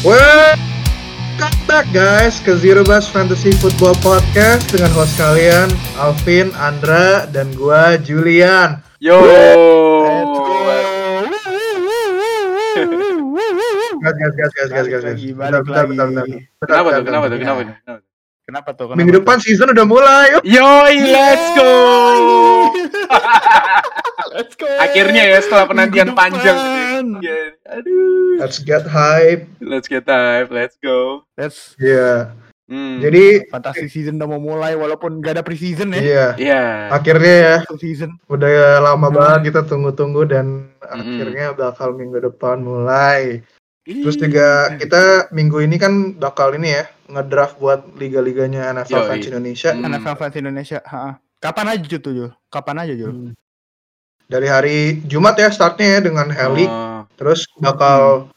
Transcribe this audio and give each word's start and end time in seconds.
Welcome 0.00 1.60
back 1.68 1.84
guys 1.92 2.40
ke 2.40 2.56
Zero 2.56 2.80
Bus 2.88 3.04
Fantasy 3.12 3.52
Football 3.52 3.92
Podcast 4.00 4.72
dengan 4.72 4.88
host 4.96 5.12
kalian 5.20 5.68
Alvin, 6.00 6.48
Andra, 6.56 7.28
dan 7.28 7.52
gua 7.52 8.00
Julian. 8.00 8.80
Yo. 8.96 9.20
Gas, 14.00 14.16
gas, 14.16 14.32
gas, 14.32 14.52
gas, 14.72 14.86
gas, 14.88 15.02
gas. 15.04 15.20
Bentar, 15.20 15.84
bentar, 15.84 16.24
Kenapa 16.64 16.88
tuh? 16.96 17.04
Kenapa 17.04 17.24
tuh? 17.28 17.36
Kenapa 17.36 17.60
tuh? 17.68 18.09
Kenapa 18.50 18.74
tuh? 18.74 18.90
Kenapa 18.90 18.90
tuh? 18.90 18.98
Minggu 18.98 19.12
depan 19.22 19.38
season 19.38 19.70
udah 19.70 19.86
mulai. 19.86 20.26
Yuk. 20.34 20.42
Yoi, 20.42 20.94
let's 21.06 21.46
go. 21.54 21.72
Let's 24.34 24.54
go. 24.58 24.66
Akhirnya 24.82 25.22
ya 25.22 25.38
setelah 25.38 25.70
penantian 25.70 26.10
panjang. 26.18 26.58
depan. 26.58 27.22
Ya, 27.22 27.54
Aduh. 27.78 28.42
Let's 28.42 28.58
get 28.58 28.90
hype. 28.90 29.46
Let's 29.62 29.86
get 29.86 30.02
time. 30.02 30.50
Let's 30.50 30.74
go. 30.82 31.22
Let's 31.38 31.78
Iya. 31.78 32.34
Hmm. 32.66 33.02
Jadi, 33.02 33.50
Fantasy 33.50 33.86
season 33.90 34.18
udah 34.18 34.30
mau 34.30 34.38
mulai 34.38 34.78
walaupun 34.78 35.18
gak 35.18 35.38
ada 35.38 35.42
preseason 35.42 35.90
ya. 35.90 35.98
iya. 36.02 36.26
Iya. 36.38 36.62
Akhirnya 36.94 37.34
ya, 37.34 37.56
season. 37.78 38.14
udah 38.26 38.78
lama 38.78 39.10
Hmm. 39.10 39.16
banget 39.18 39.40
kita 39.50 39.60
tunggu-tunggu 39.66 40.22
dan 40.26 40.70
akhirnya 40.82 41.54
bakal 41.54 41.94
minggu 41.94 42.18
depan 42.30 42.62
mulai. 42.62 43.42
Terus 43.82 44.14
juga 44.14 44.74
kita 44.78 45.30
minggu 45.34 45.66
ini 45.66 45.78
kan 45.82 46.14
bakal 46.14 46.54
ini 46.54 46.78
ya 46.78 46.84
ngedraft 47.10 47.58
buat 47.58 47.82
liga-liganya 47.98 48.70
NFL 48.72 49.02
Yoi. 49.02 49.08
fans 49.10 49.26
Indonesia. 49.26 49.70
Hmm. 49.74 49.84
NFL 49.90 50.16
fans 50.16 50.36
Indonesia. 50.38 50.78
Ha. 50.86 51.18
Kapan 51.40 51.66
aja 51.74 51.96
tuh, 51.98 52.12
Jul? 52.12 52.30
Kapan 52.52 52.76
aja, 52.86 52.94
Jul? 52.94 53.32
Dari 54.30 54.46
hari 54.46 54.78
Jumat 55.10 55.34
ya 55.40 55.50
startnya 55.50 55.98
ya 55.98 56.00
dengan 56.06 56.30
Heli. 56.30 56.70
Oh, 56.70 57.02
Terus 57.18 57.42
bakal 57.58 58.30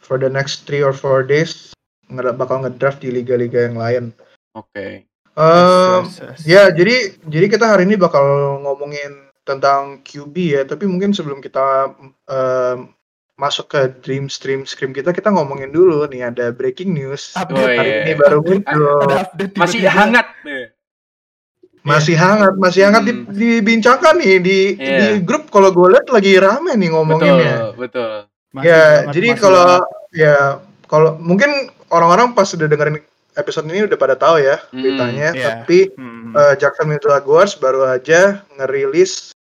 for 0.00 0.16
the 0.16 0.30
next 0.32 0.64
three 0.64 0.80
or 0.80 0.96
four 0.96 1.20
days 1.20 1.74
bakal 2.08 2.62
ngedraft 2.62 3.02
di 3.02 3.10
liga-liga 3.10 3.66
yang 3.68 3.76
lain. 3.76 4.04
Oke. 4.54 5.04
Ehm, 5.34 6.06
Yes, 6.06 6.22
yes, 6.22 6.38
yes. 6.38 6.40
ya 6.46 6.62
jadi 6.70 7.18
jadi 7.26 7.46
kita 7.50 7.66
hari 7.66 7.90
ini 7.90 7.98
bakal 7.98 8.22
ngomongin 8.62 9.26
tentang 9.42 9.98
QB 10.06 10.34
ya. 10.38 10.62
Tapi 10.62 10.86
mungkin 10.86 11.10
sebelum 11.10 11.42
kita 11.42 11.90
em, 12.30 12.93
masuk 13.34 13.66
ke 13.66 13.80
dream 13.98 14.26
stream 14.26 14.62
scream 14.62 14.90
kita 14.90 15.10
kita 15.10 15.26
ngomongin 15.26 15.68
dulu 15.68 16.06
nih 16.06 16.22
ada 16.24 16.50
breaking 16.50 16.90
news 16.90 17.34
Update. 17.34 17.58
Oh, 17.58 17.66
hari 17.66 17.90
iya. 17.90 18.00
ini 18.00 18.12
baru 18.14 18.38
muncul 18.40 18.82
Masih 19.58 19.82
tiba-tiba. 19.82 19.90
hangat. 19.90 20.26
Masih 21.84 22.16
hangat 22.16 22.54
masih 22.56 22.82
hangat 22.82 23.02
di- 23.04 23.12
Hmm. 23.12 23.28
dibincangkan 23.28 24.14
nih 24.16 24.34
di 24.40 24.58
Iya. 24.74 24.96
di 24.96 25.06
grup 25.20 25.52
kalau 25.52 25.68
gue 25.68 25.92
lihat 25.92 26.08
lagi 26.08 26.32
rame 26.38 26.72
nih 26.72 26.88
Betul, 26.88 26.94
ngomonginnya 26.94 27.56
betul. 27.76 28.10
Masih 28.50 28.64
ya 28.64 28.82
jadi 29.12 29.28
kalau 29.36 29.84
ya 30.10 30.36
kalau 30.86 31.20
mungkin 31.20 31.50
orang-orang 31.90 32.32
pas 32.32 32.48
udah 32.48 32.64
dengerin 32.64 33.04
episode 33.34 33.66
ini 33.66 33.84
udah 33.84 33.98
pada 33.98 34.16
tahu 34.16 34.40
ya 34.40 34.56
Hmm, 34.64 34.80
beritanya 34.80 35.28
iya. 35.34 35.44
tapi 35.60 35.92
Hmm. 35.92 36.32
eh, 36.32 36.54
Jacksonville 36.56 37.04
Jaguars 37.04 37.52
baru 37.54 37.84
aja 37.84 38.40
ngerilis 38.56 39.36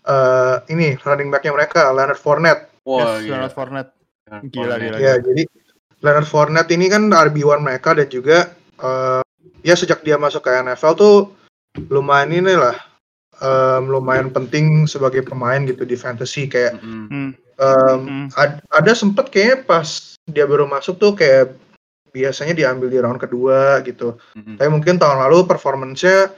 eh, 0.00 0.56
ini 0.68 0.94
running 1.02 1.26
backnya 1.28 1.50
mereka 1.50 1.90
Leonard 1.90 2.16
Fournette 2.16 2.69
Wah, 2.84 3.18
Yes, 3.18 3.24
gila. 3.24 3.30
Leonard 3.36 3.54
Fournette. 3.54 3.92
Gila, 4.46 4.74
gila. 4.78 4.96
ya 4.96 5.14
jadi 5.18 5.42
Leonard 6.00 6.24
Fournette 6.24 6.70
ini 6.70 6.86
kan 6.86 7.10
RB1 7.10 7.60
mereka 7.60 7.92
dan 7.92 8.06
juga 8.06 8.54
eh, 8.78 9.22
ya 9.60 9.74
sejak 9.74 10.00
dia 10.00 10.16
masuk 10.16 10.40
ke 10.40 10.50
NFL 10.54 10.94
tuh 10.94 11.16
lumayan 11.88 12.30
ini 12.30 12.54
lah 12.54 12.76
em, 13.36 13.84
lumayan 13.86 14.28
penting 14.28 14.84
sebagai 14.84 15.22
pemain 15.22 15.60
gitu 15.62 15.82
di 15.82 15.94
fantasy 15.94 16.46
kayak. 16.46 16.78
Hmm. 16.78 17.32
em, 17.60 18.00
Hmm. 18.00 18.26
ad- 18.34 18.64
ada 18.68 18.92
sempet 18.92 19.28
kayaknya 19.28 19.62
pas 19.62 19.88
dia 20.24 20.48
baru 20.48 20.64
masuk 20.64 20.96
tuh 20.96 21.12
kayak 21.12 21.52
biasanya 22.10 22.56
diambil 22.56 22.88
di 22.88 22.98
round 22.98 23.18
kedua 23.18 23.84
gitu 23.84 24.16
Mm-mm. 24.32 24.56
tapi 24.56 24.66
mungkin 24.66 24.96
tahun 24.96 25.20
lalu 25.20 25.44
performance-nya 25.44 26.32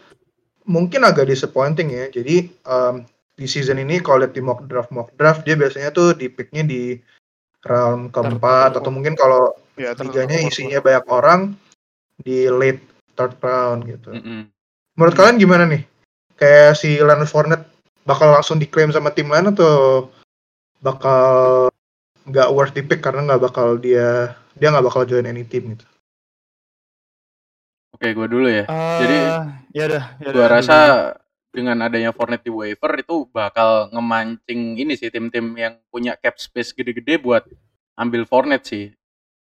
mungkin 0.65 1.01
agak 1.03 1.27
disappointing 1.27 1.91
ya 1.91 2.11
jadi 2.11 2.51
em, 2.51 3.07
di 3.43 3.51
season 3.51 3.83
ini 3.83 3.99
kalau 3.99 4.23
lihat 4.23 4.39
di 4.39 4.43
mock 4.43 4.71
draft 4.71 4.95
mock 4.95 5.11
draft 5.19 5.43
dia 5.43 5.59
biasanya 5.59 5.91
tuh 5.91 6.15
di 6.15 6.31
picknya 6.31 6.63
di 6.63 6.95
round 7.67 8.15
keempat 8.15 8.79
atau 8.79 8.95
mungkin 8.95 9.19
kalau 9.19 9.59
Ya, 9.73 9.97
liganya 9.97 10.37
isinya 10.37 10.85
banyak 10.85 11.07
orang 11.09 11.41
di 12.21 12.45
late 12.45 12.85
third 13.17 13.41
round 13.41 13.89
gitu. 13.89 14.13
Mm-mm. 14.13 14.53
Menurut 15.01 15.15
kalian 15.17 15.41
gimana 15.41 15.65
nih? 15.65 15.83
Kayak 16.37 16.77
si 16.77 17.01
Leonard 17.01 17.27
Fournette 17.33 17.65
bakal 18.05 18.37
langsung 18.37 18.61
diklaim 18.61 18.93
sama 18.93 19.17
tim 19.17 19.33
lain 19.33 19.49
atau 19.49 20.07
bakal 20.85 21.73
nggak 22.29 22.53
worth 22.53 22.77
the 22.77 22.85
pick 22.85 23.01
karena 23.01 23.25
nggak 23.25 23.43
bakal 23.49 23.81
dia 23.81 24.37
dia 24.61 24.69
nggak 24.69 24.87
bakal 24.93 25.09
join 25.09 25.25
any 25.25 25.49
team 25.49 25.73
gitu. 25.73 25.89
Oke, 27.97 28.13
gue 28.13 28.29
dulu 28.29 28.49
ya. 28.53 28.69
Eh, 28.69 28.99
Jadi, 29.01 29.19
ya 29.73 29.83
udah, 29.89 30.05
ya 30.21 30.29
Gua 30.29 30.37
udah, 30.37 30.47
rasa 30.53 30.77
dulu. 30.77 31.22
Dengan 31.53 31.77
adanya 31.85 32.11
Fournette 32.11 32.49
di 32.49 32.53
waiver 32.53 32.93
itu 32.97 33.29
bakal 33.29 33.93
ngemancing 33.93 34.81
ini 34.81 34.97
sih 34.97 35.13
tim-tim 35.13 35.53
yang 35.53 35.77
punya 35.93 36.17
cap 36.17 36.41
space 36.41 36.73
gede-gede 36.73 37.21
buat 37.21 37.45
ambil 37.95 38.25
Fournette 38.25 38.67
sih. 38.67 38.87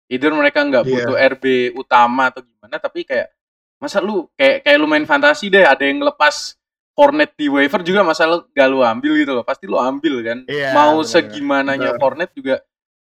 Either 0.09 0.33
mereka 0.33 0.65
nggak 0.65 0.83
Iya. 0.83 0.91
butuh 0.91 1.15
RB 1.37 1.43
utama 1.77 2.33
atau 2.33 2.41
gimana, 2.41 2.81
tapi 2.81 3.05
kayak 3.05 3.29
masa 3.77 4.01
lu 4.01 4.25
kayak 4.33 4.65
kayak 4.65 4.77
lu 4.81 4.89
main 4.89 5.05
fantasi 5.05 5.47
deh, 5.47 5.61
ada 5.63 5.85
yang 5.85 6.01
ngelepas 6.01 6.57
Fournette 6.97 7.37
di 7.37 7.47
waiver 7.47 7.79
juga 7.79 8.03
masa 8.03 8.25
lu 8.25 8.43
gak 8.51 8.67
lu 8.67 8.83
ambil 8.83 9.13
gitu 9.15 9.31
loh. 9.31 9.45
Pasti 9.45 9.69
lu 9.69 9.77
ambil 9.79 10.19
kan. 10.19 10.37
Iya, 10.49 10.73
Mau 10.75 10.99
bener-bener. 10.99 11.07
segimananya 11.07 11.89
Bener. 11.95 12.01
Fournette 12.01 12.33
juga 12.35 12.55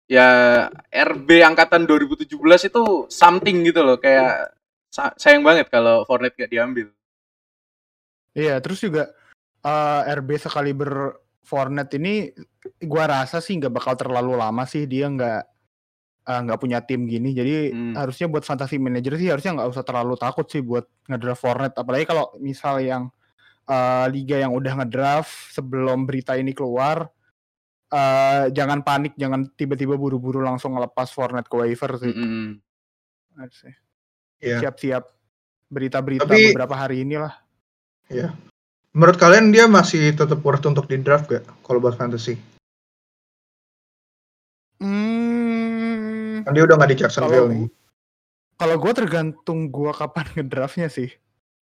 ya 0.06 0.28
RB 0.86 1.28
angkatan 1.42 1.88
2017 1.88 2.68
itu 2.68 2.82
something 3.08 3.56
gitu 3.64 3.80
loh 3.82 3.96
kayak 3.96 4.52
sa- 4.86 5.16
sayang 5.16 5.40
banget 5.42 5.66
kalau 5.66 6.04
Fournette 6.04 6.36
gak 6.36 6.52
diambil. 6.52 6.92
Iya, 8.32 8.58
terus 8.58 8.80
juga 8.80 9.12
eh, 9.60 10.00
RB 10.14 10.30
sekali 10.36 10.72
ber 10.72 11.16
Fournette 11.42 11.98
ini 11.98 12.30
gua 12.82 13.10
rasa 13.10 13.38
sih 13.38 13.58
nggak 13.58 13.74
bakal 13.74 13.94
terlalu 13.98 14.38
lama 14.38 14.62
sih 14.62 14.86
dia 14.86 15.10
nggak 15.10 15.40
eh, 16.22 16.40
nggak 16.46 16.58
punya 16.58 16.78
tim 16.80 17.04
gini. 17.04 17.34
Jadi 17.34 17.70
Hmm. 17.70 17.94
harusnya 17.94 18.26
buat 18.26 18.42
fantasy 18.42 18.78
manager 18.78 19.18
sih 19.18 19.26
harusnya 19.28 19.58
nggak 19.58 19.70
usah 19.70 19.82
terlalu 19.82 20.14
takut 20.14 20.46
sih 20.46 20.62
buat 20.62 20.86
ngedraft 21.06 21.42
Fournette. 21.42 21.76
Apalagi 21.76 22.06
kalau 22.06 22.30
misal 22.38 22.78
yang 22.78 23.10
eh, 23.62 24.06
liga 24.10 24.38
yang 24.38 24.54
udah 24.54 24.74
ngedraft 24.78 25.30
sebelum 25.50 26.06
berita 26.06 26.34
ini 26.34 26.50
keluar 26.50 27.10
eh, 27.90 28.44
jangan 28.50 28.80
panik, 28.80 29.12
jangan 29.14 29.50
tiba-tiba 29.52 29.94
buru-buru 29.94 30.40
langsung 30.40 30.72
ngelepas 30.72 31.10
Fournette 31.10 31.50
ke 31.50 31.56
waiver 31.58 31.90
sih. 31.98 32.14
Harusnya. 33.34 33.74
Iya. 34.38 34.58
Siap-siap 34.62 35.04
berita-berita 35.68 36.24
Tapi- 36.24 36.54
beberapa 36.54 36.74
hari 36.74 37.02
inilah. 37.02 37.34
Menurut 38.92 39.16
kalian 39.16 39.50
dia 39.50 39.64
masih 39.64 40.12
tetap 40.12 40.44
worth 40.44 40.68
untuk 40.68 40.84
di 40.84 41.00
draft 41.00 41.24
gak 41.26 41.48
kalau 41.64 41.80
buat 41.80 41.96
fantasy? 41.96 42.36
Hmm, 44.82 46.42
Kan 46.42 46.52
dia 46.52 46.64
udah 46.66 46.76
nggak 46.76 46.90
di 46.90 46.98
Jacksonville 46.98 47.46
Kalau- 47.46 47.52
nih. 47.54 47.66
kalau 48.58 48.76
gue 48.78 48.92
tergantung 48.94 49.58
gue 49.68 49.92
kapan 49.92 50.26
ngedraftnya 50.36 50.88
sih. 50.88 51.10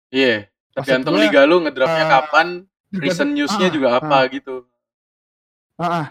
Iya, 0.08 0.48
tergantung 0.72 1.18
gua, 1.18 1.24
liga 1.28 1.42
lu 1.44 1.60
ngedraftnya 1.62 2.06
eh, 2.08 2.12
kapan, 2.12 2.48
recent 2.96 3.32
newsnya 3.36 3.68
ah, 3.68 3.74
juga 3.74 3.88
apa 4.00 4.18
gitu. 4.32 4.64
Ah, 5.76 5.86
ah. 5.86 6.08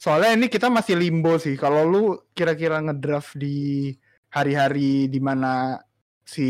soalnya 0.00 0.32
ini 0.32 0.46
kita 0.46 0.70
masih 0.70 0.96
limbo 0.96 1.36
sih. 1.36 1.58
Kalau 1.58 1.82
lu 1.84 2.02
kira-kira 2.32 2.80
ngedraft 2.80 3.36
di 3.36 3.90
hari-hari 4.30 5.10
di 5.10 5.20
mana 5.20 5.76
si 6.22 6.46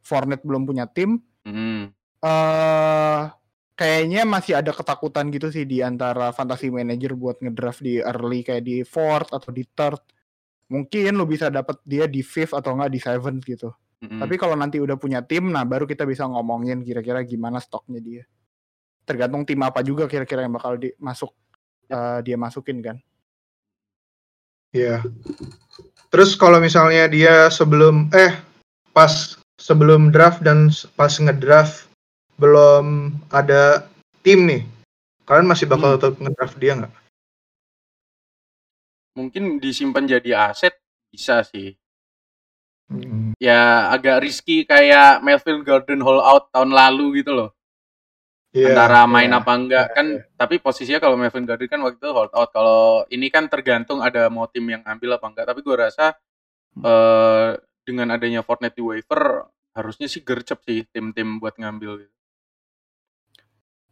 Fournette 0.00 0.46
belum 0.46 0.62
punya 0.62 0.86
tim, 0.86 1.18
Hmm. 1.42 1.90
Eh 2.22 3.20
kayaknya 3.74 4.22
masih 4.22 4.54
ada 4.62 4.70
ketakutan 4.70 5.26
gitu 5.34 5.50
sih 5.50 5.66
di 5.66 5.82
antara 5.82 6.30
fantasy 6.30 6.70
manager 6.70 7.18
buat 7.18 7.42
ngedraft 7.42 7.82
di 7.82 7.98
early 7.98 8.46
kayak 8.46 8.62
di 8.62 8.86
fourth 8.86 9.34
atau 9.34 9.50
di 9.50 9.66
third. 9.66 9.98
Mungkin 10.70 11.18
lu 11.18 11.28
bisa 11.28 11.52
dapat 11.52 11.82
dia 11.84 12.08
di 12.08 12.24
fifth 12.24 12.56
atau 12.56 12.78
enggak 12.78 12.92
di 12.94 13.00
seventh 13.02 13.42
gitu. 13.44 13.68
Mm-mm. 14.02 14.18
Tapi 14.18 14.34
kalau 14.40 14.56
nanti 14.56 14.82
udah 14.82 14.96
punya 14.98 15.20
tim, 15.22 15.52
nah 15.52 15.62
baru 15.62 15.84
kita 15.84 16.02
bisa 16.08 16.24
ngomongin 16.26 16.82
kira-kira 16.82 17.22
gimana 17.22 17.60
stoknya 17.60 18.00
dia. 18.00 18.24
Tergantung 19.04 19.44
tim 19.44 19.60
apa 19.62 19.84
juga 19.84 20.08
kira-kira 20.08 20.42
yang 20.42 20.54
bakal 20.56 20.80
di, 20.80 20.90
masuk 20.98 21.30
eh, 21.92 22.18
dia 22.24 22.40
masukin 22.40 22.80
kan. 22.80 22.96
Iya. 24.72 25.04
Terus 26.08 26.34
kalau 26.34 26.58
misalnya 26.58 27.04
dia 27.06 27.52
sebelum 27.52 28.08
eh 28.16 28.40
pas 28.96 29.36
sebelum 29.60 30.08
draft 30.08 30.40
dan 30.40 30.72
pas 30.96 31.12
ngedraft 31.12 31.91
belum 32.42 32.86
ada 33.30 33.86
tim 34.26 34.42
nih, 34.50 34.62
kalian 35.22 35.46
masih 35.46 35.70
bakal 35.70 35.94
Hmm. 35.94 35.96
tetap 36.02 36.14
ngedraft 36.18 36.56
dia 36.58 36.72
nggak? 36.74 36.92
Mungkin 39.14 39.62
disimpan 39.62 40.08
jadi 40.08 40.50
aset 40.50 40.74
bisa 41.12 41.46
sih. 41.46 41.78
Hmm. 42.90 43.32
Ya 43.38 43.88
agak 43.94 44.20
risky 44.24 44.66
kayak 44.66 45.22
Melvin 45.22 45.62
Gordon 45.62 46.02
Hall 46.02 46.20
out 46.20 46.50
tahun 46.50 46.74
lalu 46.74 47.22
gitu 47.22 47.32
loh. 47.32 47.50
Iya, 48.52 48.76
Antara 48.76 49.08
main 49.08 49.32
iya. 49.32 49.40
apa 49.40 49.52
enggak 49.56 49.86
Iya, 49.88 49.94
kan 49.96 50.06
tapi 50.36 50.60
posisinya 50.60 51.00
kalau 51.00 51.16
Melvin 51.16 51.48
Gordon 51.48 51.68
kan 51.72 51.80
waktu 51.80 51.96
itu 52.04 52.10
hold 52.12 52.32
out. 52.36 52.52
Kalau 52.52 53.08
ini 53.08 53.32
kan 53.32 53.48
tergantung 53.48 54.04
ada 54.04 54.28
mau 54.28 54.44
tim 54.44 54.68
yang 54.68 54.84
ambil 54.84 55.16
apa 55.16 55.24
enggak. 55.32 55.46
Tapi 55.48 55.60
gua 55.64 55.88
rasa 55.88 56.12
eh 56.84 57.48
dengan 57.84 58.12
adanya 58.12 58.44
Fortnite 58.44 58.76
di 58.76 58.84
waiver 58.84 59.48
harusnya 59.72 60.04
sih 60.08 60.20
gercep 60.20 60.60
sih 60.68 60.84
tim-tim 60.92 61.40
buat 61.40 61.56
ngambil 61.56 62.04
gitu. 62.04 62.11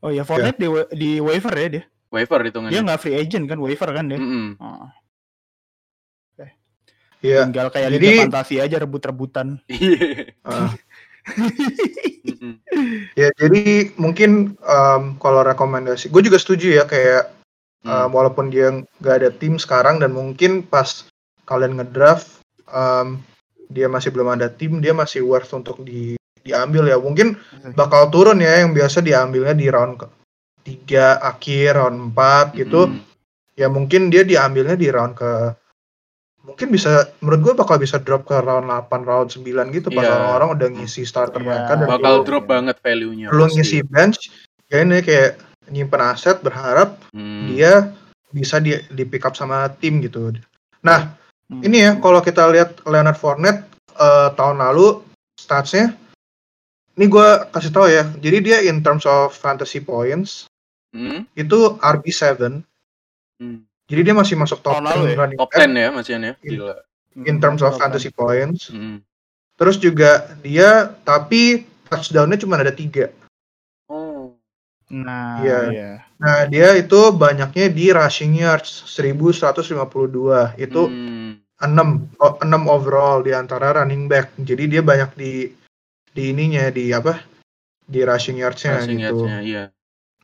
Oh 0.01 0.09
ya 0.11 0.25
Fortnite 0.25 0.57
di, 0.57 0.69
wa- 0.69 0.91
di 0.91 1.11
waiver 1.21 1.55
ya 1.55 1.69
dia. 1.69 1.85
Waiver 2.11 2.41
Dia 2.43 2.49
hitungannya. 2.51 2.81
nggak 2.83 3.01
free 3.01 3.15
agent 3.15 3.45
kan 3.47 3.59
waiver 3.61 3.91
kan 3.93 4.09
dia. 4.09 4.19
Mm-mm. 4.19 4.57
Oh, 4.59 4.89
Iya. 7.21 7.45
Tinggal 7.45 7.69
kayak 7.69 7.93
Jadi- 7.93 8.01
Liga 8.01 8.21
Fantasi 8.25 8.55
aja 8.65 8.77
rebut-rebutan. 8.81 9.61
Iya. 9.69 10.33
Uh, 10.41 10.73
ya 13.13 13.29
jadi 13.37 13.93
mungkin 14.01 14.57
um, 14.65 15.21
kalau 15.21 15.45
rekomendasi, 15.45 16.09
gue 16.09 16.23
juga 16.25 16.41
setuju 16.41 16.81
ya 16.81 16.89
kayak 16.89 17.29
Hmm. 17.81 18.09
um, 18.09 18.09
walaupun 18.13 18.53
dia 18.53 18.69
nggak 19.01 19.17
ada 19.21 19.31
tim 19.33 19.57
sekarang 19.57 20.01
dan 20.01 20.13
mungkin 20.13 20.61
pas 20.61 21.09
kalian 21.45 21.81
ngedraft 21.81 22.45
um, 22.69 23.21
dia 23.73 23.89
masih 23.89 24.13
belum 24.13 24.37
ada 24.37 24.53
tim, 24.53 24.85
dia 24.85 24.93
masih 24.93 25.25
worth 25.25 25.49
untuk 25.57 25.81
di 25.81 26.20
diambil 26.41 26.85
ya. 26.87 26.97
Mungkin 26.97 27.37
bakal 27.73 28.09
turun 28.09 28.39
ya 28.39 28.61
yang 28.61 28.71
biasa 28.71 29.01
diambilnya 29.01 29.53
di 29.53 29.67
round 29.67 29.95
ke 29.97 30.07
tiga 30.61 31.17
akhir 31.19 31.77
round 31.77 32.13
4 32.13 32.53
gitu. 32.55 32.87
Mm-mm. 32.87 33.09
Ya 33.55 33.67
mungkin 33.67 34.09
dia 34.09 34.23
diambilnya 34.23 34.75
di 34.75 34.89
round 34.89 35.15
ke 35.15 35.33
mungkin 36.41 36.73
bisa 36.73 37.13
menurut 37.21 37.41
gue 37.43 37.55
bakal 37.55 37.77
bisa 37.77 38.01
drop 38.01 38.25
ke 38.25 38.33
round 38.35 38.65
8 38.67 39.05
round 39.05 39.29
9 39.29 39.45
gitu 39.71 39.93
pas 39.93 40.03
Iya. 40.03 40.11
orang-orang 40.11 40.49
udah 40.57 40.69
ngisi 40.73 41.05
starter 41.05 41.37
Iya. 41.37 41.47
mereka 41.47 41.73
dan 41.75 41.87
Bakal 41.87 42.01
belum- 42.01 42.25
drop 42.25 42.45
banget 42.47 42.77
value-nya. 42.81 43.27
belum 43.29 43.47
pasti. 43.47 43.57
ngisi 43.61 43.79
bench 43.85 44.19
ya 44.67 44.81
ini 44.81 44.99
kayak 45.01 45.37
nyimpen 45.69 46.01
aset 46.03 46.41
berharap 46.41 46.97
Hmm. 47.13 47.47
dia 47.47 47.93
bisa 48.33 48.57
di 48.57 48.73
di 48.89 49.05
pick 49.05 49.23
up 49.23 49.37
sama 49.37 49.69
tim 49.77 50.01
gitu. 50.01 50.33
Nah, 50.81 51.13
Hmm. 51.47 51.61
ini 51.61 51.85
ya 51.85 52.01
kalau 52.01 52.19
kita 52.21 52.49
lihat 52.49 52.81
Leonard 52.85 53.15
Fournette 53.15 53.69
eh, 53.93 54.29
tahun 54.33 54.57
lalu 54.61 55.05
statsnya 55.37 55.93
ini 56.95 57.07
gue 57.07 57.29
kasih 57.51 57.71
tahu 57.71 57.87
ya. 57.87 58.05
Jadi 58.19 58.39
dia 58.41 58.59
in 58.63 58.81
terms 58.81 59.05
of 59.05 59.33
fantasy 59.33 59.79
points 59.79 60.47
Hmm. 60.91 61.23
itu 61.39 61.79
RB7. 61.79 62.67
Hmm. 63.39 63.63
Jadi 63.87 64.01
dia 64.03 64.15
masih 64.15 64.35
masuk 64.35 64.59
top 64.59 64.79
Tahun 64.79 64.87
10 64.87 64.91
lalu 64.91 65.05
ya? 65.07 65.17
running 65.19 65.39
Top 65.39 65.51
back 65.51 65.71
10 65.71 65.79
ya 65.79 65.89
Mas 65.91 66.07
Ian 66.11 66.23
ya. 66.23 66.33
In- 66.43 66.51
Gila. 66.51 66.75
in 67.27 67.37
terms 67.39 67.63
of 67.63 67.79
fantasy 67.79 68.11
points. 68.11 68.71
Hmm. 68.71 68.99
Terus 69.55 69.77
juga 69.77 70.35
dia 70.41 70.91
tapi 71.03 71.63
touchdownnya 71.87 72.39
cuma 72.39 72.59
ada 72.59 72.75
tiga. 72.75 73.11
Oh. 73.87 74.35
Nah, 74.91 75.39
Iya. 75.43 75.59
iya. 75.71 75.91
Nah 76.19 76.47
dia 76.47 76.75
itu 76.75 77.15
banyaknya 77.15 77.71
di 77.71 77.95
rushing 77.95 78.35
yards 78.35 78.83
1152 78.91 80.59
itu 80.59 80.83
Hmm. 80.87 81.39
6 81.61 82.09
oh, 82.19 82.35
6 82.41 82.67
overall 82.67 83.23
di 83.23 83.31
antara 83.31 83.79
running 83.79 84.11
back. 84.11 84.35
Jadi 84.39 84.67
dia 84.67 84.83
banyak 84.83 85.11
di 85.15 85.33
di 86.11 86.31
ininya 86.31 86.69
di 86.69 86.91
apa? 86.91 87.23
Di 87.85 88.03
rushing 88.03 88.39
yards-nya 88.39 88.83
Passing 88.83 88.99
gitu. 88.99 89.27
yards-nya, 89.27 89.39
iya. 89.43 89.65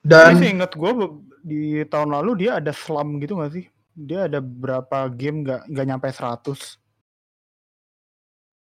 Tapi 0.01 0.07
Dan 0.07 0.39
sih 0.39 0.49
inget 0.55 0.73
gue 0.73 0.91
di 1.43 1.61
tahun 1.87 2.11
lalu 2.15 2.47
dia 2.47 2.59
ada 2.59 2.71
slump 2.71 3.19
gitu 3.19 3.39
gak 3.39 3.53
sih? 3.55 3.67
Dia 3.93 4.31
ada 4.31 4.39
berapa 4.39 5.09
game 5.11 5.43
nggak 5.43 5.67
nggak 5.67 5.87
nyampe 5.87 6.09
100. 6.11 6.79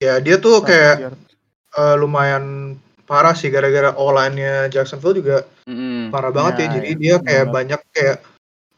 ya 0.01 0.17
dia 0.17 0.41
tuh 0.41 0.65
100 0.65 0.69
kayak 0.69 0.95
eh, 1.77 1.95
lumayan 2.01 2.75
parah 3.05 3.37
sih 3.37 3.53
gara-gara 3.53 3.93
O-line-nya 3.93 4.71
Jacksonville 4.73 5.19
juga 5.21 5.37
Mm-mm. 5.69 6.09
parah 6.09 6.33
banget 6.33 6.55
ya. 6.57 6.65
Ya, 6.65 6.71
Jadi 6.81 6.89
ya, 6.89 6.97
dia 6.97 7.15
kayak 7.21 7.47
banyak 7.53 7.81
kayak 7.93 8.17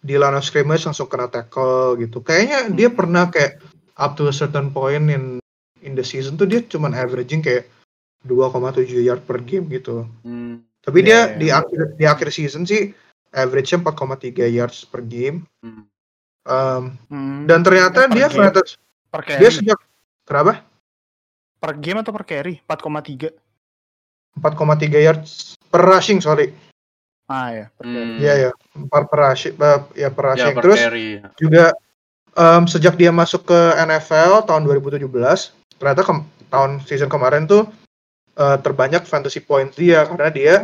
di 0.02 0.18
line 0.18 0.34
of 0.34 0.42
scrimmage 0.42 0.82
langsung 0.82 1.06
kena 1.06 1.30
tackle 1.30 1.94
gitu. 2.00 2.18
Kayaknya 2.18 2.58
dia 2.74 2.88
Hmm. 2.90 2.96
pernah 2.98 3.24
kayak 3.30 3.62
up 3.94 4.18
to 4.18 4.26
a 4.26 4.34
certain 4.34 4.72
point 4.74 5.06
in 5.06 5.38
in 5.78 5.92
the 5.94 6.02
season 6.02 6.34
tuh 6.34 6.48
dia 6.48 6.58
cuman 6.64 6.90
averaging 6.90 7.38
kayak 7.38 7.70
2,7 8.22 8.62
yard 8.98 9.22
per 9.22 9.40
game 9.40 9.66
gitu. 9.68 10.06
Hmm. 10.20 10.62
Tapi 10.78 10.98
Iya, 10.98 11.06
dia 11.06 11.14
iya. 11.14 11.26
di 11.34 11.48
akhir 11.48 11.80
di 11.94 12.04
akhir 12.04 12.28
season 12.28 12.62
sih 12.62 12.90
average-nya 13.30 13.80
4,3 13.80 14.44
yards 14.44 14.84
per 14.84 15.02
game. 15.02 15.46
Hmm. 15.58 15.86
Um, 16.42 16.98
Hmm. 17.06 17.46
dan 17.46 17.62
ternyata 17.62 18.04
Per 18.04 18.12
dia 18.12 18.26
game. 18.26 18.34
fantasy 18.36 18.74
per 19.06 19.22
carry. 19.22 19.38
dia 19.38 19.50
sejak 19.52 19.78
kenapa? 20.22 20.66
per 21.56 21.78
game 21.78 22.00
atau 22.00 22.10
per 22.10 22.24
carry? 22.24 22.58
4,3. 22.60 23.30
4,3 24.34 24.98
yards 24.98 25.30
per 25.62 25.80
rushing, 25.80 26.18
sorry. 26.18 26.50
Ah 27.24 27.48
ya, 27.48 27.66
per 27.70 27.84
carry. 27.84 28.02
Hmm. 28.08 28.18
Iya 28.18 28.34
ya, 28.36 28.50
4 28.74 29.02
per 29.06 29.18
rushing, 29.20 29.54
eh, 29.54 29.80
ya 29.96 30.08
per 30.10 30.24
Ya, 30.24 30.28
rushing. 30.28 30.52
per 30.52 30.62
Terus 30.64 30.78
carry. 30.80 31.08
juga 31.36 31.64
em, 32.32 32.64
sejak 32.64 32.96
dia 32.96 33.12
masuk 33.12 33.46
ke 33.46 33.60
NFL 33.78 34.42
tahun 34.42 34.64
2017, 34.64 35.52
ternyata 35.76 36.02
ke- 36.02 36.24
tahun 36.48 36.80
season 36.82 37.06
kemarin 37.06 37.44
tuh 37.44 37.68
eh, 38.34 38.58
terbanyak 38.58 39.02
fantasy 39.02 39.40
points 39.40 39.74
dia 39.74 40.04
karena 40.04 40.28
dia 40.28 40.54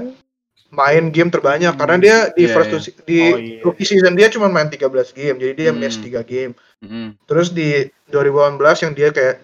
main 0.68 1.08
game 1.08 1.28
terbanyak 1.28 1.72
karena 1.74 1.96
dia 1.96 2.16
di 2.30 2.44
Iya, 2.44 2.52
first 2.52 2.68
iya. 2.68 2.74
two 2.74 2.82
se- 2.82 2.96
di 3.02 3.20
Oh, 3.22 3.36
iya. 3.36 3.60
rookie 3.62 3.84
season 3.84 4.12
dia 4.12 4.28
cuma 4.28 4.46
main 4.46 4.68
13 4.68 4.84
game 5.10 5.36
jadi 5.36 5.52
dia 5.54 5.70
Hmm. 5.70 5.78
miss 5.78 5.96
3 5.96 6.20
game 6.22 6.52
Mm-mm. 6.78 7.16
terus 7.24 7.48
di 7.50 7.88
2018 8.06 8.56
yang 8.82 8.92
dia 8.92 9.08
kayak 9.08 9.40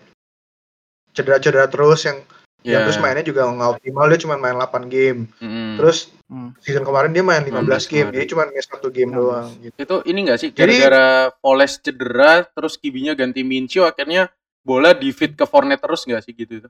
cedera-cedera 1.12 1.66
terus 1.66 2.02
yang 2.02 2.18
yang 2.60 2.80
Ya. 2.80 2.84
terus 2.84 2.96
mainnya 2.96 3.20
juga 3.20 3.44
nggak 3.44 3.70
optimal 3.76 4.08
dia 4.08 4.16
cuma 4.18 4.36
main 4.36 4.52
8 4.54 4.88
game 4.88 5.28
Mm-mm. 5.36 5.76
terus 5.76 6.08
Hmm. 6.24 6.56
season 6.58 6.80
kemarin 6.82 7.12
dia 7.12 7.20
main 7.20 7.40
15 7.40 7.84
game 7.84 8.08
kemarin. 8.08 8.14
jadi 8.14 8.26
cuma 8.26 8.42
miss 8.48 8.64
satu 8.66 8.88
game 8.88 9.10
16. 9.10 9.16
doang 9.18 9.48
gitu. 9.60 9.74
itu 9.78 9.96
ini 10.06 10.18
enggak 10.22 10.38
sih 10.38 10.48
Jadi- 10.50 10.80
gara-gara 10.80 11.06
Poles 11.38 11.72
cedera 11.78 12.32
terus 12.46 12.74
kibinya 12.74 13.12
ganti 13.12 13.40
Minshew 13.40 13.84
akhirnya 13.84 14.32
bola 14.60 14.92
di 14.92 15.08
feed 15.08 15.32
ke 15.34 15.44
Fournette 15.44 15.80
terus 15.80 16.04
enggak 16.04 16.20
sih 16.20 16.32
gitu 16.32 16.52
itu? 16.58 16.68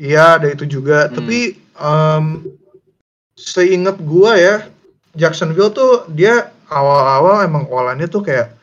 Iya 0.00 0.40
ada 0.40 0.48
itu 0.48 0.64
juga 0.64 1.08
Hmm. 1.08 1.14
tapi 1.16 1.38
em, 1.76 2.24
seingat 3.36 3.96
gua 4.00 4.36
ya 4.38 4.56
Jacksonville 5.12 5.72
tuh 5.72 6.08
dia 6.08 6.52
awal-awal 6.72 7.44
emang 7.44 7.68
olahannya 7.68 8.08
tuh 8.08 8.24
kayak 8.24 8.56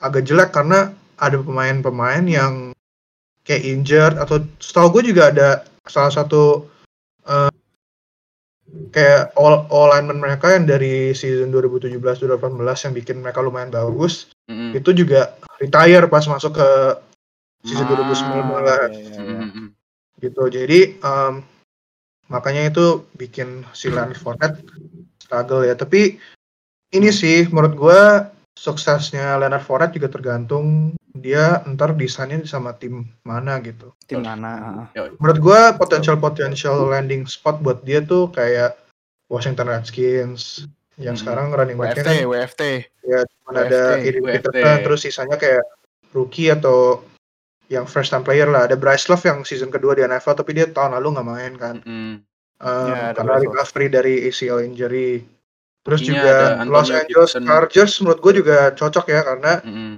agak 0.00 0.28
jelek 0.28 0.52
karena 0.52 0.92
ada 1.16 1.40
pemain-pemain 1.40 2.24
yang 2.28 2.76
kayak 3.48 3.64
injured 3.64 4.14
atau 4.20 4.44
setahu 4.60 5.00
gue 5.00 5.14
juga 5.14 5.32
ada 5.32 5.48
salah 5.88 6.12
satu 6.12 6.68
eh, 7.24 7.48
kayak 8.92 9.32
all, 9.38 9.64
all 9.72 9.88
lineman 9.88 10.20
mereka 10.20 10.52
yang 10.52 10.68
dari 10.68 11.16
season 11.16 11.48
2017-2018 11.54 12.84
yang 12.84 12.92
bikin 12.92 13.16
mereka 13.24 13.40
lumayan 13.40 13.72
bagus 13.72 14.28
Mm-mm. 14.50 14.76
itu 14.76 14.90
juga 14.92 15.32
retire 15.56 16.04
pas 16.12 16.26
masuk 16.28 16.60
ke 16.60 16.68
season 17.64 17.88
Ah, 17.88 17.96
2019 17.96 18.28
iya, 18.28 18.84
iya, 18.92 19.20
iya. 19.24 19.40
Gitu 20.16 20.42
jadi 20.46 20.96
em, 20.96 21.34
makanya 22.26 22.68
itu 22.68 23.04
bikin 23.14 23.62
si 23.70 23.86
Leonard 23.86 24.16
Fournette 24.16 24.58
struggle 25.20 25.62
ya 25.62 25.74
tapi 25.74 26.18
ini 26.90 27.10
sih 27.10 27.46
menurut 27.48 27.74
gua 27.74 28.00
suksesnya 28.56 29.36
Leonard 29.36 29.62
Fournette 29.62 29.94
juga 29.94 30.08
tergantung 30.08 30.96
dia 31.16 31.64
ntar 31.64 31.96
desainnya 31.96 32.44
sama 32.44 32.72
tim 32.72 33.08
mana 33.22 33.56
gitu 33.60 33.92
Tim 34.04 34.20
mana? 34.20 34.84
menurut 35.16 35.38
gua 35.38 35.60
potensial 35.72 36.16
potensial 36.16 36.88
landing 36.88 37.24
spot 37.24 37.60
buat 37.60 37.80
dia 37.82 38.00
tuh 38.00 38.28
kayak 38.30 38.76
Washington 39.26 39.68
Redskins 39.68 40.66
yang 40.96 41.12
Mhm. 41.14 41.20
sekarang 41.20 41.46
running 41.52 41.76
backnya 41.76 42.00
WFT, 42.00 42.08
kan 42.08 42.16
WFT. 42.24 42.62
cuma 43.04 43.50
ada 43.54 43.82
WFT. 44.00 44.16
WFT. 44.16 44.32
Peterson 44.32 44.76
terus 44.82 45.00
sisanya 45.04 45.36
kayak 45.36 45.64
rookie 46.10 46.48
atau 46.48 47.04
yang 47.66 47.84
first 47.84 48.10
time 48.10 48.22
player 48.22 48.46
lah 48.46 48.64
ada 48.64 48.78
Bryce 48.78 49.10
Love 49.10 49.26
yang 49.26 49.38
season 49.42 49.68
kedua 49.68 49.92
di 49.92 50.02
NFL 50.02 50.38
tapi 50.38 50.54
dia 50.54 50.66
tahun 50.66 50.94
lalu 50.94 51.18
nggak 51.18 51.26
main 51.26 51.54
kan 51.56 51.76
Mm-mm. 51.82 52.14
Um, 52.56 52.88
Ya, 52.88 53.12
ada 53.12 53.20
karena 53.20 53.36
recovery 53.44 53.86
dari 53.92 54.14
ACL 54.24 54.64
injury. 54.64 55.20
Terus 55.84 56.00
Ininya 56.00 56.16
juga 56.16 56.36
Los 56.64 56.88
Angeles 56.88 57.30
Gibson. 57.36 57.44
Chargers 57.44 57.92
menurut 58.00 58.18
gue 58.18 58.32
juga 58.40 58.56
cocok 58.72 59.06
ya 59.06 59.20
karena 59.22 59.52
Mm-mm. 59.60 59.92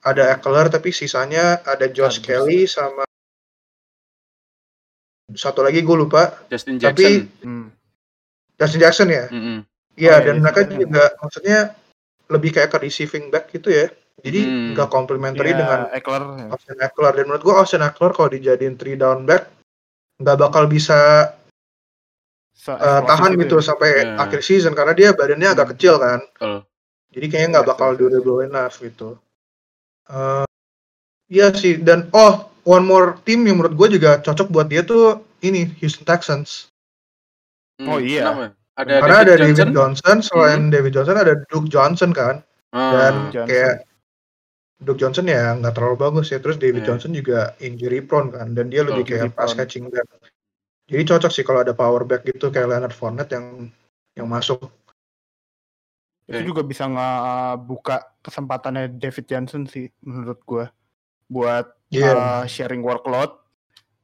ada 0.00 0.22
Eckler 0.32 0.70
tapi 0.70 0.94
sisanya 0.94 1.66
ada 1.66 1.90
Josh 1.90 2.22
Chargers. 2.22 2.46
Kelly 2.46 2.60
sama 2.70 3.02
satu 5.34 5.66
lagi 5.66 5.82
gue 5.82 5.96
lupa 5.98 6.46
Justin 6.46 6.78
Tapi- 6.78 7.26
Jackson. 7.26 7.42
Hmm. 7.42 7.66
Justin 8.54 8.80
Jackson 8.80 9.08
ya. 9.10 9.24
Iya 9.26 9.42
Oh, 9.42 9.62
iya, 9.98 10.14
dan 10.22 10.34
mereka 10.38 10.60
juga 10.62 11.10
maksudnya 11.18 11.72
lebih 12.28 12.50
kayak 12.52 12.70
ke 12.70 12.78
receiving 12.80 13.28
back 13.28 13.50
gitu 13.50 13.68
ya. 13.68 13.90
Jadi 14.16 14.40
Hmm. 14.42 14.72
nggak 14.72 14.88
complementary 14.88 15.52
Iya, 15.52 15.58
dengan 15.60 15.80
Eckler. 15.92 16.22
ya. 16.24 16.46
Austin 16.50 16.78
Eckler 16.78 17.12
dan 17.12 17.24
menurut 17.26 17.44
gue 17.44 17.54
Austin 17.54 17.82
Eckler 17.82 18.10
kalau 18.10 18.30
dijadiin 18.30 18.74
three 18.74 18.96
down 18.96 19.22
back 19.22 19.52
nggak 20.16 20.38
bakal 20.38 20.64
bisa 20.64 21.30
Se- 22.56 22.72
uh, 22.72 22.74
eksplosif 22.74 23.06
tahan 23.06 23.30
itu 23.32 23.40
gitu 23.44 23.56
ya. 23.56 23.64
sampai 23.64 23.90
Ya. 23.94 24.16
akhir 24.16 24.40
season 24.40 24.72
karena 24.72 24.92
dia 24.92 25.12
badannya 25.12 25.48
agak 25.48 25.66
Hmm. 25.68 25.72
kecil 25.76 25.94
kan. 25.96 26.18
Betul. 26.32 26.56
Jadi 27.12 27.26
kayaknya 27.28 27.48
nggak 27.52 27.64
Iya, 27.64 27.72
bakal 27.72 27.90
durable 27.94 28.38
enough 28.42 28.76
gitu. 28.78 29.08
Eh, 30.06 30.44
Iya 31.26 31.50
sih 31.50 31.76
dan 31.76 32.06
oh 32.14 32.54
one 32.62 32.86
more 32.86 33.18
team 33.20 33.42
yang 33.44 33.58
menurut 33.58 33.74
gue 33.74 33.98
juga 33.98 34.22
cocok 34.22 34.46
buat 34.46 34.70
dia 34.70 34.80
tuh 34.80 35.26
ini 35.42 35.66
Houston 35.82 36.06
Texans. 36.06 36.70
Mm, 37.76 37.88
Oh, 37.90 37.98
iya. 37.98 38.22
kenapa? 38.30 38.44
Ada 38.76 38.92
Karena 39.02 39.02
David 39.02 39.18
ada 39.18 39.26
Johnson. 39.26 39.50
David 39.58 39.74
Johnson, 39.74 40.16
selain 40.22 40.60
David 40.70 40.92
Johnson 40.94 41.16
ada 41.18 41.34
Duke 41.50 41.66
Johnson 41.66 42.10
kan 42.12 42.34
Ah, 42.70 42.90
dan 42.94 43.14
Johnson. 43.28 43.46
kayak 43.50 43.74
Duke 44.76 45.00
Johnson 45.00 45.24
ya 45.24 45.56
nggak 45.56 45.72
terlalu 45.72 45.96
bagus 45.96 46.28
ya. 46.28 46.38
Terus 46.38 46.60
David 46.60 46.84
Iya. 46.84 46.88
Johnson 46.92 47.12
juga 47.16 47.56
injury 47.58 48.04
prone 48.04 48.28
kan, 48.32 48.52
dan 48.52 48.68
dia 48.68 48.84
lebih 48.84 49.08
Injury 49.08 49.18
kayak 49.24 49.32
pass 49.32 49.52
prone. 49.52 49.58
catching 49.64 49.86
back. 49.88 50.06
Jadi 50.86 51.02
cocok 51.02 51.32
sih 51.32 51.42
kalau 51.42 51.60
ada 51.64 51.74
power 51.74 52.04
back 52.06 52.22
gitu 52.22 52.52
kayak 52.52 52.70
Leonard 52.70 52.94
Fournette 52.94 53.32
yang 53.34 53.72
yang 54.14 54.28
masuk. 54.28 54.68
Itu 56.26 56.42
Oke. 56.42 56.46
juga 56.46 56.62
bisa 56.66 56.84
ngebuka 56.86 58.02
kesempatannya 58.20 58.98
David 58.98 59.26
Johnson 59.26 59.62
sih 59.66 59.88
menurut 60.02 60.38
gua 60.44 60.68
buat 61.26 61.70
Iya. 61.90 62.12
uh, 62.14 62.44
sharing 62.46 62.82
workload. 62.82 63.30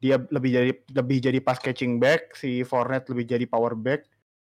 Dia 0.02 0.18
lebih 0.30 0.50
jadi 0.50 0.72
lebih 0.94 1.18
jadi 1.22 1.38
pass 1.38 1.62
catching 1.62 1.98
back, 2.02 2.34
si 2.34 2.62
Fournette 2.66 3.10
lebih 3.10 3.26
jadi 3.26 3.46
power 3.46 3.74
back. 3.74 4.06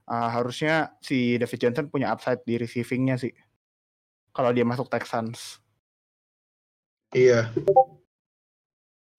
Uh, 0.07 0.27
harusnya 0.27 0.91
si 0.99 1.39
David 1.39 1.59
Johnson 1.63 1.87
punya 1.87 2.11
upside 2.11 2.43
di 2.43 2.59
receivingnya 2.59 3.15
sih. 3.19 3.31
Kalau 4.31 4.51
dia 4.51 4.67
masuk 4.67 4.91
Texans. 4.91 5.63
Iya. 7.11 7.51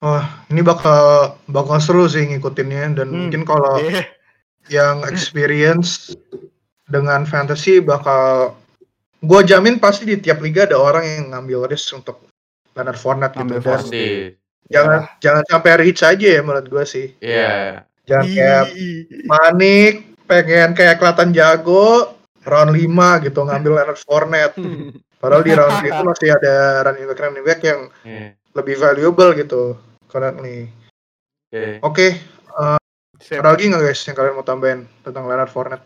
Wah, 0.02 0.26
ini 0.50 0.66
bakal 0.66 1.36
bakal 1.46 1.78
seru 1.78 2.10
sih 2.10 2.26
ngikutinnya 2.26 2.98
dan 2.98 3.08
Hmm. 3.12 3.18
mungkin 3.28 3.44
kalau 3.46 3.78
Iya. 3.78 4.08
yang 4.72 5.06
experience 5.06 6.16
dengan 6.90 7.28
fantasy 7.28 7.78
bakal 7.78 8.56
gua 9.22 9.46
jamin 9.46 9.78
pasti 9.78 10.10
di 10.10 10.18
tiap 10.18 10.42
liga 10.42 10.66
ada 10.66 10.80
orang 10.80 11.06
yang 11.06 11.26
ngambil 11.32 11.70
risk 11.70 11.94
untuk 11.94 12.26
Leonard 12.74 12.98
Fournette 12.98 13.38
gitu 13.38 13.60
dan. 13.60 13.78
Pasti. 13.78 14.06
jangan 14.72 15.04
jangan 15.20 15.44
sampai 15.52 15.72
reach 15.84 16.00
aja 16.00 16.28
ya 16.32 16.42
menurut 16.42 16.66
gua 16.66 16.88
sih. 16.88 17.12
Iya. 17.20 17.84
Jangan 18.08 18.26
kayak 18.26 18.64
Ih. 18.74 19.00
panik, 19.28 19.94
pengen 20.26 20.72
kayak 20.74 20.96
kelihatan 20.98 21.30
jago 21.36 22.16
round 22.42 22.72
5 22.72 23.20
gitu 23.22 23.44
ngambil 23.44 23.72
Leonard 23.78 24.00
Fournette. 24.02 24.56
Padahal 25.22 25.46
di 25.46 25.54
round 25.54 25.86
itu 25.86 26.01
masih 26.12 26.30
ada 26.34 26.54
running 26.90 27.06
back 27.08 27.20
running 27.22 27.46
back 27.46 27.62
yang 27.62 27.80
Iya. 28.01 28.34
lebih 28.58 28.75
valuable 28.82 29.32
gitu 29.38 29.78
currently. 30.10 30.68
Oke. 31.51 31.78
Oke, 31.86 32.08
Sip. 33.22 33.38
ada 33.38 33.54
lagi 33.54 33.70
nggak 33.70 33.84
guys 33.86 34.01
yang 34.01 34.18
kalian 34.18 34.34
mau 34.34 34.44
tambahin 34.44 34.80
tentang 35.06 35.30
Leonard 35.30 35.51
Fournette? 35.54 35.86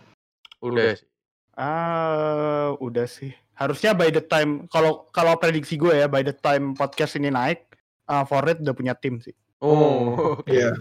Udah 0.63 0.95
sih. 0.95 1.07
Ah, 1.55 2.75
udah 2.79 3.05
sih. 3.05 3.35
Harusnya 3.55 3.95
by 3.95 4.11
the 4.11 4.19
time 4.19 4.67
kalau 4.67 5.07
kalau 5.11 5.35
prediksi 5.35 5.75
gue 5.75 5.95
ya 5.95 6.07
by 6.07 6.23
the 6.23 6.35
time 6.35 6.75
podcast 6.75 7.15
ini 7.15 7.31
naik, 7.31 7.63
uh, 8.07 8.23
Fournette 8.23 8.63
udah 8.63 8.75
punya 8.75 8.93
tim 8.95 9.19
sih. 9.19 9.35
Oh, 9.63 10.39
oke. 10.39 10.47
Iya. 10.51 10.75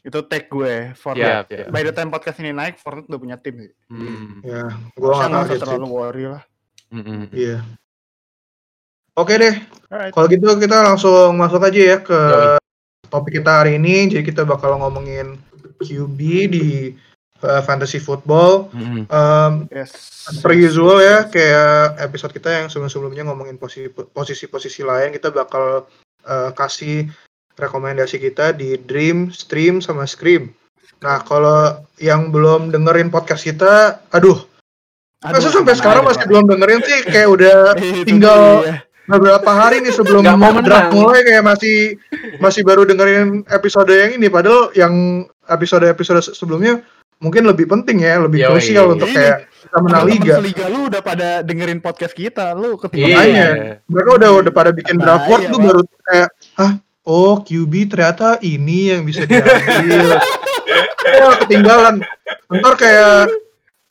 Itu 0.00 0.24
tag 0.24 0.48
gue 0.48 0.92
Fournette. 0.96 1.52
Siap, 1.52 1.68
siap. 1.68 1.68
By 1.72 1.82
the 1.84 1.92
time 1.92 2.08
podcast 2.08 2.38
ini 2.40 2.50
naik, 2.52 2.80
Fournette 2.80 3.08
udah 3.08 3.20
punya 3.20 3.36
tim 3.36 3.54
sih. 3.60 3.72
Hmm. 3.92 4.40
Ya, 4.44 4.72
gua 4.96 5.24
Harusnya 5.24 5.44
nggak 5.44 5.60
terlalu 5.60 5.86
worry 5.88 6.24
lah. 6.32 6.42
Iya. 7.30 7.62
Oke 9.18 9.34
deh, 9.34 9.54
Alright. 9.90 10.14
kalau 10.14 10.26
gitu 10.30 10.46
kita 10.56 10.78
langsung 10.78 11.34
masuk 11.34 11.58
aja 11.66 11.80
ya 11.80 11.98
ke 11.98 12.14
Yoi. 12.14 12.62
topik 13.10 13.42
kita 13.42 13.62
hari 13.64 13.74
ini. 13.76 14.06
Jadi 14.06 14.22
kita 14.22 14.46
bakal 14.46 14.78
ngomongin 14.78 15.42
QB 15.82 16.18
di 16.46 16.94
uh, 17.42 17.62
fantasy 17.66 17.98
football. 17.98 18.70
Mm-mm. 18.70 19.10
Um, 19.10 19.66
Yes. 19.74 19.90
per 20.38 20.54
usual 20.54 21.02
ya, 21.02 21.26
kayak 21.26 21.98
episode 21.98 22.30
kita 22.30 22.62
yang 22.62 22.66
sebelum-sebelumnya 22.70 23.26
ngomongin 23.26 23.58
posisi- 23.58 23.90
posisi-posisi 23.90 24.86
lain, 24.86 25.10
kita 25.10 25.34
bakal 25.34 25.90
uh, 26.22 26.50
kasih 26.54 27.10
rekomendasi 27.58 28.22
kita 28.22 28.54
di 28.54 28.78
Dream, 28.78 29.34
Stream, 29.34 29.82
sama 29.82 30.06
Scream. 30.06 30.54
Nah, 31.02 31.22
kalau 31.26 31.74
yang 31.98 32.30
belum 32.30 32.70
dengerin 32.70 33.10
podcast 33.10 33.42
kita, 33.42 33.98
aduh, 34.14 34.38
Aduh, 35.18 35.34
masa 35.34 35.50
sampai 35.50 35.74
sekarang 35.74 36.02
aja, 36.02 36.08
masih 36.14 36.24
belum 36.26 36.44
dengerin 36.46 36.80
sih, 36.80 36.98
kayak 37.04 37.28
udah 37.28 37.56
Itu 37.78 38.06
tinggal 38.06 38.40
dia. 38.62 38.76
beberapa 39.04 39.50
hari 39.50 39.80
nih 39.80 39.90
sebelum 39.90 40.22
mau 40.32 40.52
draft 40.58 40.92
mulai 40.92 41.20
kayak 41.22 41.42
masih 41.42 41.96
masih 42.38 42.62
baru 42.62 42.84
dengerin 42.84 43.42
episode 43.48 43.88
yang 43.88 44.14
ini 44.14 44.28
padahal 44.28 44.68
yang 44.72 44.94
episode-episode 45.44 46.20
se- 46.22 46.34
sebelumnya 46.34 46.84
mungkin 47.18 47.42
lebih 47.42 47.66
penting 47.66 47.98
ya 47.98 48.20
lebih 48.20 48.44
Yoi. 48.44 48.50
krusial 48.52 48.92
untuk 48.92 49.08
kayak 49.08 49.48
kita 49.58 49.78
menang 49.80 50.04
liga 50.06 50.34
seliga 50.38 50.64
lu 50.68 50.86
udah 50.86 51.00
pada 51.00 51.28
dengerin 51.40 51.80
podcast 51.80 52.12
kita, 52.12 52.52
lu 52.52 52.76
Iya. 52.76 52.78
ketinggalan. 52.78 53.16
Makanya. 53.18 53.48
mereka 53.86 54.10
udah 54.14 54.30
udah 54.38 54.52
pada 54.54 54.70
bikin 54.70 54.96
draft 54.96 55.24
board 55.24 55.40
Bahaya, 55.40 55.50
tuh 55.50 55.60
baru 55.60 55.80
kayak 56.04 56.28
hah 56.54 56.72
oh 57.02 57.34
QB 57.40 57.72
ternyata 57.88 58.28
ini 58.38 58.92
yang 58.92 59.02
bisa 59.02 59.24
diambil 59.24 60.20
oh 61.18 61.32
ketinggalan 61.42 61.94
ntar 62.50 62.74
kayak 62.76 63.32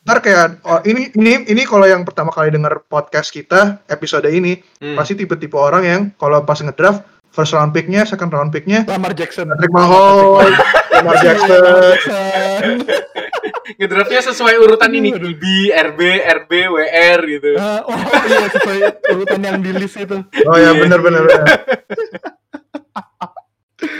ntar 0.07 0.23
kayak 0.23 0.63
oh, 0.63 0.79
ini 0.87 1.11
ini 1.19 1.43
ini 1.45 1.67
kalau 1.67 1.83
yang 1.83 2.07
pertama 2.07 2.31
kali 2.31 2.47
denger 2.47 2.79
podcast 2.87 3.27
kita 3.27 3.83
episode 3.91 4.23
ini 4.25 4.63
Hmm. 4.79 4.95
pasti 4.95 5.19
tipe-tipe 5.19 5.59
orang 5.59 5.83
yang 5.83 6.01
kalau 6.15 6.39
pas 6.41 6.55
ngedraft 6.57 7.03
first 7.27 7.51
round 7.51 7.69
picknya, 7.69 8.07
second 8.07 8.31
round 8.31 8.49
picknya 8.49 8.87
Lamar 8.87 9.11
Jackson. 9.11 9.51
Patrick 9.51 9.69
Mahomes, 9.69 10.55
Lamar 10.95 11.15
Jackson. 11.19 11.59
Jackson. 11.59 12.77
Ngedraftnya 13.77 14.21
sesuai 14.23 14.55
urutan 14.63 14.95
ini. 14.95 15.11
IB, 15.11 15.43
RB, 15.75 15.99
RB, 16.23 16.51
WR 16.71 17.19
gitu. 17.27 17.49
Ah, 17.59 17.83
oh 17.83 17.99
iya 18.23 18.47
sesuai 18.47 18.77
urutan 19.11 19.41
yang 19.43 19.59
di 19.59 19.75
list 19.75 19.99
itu. 19.99 20.23
Oh 20.47 20.55
ya 20.55 20.71
benar 20.71 21.03
benar. 21.03 21.27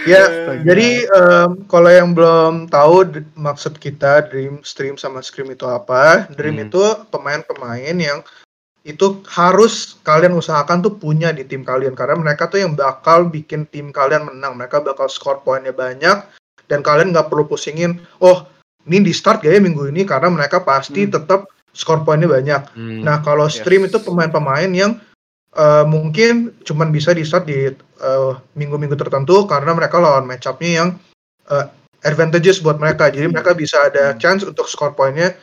ya, 0.08 0.26
jadi 0.64 0.90
em, 1.06 1.50
kalau 1.68 1.92
yang 1.92 2.16
belum 2.16 2.72
tahu 2.72 3.08
maksud 3.36 3.76
kita 3.78 4.32
Dream 4.32 4.64
Stream 4.64 4.96
sama 4.96 5.20
Scream 5.20 5.52
itu 5.52 5.68
apa? 5.68 6.32
Dream 6.34 6.58
Hmm. 6.58 6.66
itu 6.72 6.84
pemain-pemain 7.12 7.96
yang 8.00 8.24
itu 8.88 9.20
harus 9.28 10.00
kalian 10.08 10.40
usahakan 10.40 10.80
tuh 10.80 10.96
punya 10.96 11.36
di 11.36 11.44
tim 11.44 11.68
kalian 11.68 11.92
karena 11.92 12.16
mereka 12.16 12.48
tuh 12.48 12.64
yang 12.64 12.72
bakal 12.72 13.28
bikin 13.28 13.68
tim 13.68 13.92
kalian 13.92 14.32
menang. 14.32 14.56
Mereka 14.56 14.80
bakal 14.80 15.12
skor 15.12 15.44
poinnya 15.44 15.76
banyak 15.76 16.24
dan 16.72 16.80
kalian 16.80 17.12
nggak 17.12 17.28
perlu 17.28 17.44
pusingin. 17.52 18.00
Oh, 18.24 18.48
ini 18.88 19.04
di 19.04 19.12
start 19.12 19.44
gak 19.44 19.52
ya 19.52 19.60
minggu 19.60 19.92
ini 19.92 20.08
karena 20.08 20.32
mereka 20.32 20.64
pasti 20.64 21.04
Hmm. 21.04 21.20
tetap 21.20 21.52
skor 21.76 22.08
poinnya 22.08 22.32
banyak. 22.32 22.62
Hmm. 22.74 23.04
Nah, 23.04 23.20
kalau 23.20 23.52
Yes. 23.52 23.60
stream 23.60 23.84
itu 23.84 24.00
pemain-pemain 24.00 24.72
yang 24.72 25.04
eh, 25.58 25.86
mungkin 25.90 26.54
cuman 26.62 26.94
bisa 26.94 27.18
di 27.18 27.26
start 27.26 27.50
di 27.50 27.74
eh, 27.98 28.34
minggu-minggu 28.56 28.96
tertentu 28.96 29.46
karena 29.50 29.74
mereka 29.74 29.98
lawan 29.98 30.25
match 30.25 30.46
up-nya 30.46 30.72
yang 30.84 30.89
eh, 31.48 31.66
advantageous 32.06 32.62
buat 32.62 32.77
mereka. 32.77 33.10
Jadi 33.10 33.27
mereka 33.32 33.58
bisa 33.58 33.89
ada 33.89 34.13
Hmm. 34.13 34.20
chance 34.22 34.44
untuk 34.46 34.70
skor 34.70 34.94
poinnya 34.94 35.34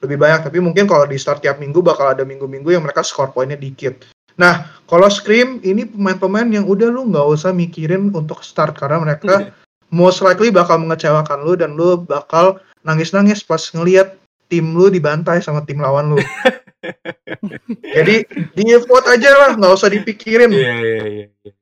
lebih 0.00 0.16
banyak. 0.16 0.48
Tapi 0.48 0.58
mungkin 0.62 0.86
kalau 0.86 1.04
di 1.04 1.18
start 1.18 1.42
tiap 1.44 1.58
minggu 1.58 1.82
bakal 1.82 2.14
ada 2.14 2.22
minggu-minggu 2.22 2.70
yang 2.72 2.82
mereka 2.86 3.02
skor 3.02 3.34
poinnya 3.34 3.58
dikit. 3.58 4.06
Nah, 4.38 4.70
kalau 4.86 5.10
scream 5.10 5.58
ini 5.66 5.82
pemain-pemain 5.82 6.46
yang 6.46 6.62
udah 6.62 6.86
lu 6.86 7.10
nggak 7.10 7.26
usah 7.26 7.50
mikirin 7.50 8.14
untuk 8.14 8.46
start 8.46 8.78
karena 8.78 9.02
mereka 9.02 9.50
most 9.90 10.22
likely 10.22 10.54
bakal 10.54 10.78
mengecewakan 10.78 11.42
lu 11.42 11.58
dan 11.58 11.74
lu 11.74 11.98
bakal 12.06 12.62
nangis-nangis 12.86 13.42
pas 13.42 13.58
ngelihat 13.74 14.14
tim 14.46 14.78
lu 14.78 14.88
dibantai 14.88 15.42
sama 15.42 15.66
tim 15.66 15.82
lawan 15.82 16.14
lu. 16.14 16.18
Jadi 17.98 18.22
di 18.54 18.64
vote 18.86 19.10
aja 19.10 19.30
lah, 19.34 19.50
nggak 19.58 19.74
usah 19.74 19.90
dipikirin. 19.90 20.54
Iya, 20.54 20.74
iya, 20.78 21.02
iya. 21.02 21.26
Iya. 21.42 21.52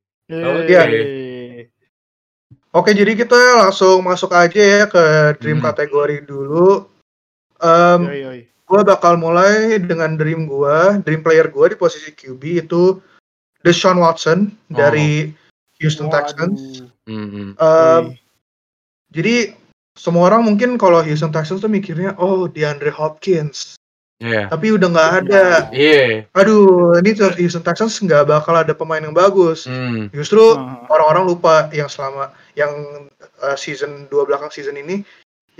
Oke, 2.76 2.92
jadi 2.92 3.16
kita 3.16 3.64
langsung 3.64 4.04
masuk 4.04 4.37
aja 4.37 4.61
ya 4.61 4.85
ke 4.85 5.33
dream 5.40 5.64
Hmm. 5.64 5.73
kategori 5.73 6.28
dulu. 6.28 6.85
Yoi, 8.04 8.21
yoi. 8.21 8.40
gue 8.66 8.80
bakal 8.83 9.16
mulai 9.16 9.78
dengan 9.78 10.18
dream 10.18 10.45
gue, 10.50 11.00
dream 11.06 11.23
player 11.23 11.49
gue 11.49 11.73
di 11.73 11.76
posisi 11.78 12.11
QB 12.12 12.66
itu 12.66 12.99
Deshaun 13.62 14.02
Watson 14.02 14.52
dari 14.68 15.30
Houston 15.80 16.11
Texans. 16.12 16.83
Waduh. 17.06 18.11
Yoi. 18.11 18.18
jadi 19.14 19.54
semua 19.97 20.28
orang 20.28 20.45
mungkin 20.45 20.76
kalau 20.76 21.00
Houston 21.00 21.33
Texans 21.33 21.64
tuh 21.64 21.73
mikirnya, 21.73 22.12
oh 22.21 22.45
DeAndre 22.45 22.92
Hopkins, 22.92 23.75
Iya. 24.17 24.49
tapi 24.49 24.73
udah 24.73 24.89
nggak 24.89 25.13
ada. 25.25 25.45
Iya. 25.77 26.25
Aduh, 26.33 26.97
ini 27.05 27.13
tuh 27.13 27.37
Houston 27.37 27.61
Texans 27.61 28.01
nggak 28.01 28.25
bakal 28.25 28.57
ada 28.57 28.73
pemain 28.73 29.05
yang 29.05 29.13
bagus. 29.13 29.69
Hmm. 29.69 30.09
Justru 30.09 30.57
Ah. 30.57 30.89
orang-orang 30.89 31.29
lupa 31.29 31.69
yang 31.69 31.85
selama 31.93 32.33
yang 32.57 32.73
uh, 33.45 33.57
season 33.61 34.09
dua 34.09 34.25
belakang 34.25 34.49
season 34.49 34.81
ini 34.81 35.05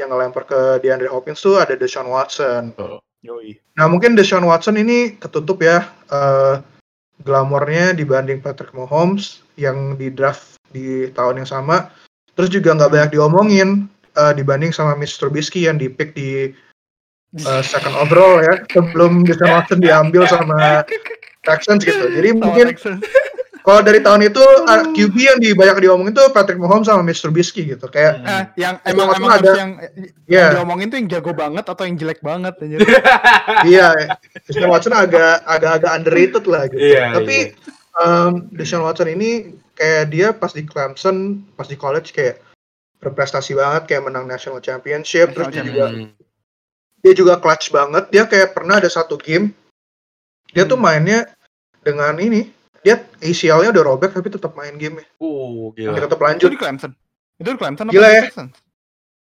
yang 0.01 0.09
ngelempar 0.09 0.49
ke 0.49 0.61
DeAndre 0.81 1.09
Hopkins 1.13 1.45
tuh 1.45 1.61
ada 1.61 1.77
Deshaun 1.77 2.09
Watson. 2.09 2.73
Oh. 2.81 2.97
Yoi. 3.21 3.61
Nah 3.77 3.93
mungkin 3.93 4.17
Deshaun 4.17 4.49
Watson 4.49 4.81
ini 4.81 5.21
ketutup 5.21 5.61
ya 5.61 5.93
uh, 6.09 6.65
glamornya 7.21 7.93
dibanding 7.93 8.41
Patrick 8.41 8.73
Mahomes 8.73 9.45
yang 9.61 9.97
di 10.01 10.09
draft 10.09 10.57
di 10.73 11.09
tahun 11.13 11.45
yang 11.45 11.49
sama. 11.49 11.93
Terus 12.37 12.53
juga 12.53 12.77
nggak 12.77 12.93
banyak 12.93 13.11
diomongin 13.17 13.89
uh, 14.17 14.33
dibanding 14.33 14.73
sama 14.73 14.93
Mr. 14.97 15.29
Trubisky 15.29 15.65
yang 15.65 15.81
di 15.81 15.89
pick 15.89 16.13
di 16.13 16.53
uh, 17.43 17.61
second 17.61 17.93
overall 17.93 18.39
ya 18.39 18.65
sebelum 18.65 19.23
Deshaun 19.23 19.53
Watson 19.53 19.79
diambil 19.79 20.25
sama 20.25 20.87
Texans 21.43 21.83
gitu. 21.83 22.07
Jadi 22.09 22.33
Sama 22.33 22.43
mungkin 22.43 22.67
kalau 23.61 23.83
dari 23.83 23.99
tahun 23.99 24.23
itu 24.23 24.39
uh, 24.39 24.95
QB 24.95 25.15
yang 25.19 25.39
di 25.43 25.51
banyak 25.51 25.83
diomongin 25.83 26.15
tuh 26.15 26.31
Patrick 26.31 26.55
Mahomes 26.55 26.87
sama 26.87 27.03
Mr. 27.03 27.29
Trubisky 27.29 27.67
gitu. 27.67 27.91
Kayak 27.91 28.23
Eh, 28.23 28.45
yang 28.63 28.79
emang 28.87 29.11
emang 29.11 29.31
ada- 29.37 29.59
yang, 29.59 29.71
ya 30.25 30.55
yang 30.55 30.63
diomongin 30.63 30.87
tuh 30.87 30.99
yang 31.03 31.09
jago 31.11 31.35
banget 31.35 31.67
atau 31.67 31.83
yang 31.83 31.99
jelek 31.99 32.23
banget 32.23 32.55
anjir. 32.63 32.79
iya 33.67 33.91
Mr. 34.47 34.71
Watson 34.71 34.95
agak 34.95 35.43
agak 35.43 35.83
agak 35.83 35.93
underrated 35.99 36.45
lah 36.47 36.63
gitu. 36.71 36.79
Iya, 36.79 37.19
Tapi 37.19 37.37
iya. 37.51 37.99
um, 37.99 38.47
Deshaun 38.55 38.87
Watson 38.87 39.11
ini 39.11 39.31
kayak 39.75 40.15
dia 40.15 40.31
pas 40.31 40.55
di 40.55 40.63
Clemson, 40.63 41.43
pas 41.59 41.67
di 41.67 41.75
college 41.75 42.15
kayak 42.15 42.39
berprestasi 42.97 43.53
banget 43.53 43.83
kayak 43.87 44.07
menang 44.07 44.25
national 44.25 44.59
championship 44.59 45.31
terus 45.31 45.51
dia 45.51 45.63
juga 45.63 45.91
Hmm. 45.91 46.11
Dia 47.07 47.15
juga 47.15 47.39
clutch 47.39 47.71
banget 47.71 48.11
dia 48.11 48.27
kayak 48.27 48.51
pernah 48.51 48.83
ada 48.83 48.91
satu 48.91 49.15
game 49.15 49.55
dia 50.51 50.67
tuh 50.67 50.75
Hmm. 50.75 50.91
mainnya 50.91 51.31
dengan 51.81 52.19
ini 52.19 52.51
dia 52.83 52.99
ACL-nya 53.19 53.71
udah 53.71 53.85
robek 53.87 54.11
tapi 54.11 54.27
tetap 54.27 54.55
main 54.55 54.75
game 54.75 54.99
Uh, 55.19 55.71
dia 55.73 55.87
gila. 55.89 56.03
tetap 56.03 56.19
Itu 56.19 56.27
lanjut 56.27 56.51
di 56.51 56.59
Clemson. 56.59 56.91
Itu 57.37 57.49
di 57.49 57.59
Clemson 57.59 57.87
Gila 57.89 58.03
apa 58.03 58.11
di 58.11 58.17
ya. 58.17 58.45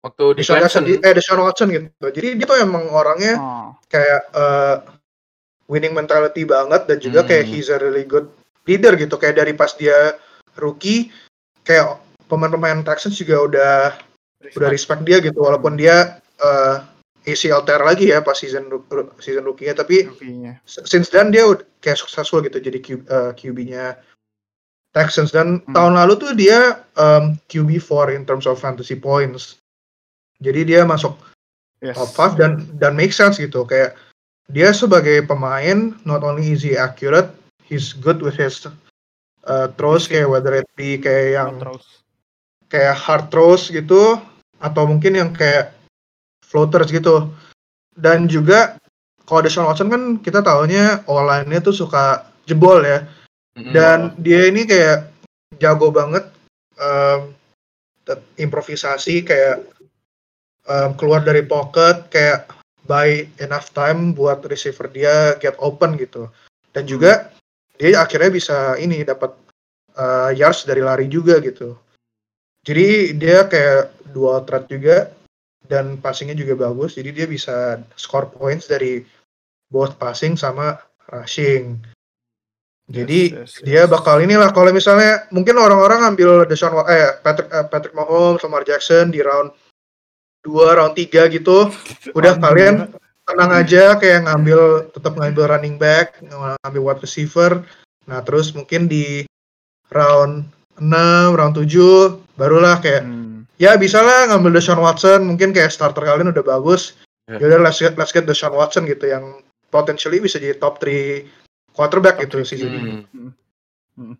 Waktu 0.04 0.24
di 0.30 0.38
Deshaun 0.38 0.60
Watson, 0.60 0.82
Clemson. 0.84 1.02
eh 1.02 1.12
Deshaun 1.12 1.40
Watson 1.40 1.68
gitu 1.70 2.06
jadi 2.12 2.28
dia 2.34 2.46
tuh 2.46 2.58
emang 2.60 2.84
orangnya 2.88 3.34
Oh. 3.34 3.68
kayak 3.86 4.20
eh, 4.30 4.76
winning 5.66 5.94
mentality 5.94 6.44
banget 6.44 6.84
dan 6.84 6.98
juga 7.00 7.24
kayak 7.24 7.44
Hmm. 7.44 7.52
he's 7.52 7.68
a 7.68 7.78
really 7.78 8.04
good 8.04 8.28
leader 8.64 8.94
gitu 8.94 9.16
kayak 9.16 9.34
dari 9.34 9.50
pas 9.50 9.72
dia 9.72 10.14
rookie 10.54 11.10
kayak 11.62 11.98
pemain-pemain 12.26 12.82
Texans 12.82 13.16
juga 13.16 13.36
udah 13.40 13.74
udah 14.46 14.68
respect 14.68 15.02
dia 15.02 15.18
gitu 15.18 15.36
walaupun 15.36 15.74
dia 15.74 16.20
eh, 16.36 16.76
ACL 17.24 17.64
tear 17.64 17.80
lagi 17.80 18.12
ya 18.12 18.20
pas 18.20 18.36
season 18.36 18.68
season 19.18 19.44
rookie-nya 19.44 19.72
tapi 19.74 20.04
Rookie-nya. 20.04 20.60
s- 20.62 20.84
since 20.84 21.08
then 21.08 21.32
dia 21.32 21.44
udah 21.44 21.64
kayak 21.80 21.96
successful 21.96 22.40
gitu 22.40 22.60
jadi 22.60 22.78
Q, 22.78 22.88
eh, 23.02 23.32
QB-nya 23.32 23.96
Texans 24.92 25.34
dan 25.34 25.58
Hmm. 25.64 25.74
tahun 25.74 25.92
lalu 25.98 26.14
tuh 26.16 26.32
dia 26.32 26.86
um, 26.94 27.34
QB4 27.48 28.14
in 28.14 28.22
terms 28.22 28.44
of 28.44 28.56
fantasy 28.56 28.94
points 28.94 29.58
jadi 30.38 30.62
dia 30.62 30.80
masuk 30.84 31.16
Yes. 31.82 31.98
top 31.98 32.32
5 32.32 32.32
dan 32.38 32.52
dan 32.78 32.94
make 32.94 33.12
sense 33.12 33.36
gitu 33.36 33.66
kayak 33.66 33.92
dia 34.48 34.70
sebagai 34.70 35.20
pemain 35.20 35.92
not 36.02 36.22
only 36.22 36.46
easy 36.46 36.78
accurate 36.78 37.28
he's 37.60 37.92
good 37.92 38.20
with 38.20 38.32
his 38.34 38.64
uh, 39.44 39.68
throws 39.74 40.06
kayak 40.06 40.24
whether 40.24 40.54
it 40.54 40.64
be 40.72 40.96
kayak 40.96 41.36
yang 41.36 41.60
kayak 42.66 42.94
hard 42.94 43.28
throws 43.28 43.68
gitu 43.68 44.16
atau 44.56 44.82
mungkin 44.86 45.12
yang 45.12 45.30
kayak 45.30 45.73
floaters 46.54 46.94
gitu. 46.94 47.34
Dan 47.98 48.30
juga 48.30 48.78
kalau 49.26 49.42
Deshaun 49.42 49.66
Watson 49.66 49.90
kan 49.90 50.22
kita 50.22 50.38
tahunya 50.46 51.10
online-nya 51.10 51.58
tuh 51.66 51.74
suka 51.74 52.30
jebol 52.46 52.86
ya. 52.86 53.02
Mm-mm. 53.54 53.70
dan 53.70 54.10
dia 54.18 54.50
ini 54.50 54.66
kayak 54.66 55.14
jago 55.62 55.94
banget 55.94 56.26
um, 56.74 57.30
improvisasi 58.34 59.22
kayak 59.22 59.62
um, 60.66 60.98
keluar 60.98 61.22
dari 61.22 61.46
pocket 61.46 62.10
kayak 62.10 62.50
buy 62.90 63.22
enough 63.38 63.70
time 63.70 64.10
buat 64.10 64.42
receiver 64.50 64.90
dia 64.90 65.38
get 65.38 65.54
open 65.62 65.94
gitu. 65.94 66.26
Dan 66.74 66.90
juga 66.90 67.30
dia 67.78 68.02
akhirnya 68.02 68.34
bisa 68.34 68.74
ini 68.82 69.06
dapat 69.06 69.30
uh, 69.94 70.34
yards 70.34 70.66
dari 70.66 70.82
lari 70.82 71.06
juga 71.06 71.38
gitu. 71.38 71.78
Jadi 72.66 73.14
dia 73.14 73.46
kayak 73.46 74.10
dual 74.10 74.42
threat 74.42 74.66
juga 74.66 75.14
dan 75.64 75.96
passingnya 75.98 76.36
juga 76.36 76.68
bagus 76.68 76.96
jadi 76.96 77.10
dia 77.10 77.26
bisa 77.28 77.80
score 77.96 78.28
points 78.28 78.68
dari 78.68 79.04
both 79.72 79.96
passing 79.96 80.36
sama 80.36 80.76
rushing 81.08 81.80
jadi 82.84 83.32
Yes, 83.32 83.60
yes, 83.60 83.64
dia 83.64 83.82
yes. 83.84 83.88
bakal 83.88 84.20
inilah 84.20 84.52
kalau 84.52 84.68
misalnya 84.68 85.24
mungkin 85.32 85.56
orang-orang 85.56 86.04
ngambil 86.04 86.44
Deshaun 86.44 86.76
eh 86.84 87.16
Patrick 87.24 87.48
eh, 87.48 87.64
Patrick 87.64 87.96
Mahomes, 87.96 88.44
Lamar 88.44 88.60
Jackson 88.68 89.08
di 89.08 89.24
round 89.24 89.56
2, 90.44 90.52
round 90.52 90.92
3 90.92 91.32
gitu. 91.32 91.72
Udah 92.18 92.36
kalian 92.36 92.92
tenang 93.24 93.52
aja 93.56 93.96
kayak 93.96 94.28
ngambil 94.28 94.92
tetap 94.92 95.16
ngambil 95.16 95.56
running 95.56 95.80
back, 95.80 96.20
ngambil 96.20 96.82
wide 96.84 97.00
receiver. 97.00 97.64
Nah, 98.04 98.20
terus 98.20 98.52
mungkin 98.52 98.84
di 98.84 99.24
round 99.88 100.44
6, 100.76 101.40
round 101.40 101.56
7 101.56 102.20
barulah 102.36 102.84
kayak 102.84 103.08
Hmm. 103.08 103.33
Ya 103.58 103.74
bisa 103.78 104.02
lah 104.02 104.30
ngambil 104.30 104.58
Deshaun 104.58 104.82
Watson, 104.82 105.24
mungkin 105.24 105.54
kayak 105.54 105.70
starter 105.72 106.02
kalian 106.02 106.30
udah 106.34 106.44
bagus. 106.44 106.98
Ya. 107.30 107.40
Yaudah 107.40 107.60
let's 107.64 107.80
get, 107.80 107.94
let's 107.96 108.12
get 108.12 108.28
Deshaun 108.28 108.54
Watson 108.54 108.84
gitu 108.84 109.08
yang 109.08 109.40
potentially 109.72 110.20
bisa 110.20 110.36
jadi 110.38 110.58
top 110.60 110.78
3 110.82 111.24
quarterback 111.74 112.20
Top 112.20 112.22
gitu 112.28 112.32
three 112.38 112.48
season 112.48 112.70
ini. 112.70 112.92
Hmm. 113.96 114.14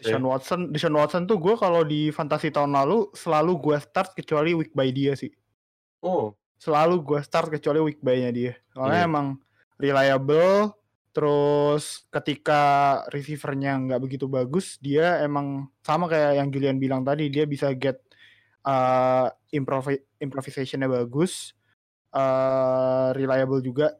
Deshaun 0.00 0.24
Watson, 0.24 0.60
Deshaun 0.72 0.96
Watson 0.96 1.28
tuh 1.28 1.36
gue 1.36 1.54
kalau 1.60 1.84
di 1.84 2.08
fantasi 2.08 2.48
tahun 2.48 2.72
lalu 2.72 3.12
selalu 3.12 3.52
gue 3.60 3.76
start 3.76 4.16
kecuali 4.16 4.56
week 4.56 4.72
by 4.72 4.88
dia 4.88 5.12
sih. 5.12 5.28
Oh, 6.00 6.32
Selalu 6.60 7.00
gue 7.00 7.20
start 7.24 7.48
kecuali 7.48 7.80
week 7.80 8.04
by-nya 8.04 8.28
dia. 8.28 8.52
Soalnya 8.76 9.00
Iya. 9.00 9.08
emang 9.08 9.26
reliable, 9.80 10.76
terus 11.10 12.06
ketika 12.10 12.62
receivernya 13.10 13.76
nggak 13.86 14.00
begitu 14.02 14.26
bagus, 14.30 14.78
dia 14.78 15.18
emang 15.22 15.66
sama 15.82 16.06
kayak 16.06 16.38
yang 16.38 16.48
Julian 16.54 16.78
bilang 16.78 17.02
tadi, 17.02 17.26
dia 17.28 17.44
bisa 17.46 17.70
get 17.74 17.98
uh, 18.66 19.26
improvi 19.50 19.98
improvisationnya 20.22 20.86
bagus, 20.86 21.54
uh, 22.14 23.10
reliable 23.16 23.62
juga 23.62 23.94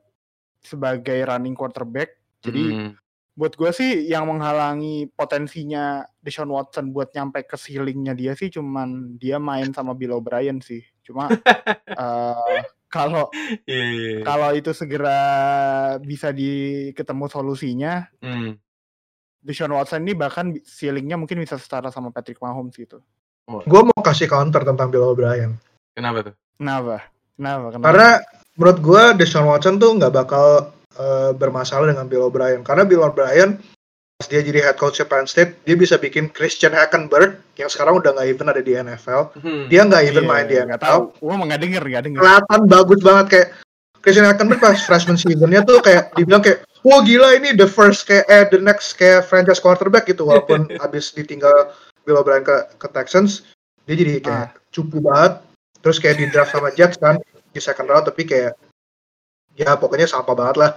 sebagai 0.62 1.18
running 1.24 1.56
quarterback. 1.56 2.20
Jadi 2.40 2.64
Hmm. 2.72 2.92
buat 3.36 3.56
gue 3.56 3.72
sih 3.72 4.04
yang 4.10 4.28
menghalangi 4.28 5.08
potensinya 5.16 6.04
Deshaun 6.20 6.52
Watson 6.52 6.92
buat 6.92 7.08
nyampe 7.16 7.40
ke 7.48 7.56
ceilingnya 7.56 8.12
dia 8.12 8.32
sih 8.36 8.52
cuman 8.52 9.16
dia 9.16 9.40
main 9.40 9.72
sama 9.72 9.96
Bill 9.96 10.12
O'Brien 10.12 10.60
sih. 10.60 10.84
Cuma 11.00 11.28
eh, 12.04 12.60
kalau 12.90 13.30
Iya, 13.64 13.84
iya, 13.86 14.10
iya. 14.18 14.22
kalau 14.26 14.50
itu 14.52 14.74
segera 14.74 15.18
bisa 16.02 16.34
di 16.34 16.50
ketemu 16.92 17.24
solusinya, 17.30 18.10
Hmm. 18.20 18.58
Deshaun 19.40 19.72
Watson 19.72 20.04
ini 20.04 20.12
bahkan 20.12 20.52
ceilingnya 20.60 21.16
mungkin 21.16 21.40
bisa 21.40 21.56
setara 21.56 21.88
sama 21.88 22.12
Patrick 22.12 22.36
Mahomes 22.44 22.76
gitu. 22.76 23.00
Gue 23.48 23.82
mau 23.82 24.00
kasih 24.04 24.28
counter 24.28 24.60
tentang 24.62 24.92
Bill 24.92 25.00
O'Brien. 25.00 25.56
Kenapa 25.96 26.28
tuh? 26.28 26.34
Kenapa? 26.60 27.08
Kenapa? 27.40 27.66
Kenapa? 27.72 27.84
Karena 27.88 28.10
menurut 28.60 28.78
gue 28.84 29.02
Deshaun 29.16 29.48
Watson 29.48 29.80
tuh 29.80 29.96
nggak 29.96 30.12
bakal 30.12 30.68
eh, 30.92 31.32
bermasalah 31.32 31.88
dengan 31.88 32.04
Bill 32.04 32.28
O'Brien. 32.28 32.60
Karena 32.60 32.84
Bill 32.84 33.00
O'Brien 33.00 33.56
dia 34.28 34.44
jadi 34.44 34.60
head 34.60 34.76
coach 34.76 35.00
Penn 35.00 35.24
State, 35.24 35.56
dia 35.64 35.72
bisa 35.78 35.96
bikin 35.96 36.28
Christian 36.28 36.76
Hackenberg 36.76 37.40
yang 37.56 37.72
sekarang 37.72 37.96
udah 37.96 38.12
nggak 38.12 38.28
even 38.28 38.52
ada 38.52 38.60
di 38.60 38.76
NFL. 38.76 39.32
Hmm. 39.40 39.64
Dia 39.72 39.88
nggak 39.88 40.02
even 40.12 40.24
Iya, 40.26 40.30
main 40.30 40.44
di 40.44 40.56
nggak 40.60 40.76
NFL. 40.76 40.84
tahu. 40.84 41.00
Emang 41.24 41.48
nggak 41.48 41.62
denger, 41.64 41.82
nggak 41.88 42.04
denger. 42.04 42.20
Kelihatan 42.20 42.60
bagus 42.68 43.00
banget 43.00 43.26
kayak 43.32 43.48
Christian 44.00 44.26
Hackenberg 44.28 44.60
pas 44.60 44.76
freshman 44.80 45.16
seasonnya 45.16 45.60
tuh 45.64 45.80
kayak 45.84 46.12
dibilang 46.16 46.40
kayak 46.40 46.64
wah 46.84 47.00
gila 47.04 47.36
ini 47.36 47.52
the 47.52 47.68
first 47.68 48.08
kayak 48.08 48.24
eh 48.32 48.44
the 48.48 48.56
next 48.60 48.96
kayak 48.96 49.24
franchise 49.28 49.60
quarterback 49.60 50.08
gitu 50.08 50.24
walaupun 50.24 50.68
abis 50.84 51.12
ditinggal 51.12 51.72
Bill 52.08 52.16
O'Brien 52.16 52.40
ke, 52.40 52.64
ke 52.80 52.88
Texans 52.96 53.44
dia 53.84 53.96
jadi 54.00 54.24
kayak 54.24 54.48
cupu 54.72 55.04
banget 55.04 55.44
terus 55.84 56.00
kayak 56.00 56.16
di 56.16 56.32
draft 56.32 56.56
sama 56.56 56.72
Jets 56.72 56.96
kan 56.96 57.20
di 57.52 57.60
second 57.60 57.92
round 57.92 58.08
tapi 58.08 58.24
kayak 58.24 58.56
ya 59.52 59.76
pokoknya 59.76 60.08
sampah 60.08 60.32
banget 60.32 60.56
lah 60.56 60.70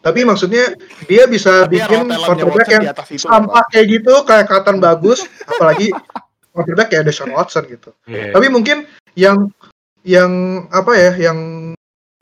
tapi 0.00 0.24
maksudnya 0.24 0.72
dia 1.04 1.24
bisa 1.24 1.64
Tapi 1.64 1.76
bikin 1.76 2.08
quarterback 2.08 2.68
yang 2.68 2.84
sampah 3.14 3.64
kayak 3.68 3.86
gitu 3.90 4.14
kayak 4.22 4.46
kelihatan 4.46 4.76
bagus 4.78 5.24
apalagi 5.44 5.92
quarterback 6.50 6.88
kayak 6.88 7.04
Deshaun 7.04 7.30
Watson 7.30 7.64
gitu 7.66 7.90
Iya. 8.04 8.32
tapi 8.32 8.48
mungkin 8.48 8.84
yang 9.14 9.52
yang 10.00 10.30
apa 10.68 10.92
ya 10.92 11.30
yang 11.30 11.38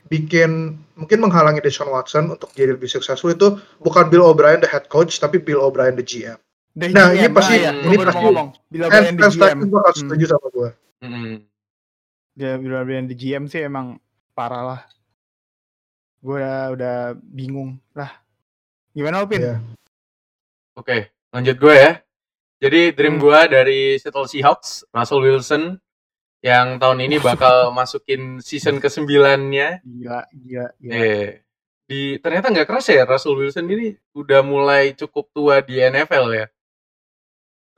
bikin 0.06 0.74
mungkin 0.94 1.18
menghalangi 1.20 1.60
Deshaun 1.60 1.88
Watson 1.88 2.26
untuk 2.28 2.50
jadi 2.50 2.72
lebih 2.72 2.88
successful 2.88 3.30
itu 3.30 3.54
bukan 3.78 4.08
Bill 4.08 4.24
O'Brien 4.24 4.58
the 4.58 4.66
head 4.66 4.88
coach 4.88 5.16
tapi 5.16 5.38
Bill 5.38 5.60
O'Brien 5.60 5.94
the 5.94 6.02
GM. 6.02 6.40
The 6.74 6.90
Nah, 6.90 7.10
GM, 7.10 7.18
ini 7.18 7.28
pasti- 7.28 7.58
ya, 7.58 7.70
ini 7.70 7.82
gua 7.84 7.98
baru 7.98 8.08
pasti- 8.08 8.24
ngomong. 8.24 8.48
And 8.48 8.82
O'Brien 8.82 9.14
the 9.14 9.28
GM. 9.28 9.38
Texans 9.38 9.68
bakal 9.68 9.86
Hmm. 9.88 10.00
setuju 10.00 10.24
sama 10.26 10.46
gue. 10.48 10.68
Hmm. 10.98 11.34
dia 12.32 12.52
Bila 12.54 12.74
O'Brien 12.80 13.06
the 13.06 13.14
GM 13.14 13.44
sih 13.46 13.60
emang 13.60 13.98
parah 14.32 14.62
lah. 14.64 14.80
Gue 16.18 16.42
udah, 16.42 16.74
udah 16.74 16.96
bingung 17.20 17.78
lah. 17.94 18.10
Gimana 18.90 19.22
Opin? 19.22 19.38
Iya. 19.42 19.56
Oke, 20.74 21.10
lanjut 21.30 21.56
gue 21.58 21.74
ya. 21.74 21.92
Jadi 22.58 22.90
dream 22.90 23.18
Hmm. 23.18 23.22
gue 23.22 23.38
dari 23.54 23.80
Seattle 24.02 24.26
Seahawks, 24.26 24.82
Russell 24.90 25.22
Wilson, 25.22 25.62
yang 26.42 26.82
tahun 26.82 27.06
ini 27.06 27.22
bakal 27.22 27.70
masukin 27.78 28.42
season 28.42 28.82
ke-9-nya. 28.82 29.78
Gila, 29.86 30.26
gila, 30.34 30.66
gila. 30.82 30.90
Eh, 30.90 31.46
di 31.88 32.18
ternyata 32.18 32.50
nggak 32.52 32.68
keras 32.68 32.90
ya 32.90 33.06
Russell 33.08 33.38
Wilson 33.38 33.64
ini 33.70 33.94
udah 34.12 34.42
mulai 34.42 34.92
cukup 34.98 35.30
tua 35.30 35.62
di 35.62 35.78
NFL 35.78 36.26
ya. 36.34 36.46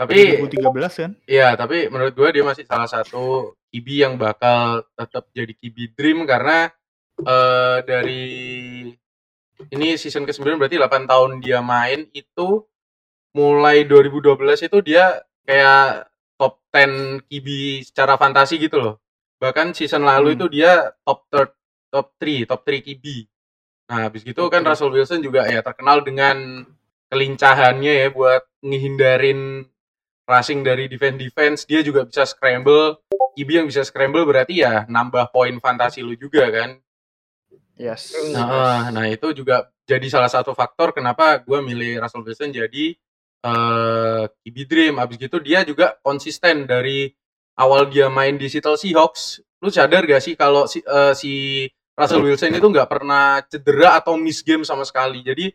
Tapi 0.00 0.48
2013 0.48 0.96
kan? 0.96 1.12
Iya, 1.29 1.61
tapi 1.61 1.92
menurut 1.92 2.16
gue 2.16 2.29
dia 2.33 2.44
masih 2.44 2.64
salah 2.64 2.88
satu 2.88 3.53
QB 3.68 3.87
yang 4.00 4.14
bakal 4.16 4.88
tetap 4.96 5.29
jadi 5.37 5.53
QB 5.53 5.92
dream 5.92 6.24
karena 6.24 6.72
eh, 7.26 7.78
dari 7.85 8.24
ini 9.70 9.88
season 10.00 10.24
ke-9 10.24 10.56
berarti 10.56 10.80
8 10.80 11.04
tahun 11.04 11.30
dia 11.44 11.61
main 11.61 12.09
itu 12.16 12.64
mulai 13.37 13.85
2012 13.87 14.66
itu 14.66 14.78
dia 14.83 15.20
kayak 15.44 16.09
top 16.40 16.59
10 16.72 17.20
QB 17.28 17.46
secara 17.87 18.16
fantasi 18.16 18.56
gitu 18.56 18.80
loh. 18.80 18.94
Bahkan 19.38 19.76
season 19.76 20.04
lalu 20.04 20.35
Hmm. 20.35 20.37
itu 20.40 20.46
dia 20.61 20.92
top 21.04 21.28
third, 21.28 21.50
top 21.92 22.06
3, 22.18 22.44
top 22.48 22.61
3 22.64 22.80
QB. 22.80 23.04
Nah, 23.90 24.06
habis 24.06 24.22
gitu 24.22 24.46
kan 24.48 24.62
Russell 24.62 24.94
Wilson 24.94 25.20
juga 25.20 25.44
ya 25.50 25.61
terkenal 25.66 26.00
dengan 26.06 26.64
kelincahannya 27.11 28.06
ya 28.06 28.09
buat 28.14 28.46
ngehindarin 28.62 29.66
rushing 30.30 30.62
dari 30.62 30.87
defense-defense. 30.87 31.66
Dia 31.66 31.83
juga 31.83 32.06
bisa 32.06 32.22
scramble. 32.22 33.02
Ibi 33.35 33.52
yang 33.62 33.66
bisa 33.66 33.83
scramble 33.83 34.22
berarti 34.22 34.62
ya 34.62 34.87
nambah 34.87 35.35
poin 35.35 35.59
fantasi 35.59 36.06
lu 36.06 36.14
juga 36.14 36.46
kan. 36.54 36.78
Yes. 37.81 38.12
Nah, 38.37 38.93
nah 38.93 39.09
itu 39.09 39.33
juga 39.33 39.73
jadi 39.88 40.05
salah 40.12 40.29
satu 40.29 40.53
faktor 40.53 40.93
kenapa 40.93 41.40
gue 41.40 41.64
milih 41.64 42.05
Russell 42.05 42.21
Wilson 42.21 42.53
jadi 42.53 42.93
uh, 43.49 44.29
QB 44.29 44.57
Dream. 44.69 44.95
Abis 45.01 45.16
gitu 45.16 45.40
dia 45.40 45.64
juga 45.64 45.97
konsisten 46.05 46.69
dari 46.69 47.09
awal 47.57 47.88
dia 47.88 48.12
main 48.12 48.37
di 48.37 48.53
Seattle 48.53 48.77
Seahawks. 48.77 49.40
Lu 49.64 49.73
sadar 49.73 50.05
gak 50.05 50.21
sih 50.21 50.37
kalau 50.37 50.69
si, 50.69 50.85
uh, 50.85 51.16
si 51.16 51.64
Russell 51.97 52.25
Wilson 52.25 52.57
itu 52.57 52.64
nggak 52.64 52.88
pernah 52.88 53.45
cedera 53.45 54.01
atau 54.01 54.16
miss 54.21 54.45
game 54.45 54.64
sama 54.64 54.85
sekali. 54.85 55.25
Jadi 55.25 55.53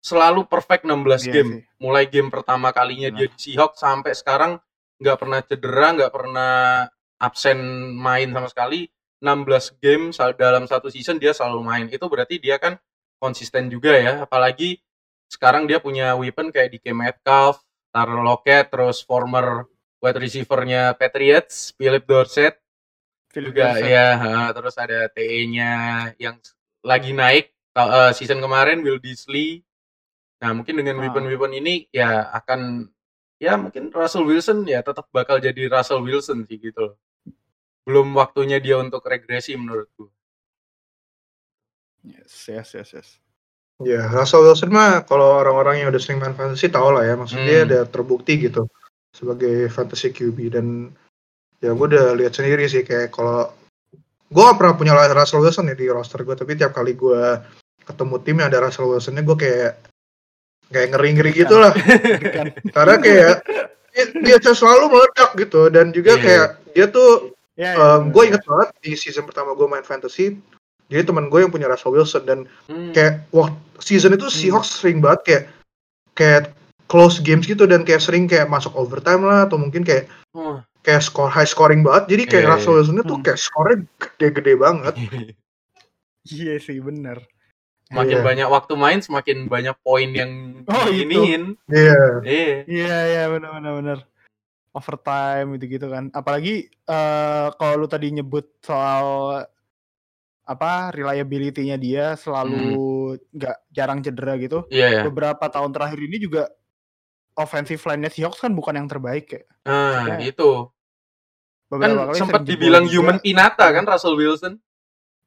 selalu 0.00 0.48
perfect 0.48 0.88
16 0.88 1.28
Iya 1.28 1.32
game. 1.32 1.52
sih. 1.60 1.62
Mulai 1.80 2.04
game 2.08 2.28
pertama 2.32 2.72
kalinya 2.72 3.12
dia 3.12 3.28
di 3.28 3.36
Seahawks 3.36 3.80
sampai 3.80 4.12
sekarang 4.16 4.56
nggak 5.00 5.16
pernah 5.16 5.40
cedera, 5.44 5.86
nggak 5.96 6.12
pernah 6.12 6.52
absen 7.20 7.60
main 7.96 8.28
sama 8.32 8.48
sekali. 8.48 8.88
16 9.20 9.80
game 9.84 10.04
dalam 10.34 10.64
satu 10.64 10.88
season 10.88 11.20
dia 11.20 11.36
selalu 11.36 11.60
main. 11.62 11.86
Itu 11.92 12.08
berarti 12.08 12.40
dia 12.40 12.56
kan 12.56 12.80
konsisten 13.20 13.68
juga 13.68 13.92
ya. 13.94 14.24
Apalagi 14.24 14.80
sekarang 15.30 15.68
dia 15.68 15.78
punya 15.78 16.16
weapon 16.16 16.50
kayak 16.50 16.80
DK 16.80 16.96
Metcalf, 16.96 17.62
Tyler 17.92 18.24
Lockett, 18.24 18.72
terus 18.72 19.04
former 19.04 19.68
wide 20.00 20.18
receiver-nya 20.18 20.96
Patriots, 20.96 21.76
Philip 21.76 22.02
Dorsett 22.08 22.56
Philip 23.30 23.54
juga 23.54 23.78
Wilson. 23.78 23.86
ya. 23.86 24.08
terus 24.50 24.74
ada 24.74 25.06
TE-nya 25.12 25.72
yang 26.18 26.36
lagi 26.82 27.14
naik 27.14 27.54
eh, 27.78 28.10
season 28.16 28.42
kemarin 28.42 28.82
Will 28.82 28.98
Disley. 28.98 29.62
Nah, 30.40 30.56
mungkin 30.56 30.80
dengan 30.80 30.98
weapon-weapon 30.98 31.52
ini 31.60 31.86
ya 31.92 32.32
akan 32.32 32.88
ya 33.36 33.60
mungkin 33.60 33.92
Russell 33.92 34.24
Wilson 34.24 34.64
ya 34.64 34.80
tetap 34.80 35.08
bakal 35.12 35.36
jadi 35.36 35.68
Russell 35.68 36.02
Wilson 36.02 36.48
sih 36.48 36.56
gitu 36.58 36.90
loh. 36.90 36.96
Belum 37.86 38.12
waktunya 38.14 38.60
dia 38.60 38.76
untuk 38.76 39.02
regresi 39.04 39.56
menurutku. 39.56 40.08
Yes, 42.04 42.48
yes, 42.48 42.68
yes, 42.76 42.90
yes. 42.96 43.08
Ya, 43.80 44.08
Russell 44.12 44.44
Wilson 44.44 44.72
mah 44.72 45.04
kalau 45.08 45.40
orang-orang 45.40 45.80
yang 45.80 45.88
udah 45.88 46.00
sering 46.00 46.20
main 46.20 46.36
fantasy 46.36 46.68
tau 46.68 46.92
lah 46.92 47.04
ya, 47.04 47.16
maksudnya 47.16 47.44
dia 47.48 47.60
Hmm. 47.64 47.68
udah 47.72 47.82
terbukti 47.88 48.36
gitu 48.36 48.68
sebagai 49.16 49.72
fantasy 49.72 50.12
QB 50.12 50.38
dan 50.52 50.66
ya 51.60 51.72
gue 51.72 51.86
udah 51.88 52.12
lihat 52.16 52.36
sendiri 52.36 52.68
sih 52.68 52.84
kayak 52.84 53.08
kalau 53.12 53.48
gue 54.30 54.42
gak 54.44 54.56
pernah 54.60 54.74
punya 54.76 54.92
Russell 55.12 55.40
Wilson 55.42 55.72
ya 55.72 55.76
di 55.76 55.88
roster 55.88 56.22
gue, 56.24 56.36
tapi 56.36 56.60
tiap 56.60 56.76
kali 56.76 56.92
gue 56.92 57.40
ketemu 57.88 58.14
tim 58.20 58.36
yang 58.38 58.48
ada 58.52 58.60
Russell 58.68 58.86
Wilsonnya 58.88 59.24
gue 59.24 59.36
kayak 59.36 59.72
kayak 60.70 60.88
ngeri-ngeri 60.94 61.32
gitu 61.34 61.56
lah, 61.58 61.72
karena 62.70 62.94
kayak 63.02 63.34
dia, 64.22 64.36
dia 64.38 64.52
selalu 64.54 64.92
meledak 64.92 65.30
gitu 65.34 65.66
dan 65.72 65.90
juga 65.90 66.14
Iya. 66.14 66.22
kayak 66.22 66.48
dia 66.76 66.86
tuh 66.86 67.34
Ya, 67.60 67.70
ya, 67.70 68.00
bener. 68.00 68.10
gue 68.10 68.22
inget 68.24 68.42
banget 68.42 68.68
di 68.80 68.92
season 68.94 69.28
pertama 69.28 69.52
gue 69.52 69.66
main 69.66 69.84
fantasy 69.84 70.40
jadi 70.88 71.04
teman 71.04 71.28
gue 71.28 71.38
yang 71.38 71.52
punya 71.52 71.68
Russell 71.68 71.92
Wilson 71.92 72.24
dan 72.24 72.38
Hmm. 72.64 72.90
kayak 72.90 73.28
waktu 73.30 73.52
season 73.78 74.16
itu 74.16 74.24
Hmm. 74.24 74.34
Seahawks 74.34 74.80
sering 74.80 74.98
banget 74.98 75.20
kayak 75.22 75.42
kayak 76.14 76.42
close 76.86 77.20
games 77.20 77.44
gitu 77.44 77.64
dan 77.64 77.84
kayak 77.84 78.00
sering 78.00 78.24
kayak 78.24 78.48
masuk 78.48 78.72
overtime 78.72 79.20
lah 79.20 79.44
atau 79.44 79.54
mungkin 79.54 79.84
kayak 79.84 80.08
Wah. 80.32 80.64
kayak 80.80 81.00
score 81.00 81.28
high 81.28 81.44
scoring 81.44 81.84
banget 81.84 82.08
jadi 82.08 82.22
kayak 82.26 82.44
Iya, 82.44 82.50
Russell 82.50 82.72
iya. 82.72 82.78
Wilson 82.80 82.96
itu 82.98 83.14
Hmm. 83.14 83.22
kayak 83.22 83.38
skornya 83.38 83.76
gede-gede 83.98 84.52
banget 84.56 84.94
Iya 86.22 86.54
sih 86.56 86.78
bener. 86.78 87.24
Semakin 87.86 88.16
Iya. 88.16 88.24
banyak 88.24 88.48
waktu 88.48 88.72
main, 88.74 89.00
semakin 89.00 89.38
banyak 89.46 89.74
poin 89.80 90.10
yang 90.10 90.62
Oh, 90.64 90.86
itu. 90.86 91.10
diiniin. 91.10 91.58
iya 91.66 91.98
Iya. 92.22 92.56
Iya 92.64 92.98
iya 93.04 93.22
benar 93.28 93.50
benar 93.52 93.72
benar. 93.76 93.98
Overtime 94.70 95.58
gitu 95.58 95.66
gitu 95.78 95.86
kan. 95.88 96.08
Apalagi 96.10 96.66
eh 96.68 97.46
kalau 97.54 97.74
lu 97.76 97.86
tadi 97.86 98.10
nyebut 98.10 98.46
soal 98.62 99.42
apa 100.42 100.90
reliability-nya 100.90 101.78
dia 101.78 102.14
selalu 102.14 102.74
nggak 103.30 103.56
jarang 103.70 103.98
cedera 104.00 104.34
gitu. 104.36 104.66
Iya 104.66 104.86
ya. 104.90 105.02
Beberapa 105.06 105.46
tahun 105.46 105.70
terakhir 105.70 105.98
ini 106.02 106.18
juga 106.18 106.50
offensive 107.34 107.78
line-nya 107.80 108.10
Seahawks 108.10 108.42
kan 108.42 108.50
bukan 108.50 108.74
yang 108.74 108.86
terbaik 108.86 109.26
ya. 109.30 109.42
Nah, 109.64 110.06
Maksudnya 110.10 110.26
itu. 110.26 110.50
Kan 111.70 111.78
Beberapa 111.78 112.02
kali 112.10 112.18
sempat 112.18 112.42
dibilang 112.42 112.84
juga. 112.84 112.94
human 112.98 113.18
pinata 113.18 113.66
kan 113.70 113.86
Russell 113.86 114.18
Wilson. 114.18 114.58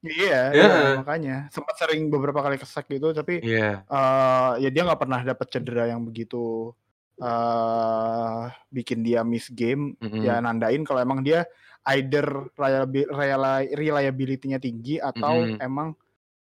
Iya, 0.03 0.51
Iya. 0.51 0.67
iya, 0.67 0.89
makanya 0.99 1.37
sempat 1.47 1.79
sering 1.79 2.11
beberapa 2.11 2.43
kali 2.43 2.59
kesek 2.59 2.91
gitu 2.91 3.15
tapi 3.15 3.39
Iya. 3.39 3.87
eh 3.87 4.51
ya 4.59 4.69
dia 4.69 4.83
nggak 4.83 4.99
pernah 4.99 5.23
dapat 5.23 5.47
cedera 5.47 5.87
yang 5.87 6.03
begitu 6.03 6.75
eh 7.15 8.41
bikin 8.67 9.05
dia 9.05 9.21
miss 9.21 9.47
game 9.47 9.93
Mm-mm. 10.01 10.23
ya 10.25 10.39
nandain 10.39 10.81
kalau 10.81 11.01
emang 11.01 11.21
dia 11.21 11.45
either 11.93 12.25
reliabi- 12.55 13.05
reli- 13.05 13.71
reliability-nya 13.75 14.57
tinggi 14.57 14.97
atau 14.97 15.45
Mm-mm. 15.45 15.59
emang 15.59 15.93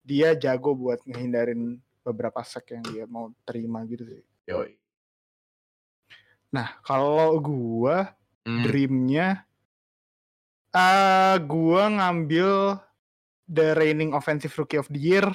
dia 0.02 0.34
jago 0.34 0.74
buat 0.74 1.02
ngehindarin 1.02 1.78
beberapa 2.02 2.42
sack 2.42 2.74
yang 2.74 2.84
dia 2.84 3.04
mau 3.06 3.30
terima 3.42 3.82
gitu 3.86 4.02
sih. 4.02 4.22
Yoi. 4.46 4.74
Nah, 6.50 6.76
kalau 6.82 7.38
gua 7.38 8.12
Hmm. 8.42 8.58
dreamnya 8.60 9.46
eh 10.68 11.36
gua 11.46 11.86
ngambil 11.86 12.74
the 13.46 13.70
reigning 13.78 14.10
offensive 14.10 14.50
rookie 14.58 14.82
of 14.82 14.90
the 14.90 14.98
year 14.98 15.26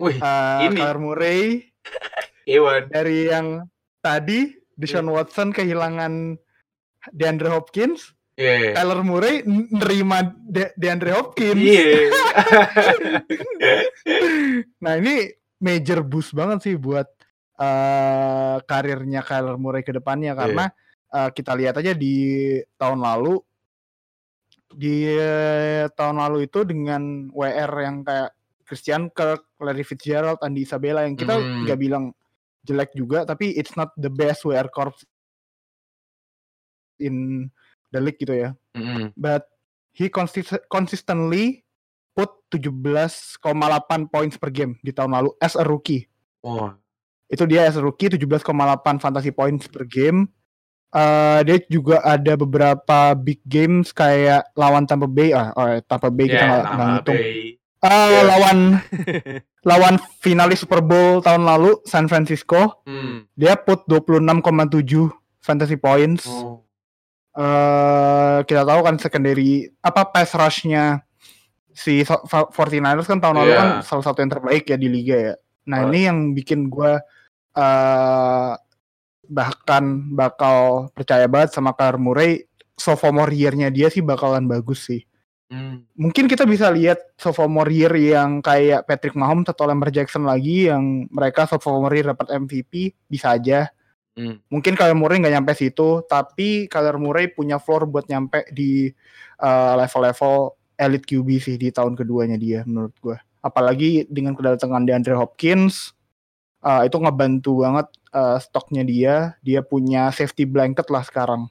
Wih, 0.00 0.16
eh 0.16 0.58
ini. 0.64 0.80
Kyler 0.80 0.96
Murray 0.96 1.68
Ewan. 2.48 2.88
dari 2.88 3.28
yang 3.28 3.68
tadi 4.08 4.38
Deshaun 4.72 5.10
Watson 5.10 5.50
kehilangan 5.50 6.38
DeAndre 7.10 7.50
Hopkins, 7.50 8.14
Iya. 8.34 8.70
Kyler 8.70 9.02
Murray 9.02 9.42
nerima 9.68 10.22
De- 10.46 10.70
DeAndre 10.74 11.10
Hopkins. 11.12 11.58
Iya. 11.58 12.06
Nah 14.78 14.94
ini 14.94 15.26
major 15.58 16.00
boost 16.02 16.32
banget 16.32 16.62
sih 16.62 16.74
buat 16.78 17.06
eh 17.58 18.56
karirnya 18.62 19.26
Kyler 19.26 19.58
Murray 19.58 19.82
ke 19.82 19.90
depannya 19.90 20.32
Iya. 20.32 20.38
karena 20.38 20.64
eh, 21.10 21.30
kita 21.34 21.52
lihat 21.58 21.74
aja 21.76 21.92
di 21.92 22.14
tahun 22.78 23.02
lalu 23.02 23.42
di 24.70 25.10
eh, 25.10 25.90
tahun 25.90 26.22
lalu 26.22 26.46
itu 26.46 26.62
dengan 26.62 27.26
WR 27.34 27.72
yang 27.82 28.06
kayak 28.06 28.30
Christian 28.62 29.08
Kirk, 29.10 29.48
Larry 29.58 29.82
Fitzgerald, 29.82 30.38
Andy 30.38 30.62
Isabella 30.62 31.02
yang 31.02 31.16
kita 31.16 31.34
Hmm. 31.34 31.64
nggak 31.66 31.78
bilang 31.80 32.12
jelek 32.68 32.92
juga 32.92 33.24
tapi 33.24 33.56
it's 33.56 33.72
not 33.72 33.88
the 33.96 34.12
best 34.12 34.44
WR 34.44 34.68
corps 34.68 34.92
in 37.00 37.48
the 37.88 38.00
league 38.02 38.20
gitu 38.20 38.36
ya 38.36 38.50
Mm-mm. 38.76 39.10
but 39.16 39.48
he 39.96 40.12
consist- 40.12 40.62
consistently 40.68 41.64
put 42.14 42.30
17,8 42.50 43.42
points 44.10 44.34
per 44.34 44.50
game 44.50 44.74
di 44.82 44.90
tahun 44.90 45.14
lalu 45.14 45.30
as 45.38 45.54
a 45.54 45.62
rookie. 45.62 46.10
Wah. 46.42 46.74
Itu 47.30 47.46
dia 47.46 47.70
as 47.70 47.78
a 47.78 47.82
rookie 47.82 48.10
17,8 48.10 48.42
fantasy 48.98 49.30
points 49.30 49.70
per 49.70 49.86
game. 49.86 50.26
Eh 50.90 51.40
dia 51.46 51.62
juga 51.70 52.02
ada 52.02 52.34
beberapa 52.34 53.12
big 53.14 53.38
games 53.46 53.94
kayak 53.94 54.50
lawan 54.58 54.82
Tampa 54.88 55.06
Bay 55.06 55.30
ah 55.30 55.52
oh, 55.54 55.78
Tampa 55.86 56.08
Bay 56.10 56.26
kita 56.26 56.42
Ya, 56.42 56.50
nggak 56.64 56.88
ngitung. 56.90 57.18
Bay. 57.22 57.38
Ah, 57.78 58.10
Ya. 58.10 58.22
lawan 58.26 58.58
lawan 59.70 59.94
finalis 60.18 60.60
Super 60.60 60.80
Bowl 60.80 61.20
tahun 61.20 61.42
lalu 61.42 61.78
San 61.84 62.06
Francisco 62.06 62.82
Hmm. 62.82 63.30
dia 63.32 63.54
put 63.54 63.86
26,7 63.86 65.10
fantasy 65.38 65.76
points. 65.76 66.26
Oh. 66.26 66.66
eh 67.32 68.42
kita 68.42 68.66
tahu 68.66 68.82
kan 68.82 68.98
secondary 68.98 69.70
apa 69.78 70.02
pass 70.04 70.34
rush-nya 70.34 71.06
si 71.70 72.02
so- 72.02 72.26
fa- 72.26 72.50
49ers 72.50 73.06
kan 73.06 73.22
tahun 73.22 73.38
lalu 73.38 73.52
Iya. 73.52 73.58
kan 73.58 73.68
salah 73.80 74.02
satu 74.02 74.18
yang 74.18 74.32
terbaik 74.32 74.66
ya 74.66 74.74
di 74.74 74.90
liga 74.90 75.14
ya. 75.14 75.34
Nah, 75.64 75.78
Oh. 75.78 75.86
ini 75.86 76.00
yang 76.02 76.18
bikin 76.34 76.66
gua 76.66 76.98
eh 77.54 78.52
bahkan 79.22 79.84
bakal 80.10 80.88
percaya 80.90 81.28
banget 81.28 81.52
sama 81.52 81.70
Kyler 81.72 81.94
Murray 81.96 82.32
sophomore 82.74 83.30
year-nya 83.30 83.68
dia 83.68 83.86
sih 83.86 84.00
bakalan 84.00 84.42
bagus 84.44 84.82
sih. 84.82 85.06
Hmm. 85.48 85.88
Mungkin 85.96 86.28
kita 86.28 86.44
bisa 86.44 86.68
lihat 86.68 87.00
sophomore 87.16 87.72
year 87.72 87.92
yang 87.96 88.44
kayak 88.44 88.84
Patrick 88.84 89.16
Mahomes 89.16 89.48
atau 89.48 89.64
Lamar 89.64 89.88
Jackson 89.88 90.28
lagi 90.28 90.68
yang 90.68 91.08
mereka 91.08 91.48
sophomore 91.48 91.96
year 91.96 92.12
dapat 92.12 92.28
MVP 92.36 92.92
bisa 93.08 93.32
aja 93.32 93.72
Hmm. 94.18 94.42
mungkin 94.50 94.74
Kyler 94.74 94.98
Murray 94.98 95.22
nggak 95.22 95.30
nyampe 95.30 95.54
situ, 95.54 96.02
tapi 96.10 96.66
Kyler 96.66 96.98
Murray 96.98 97.30
punya 97.30 97.62
floor 97.62 97.86
buat 97.86 98.10
nyampe 98.10 98.50
di 98.50 98.90
uh, 99.38 99.78
level-level 99.78 100.58
elite 100.74 101.06
QB 101.06 101.28
sih 101.38 101.54
di 101.54 101.70
tahun 101.70 101.94
keduanya 101.94 102.34
dia 102.34 102.66
menurut 102.66 102.90
gue. 102.98 103.14
Apalagi 103.46 104.10
dengan 104.10 104.34
kedatangan 104.34 104.82
DeAndre 104.82 105.14
Hopkins, 105.14 105.94
uh, 106.66 106.82
itu 106.82 106.98
ngebantu 106.98 107.62
banget 107.62 107.86
uh, 108.10 108.42
stoknya 108.42 108.82
dia. 108.82 109.14
Dia 109.46 109.62
punya 109.62 110.10
safety 110.10 110.42
blanket 110.50 110.90
lah 110.90 111.06
sekarang 111.06 111.46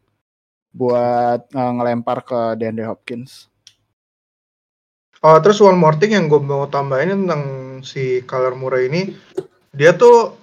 buat 0.75 1.47
uh, 1.47 1.71
ngelempar 1.71 2.27
ke 2.27 2.39
DeAndre 2.59 2.91
Hopkins. 2.91 3.47
Oh, 5.19 5.37
terus 5.41 5.57
one 5.59 5.75
more 5.75 5.97
thing 5.97 6.13
yang 6.13 6.27
gue 6.27 6.37
mau 6.37 6.65
tambahin 6.65 7.25
tentang 7.25 7.43
si 7.81 8.21
Kyler 8.21 8.53
Murray 8.53 8.85
ini 8.85 9.01
dia 9.73 9.91
tuh 9.91 10.37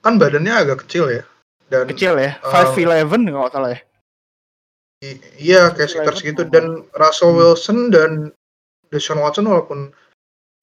kan 0.00 0.16
badannya 0.16 0.54
agak 0.54 0.88
kecil 0.88 1.10
ya 1.10 1.22
dan 1.68 1.84
Kecil 1.86 2.16
ya. 2.16 2.40
Uh, 2.40 2.72
5'11 2.72 3.04
nggak 3.28 3.52
salah 3.52 3.70
ya. 3.76 3.80
i- 4.98 5.20
iya 5.38 5.70
kayak 5.70 5.88
sekitar 5.88 6.14
segitu 6.16 6.42
dan 6.42 6.82
Russell 6.92 7.30
Hmm. 7.30 7.38
Wilson 7.38 7.78
dan 7.92 8.10
Deshaun 8.88 9.20
Watson 9.20 9.46
walaupun 9.46 9.92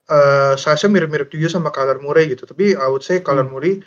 eh 0.05 0.53
size-nya 0.55 0.91
mirip-mirip 0.91 1.29
juga 1.29 1.47
sama 1.47 1.69
Kyler 1.69 1.97
Murray 1.97 2.29
gitu 2.29 2.43
tapi 2.43 2.73
I 2.73 2.87
would 2.89 3.01
say 3.01 3.21
Hmm. 3.21 3.25
Kyler 3.25 3.47
Murray 3.47 3.79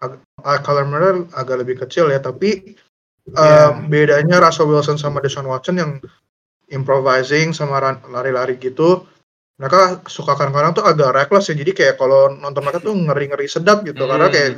ag- 0.00 0.18
ah, 0.40 0.58
Kyler 0.58 0.86
Murray 0.86 1.26
agak 1.34 1.60
lebih 1.60 1.76
kecil 1.78 2.08
ya 2.08 2.18
tapi 2.18 2.78
eh, 3.22 3.38
Iya. 3.38 3.86
bedanya 3.86 4.40
Russell 4.40 4.66
Wilson 4.66 4.96
sama 4.96 5.18
Deshaun 5.18 5.46
Watson 5.46 5.76
yang 5.76 5.98
improvising 6.72 7.52
sama 7.52 7.78
lari-lari 8.08 8.56
gitu 8.56 9.04
mereka 9.60 10.00
suka 10.08 10.34
kadang-kadang 10.34 10.72
tuh 10.74 10.82
agak 10.82 11.12
reckless 11.14 11.52
ya 11.52 11.54
jadi 11.54 11.70
kayak 11.70 11.94
kalau 11.94 12.32
nonton 12.32 12.64
mereka 12.64 12.80
tuh 12.80 12.96
ngeri-ngeri 12.96 13.46
sedap 13.46 13.84
gitu 13.84 14.02
karena 14.02 14.26
Hmm. 14.26 14.34
kayak 14.34 14.50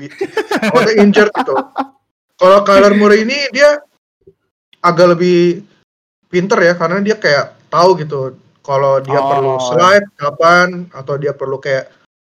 takutnya 0.48 0.94
injured 1.02 1.32
gitu 1.34 1.54
kalau 2.34 2.58
Kyler 2.62 2.94
Murray 2.94 3.26
ini 3.26 3.38
dia 3.50 3.82
agak 4.80 5.18
lebih 5.18 5.64
pinter 6.28 6.58
ya 6.62 6.74
karena 6.74 6.98
dia 7.00 7.16
kayak 7.16 7.54
tahu 7.68 7.98
gitu 8.00 8.38
kalau 8.64 8.98
dia 8.98 9.18
Oh. 9.20 9.28
perlu 9.28 9.54
slide 9.60 10.06
kapan 10.16 10.88
atau 10.90 11.14
dia 11.20 11.36
perlu 11.36 11.60
kayak 11.60 11.90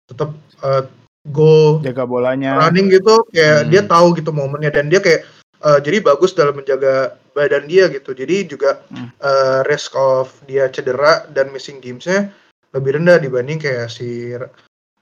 tetap 0.09 0.33
uh, 0.63 0.87
go 1.29 1.79
Jaga 1.85 2.03
bolanya. 2.03 2.57
running 2.59 2.89
gitu 2.89 3.27
kayak 3.31 3.67
Hmm. 3.67 3.71
dia 3.71 3.83
tahu 3.85 4.07
gitu 4.17 4.31
momennya 4.33 4.71
dan 4.73 4.89
dia 4.89 4.99
kayak 4.99 5.23
uh, 5.61 5.79
jadi 5.79 6.01
bagus 6.01 6.33
dalam 6.33 6.57
menjaga 6.57 7.21
badan 7.33 7.65
dia 7.65 7.89
gitu 7.89 8.13
jadi 8.13 8.45
juga 8.45 8.81
Hmm. 8.89 9.09
uh, 9.19 9.61
risk 9.65 9.93
of 9.93 10.31
dia 10.45 10.69
cedera 10.69 11.25
dan 11.29 11.49
missing 11.49 11.79
gamesnya 11.79 12.29
lebih 12.71 12.97
rendah 12.97 13.17
dibanding 13.17 13.57
kayak 13.57 13.89
si 13.89 14.33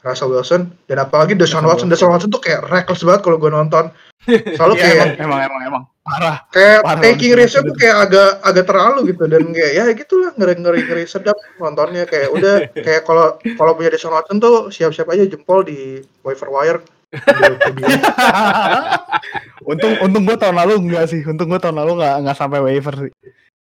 Russell 0.00 0.32
Wilson 0.32 0.72
dan 0.88 0.96
apalagi 0.98 1.36
Deshaun 1.36 1.60
Russell 1.60 1.86
Watson 1.86 1.86
Wilson. 1.86 1.90
Deshaun 1.92 2.12
Watson 2.12 2.30
tuh 2.30 2.40
kayak 2.40 2.60
reckless 2.66 3.04
banget 3.04 3.20
kalau 3.20 3.36
gue 3.36 3.50
nonton 3.50 3.84
selalu 4.56 4.74
Iya, 4.76 4.82
kayak 4.82 4.96
emang, 4.96 5.10
emang 5.20 5.40
emang 5.42 5.60
emang 5.64 5.82
parah. 6.00 6.36
kayak 6.50 6.80
Parah 6.82 7.00
taking 7.00 7.32
risk 7.32 7.56
tuh 7.56 7.72
kayak 7.74 7.96
agak 8.04 8.30
agak 8.42 8.64
terlalu 8.66 9.12
gitu 9.12 9.24
dan 9.26 9.42
kayak 9.50 9.72
ya 9.72 9.84
gitulah 9.92 10.30
ngeri 10.34 10.54
ngeri 10.56 10.80
ngeri 10.82 11.04
sedap 11.04 11.36
nontonnya 11.56 12.04
kayak 12.04 12.28
udah 12.30 12.54
kayak 12.86 13.02
kalau 13.04 13.26
kalau 13.54 13.72
punya 13.74 13.92
Deshaun 13.92 14.12
Watson 14.12 14.38
tuh 14.38 14.68
siap-siap 14.68 15.08
aja 15.08 15.24
jempol 15.24 15.62
di 15.62 16.00
waiver 16.20 16.48
wire. 16.48 16.80
untung 19.66 19.92
untung 20.00 20.22
gue 20.24 20.36
tahun 20.36 20.56
lalu 20.56 20.72
enggak 20.88 21.04
sih. 21.08 21.20
Untung 21.24 21.48
gue 21.48 21.58
tahun 21.58 21.76
lalu 21.76 22.00
nggak 22.00 22.14
nggak 22.26 22.36
sampai 22.38 22.60
waiver 22.60 22.94
sih. 23.08 23.12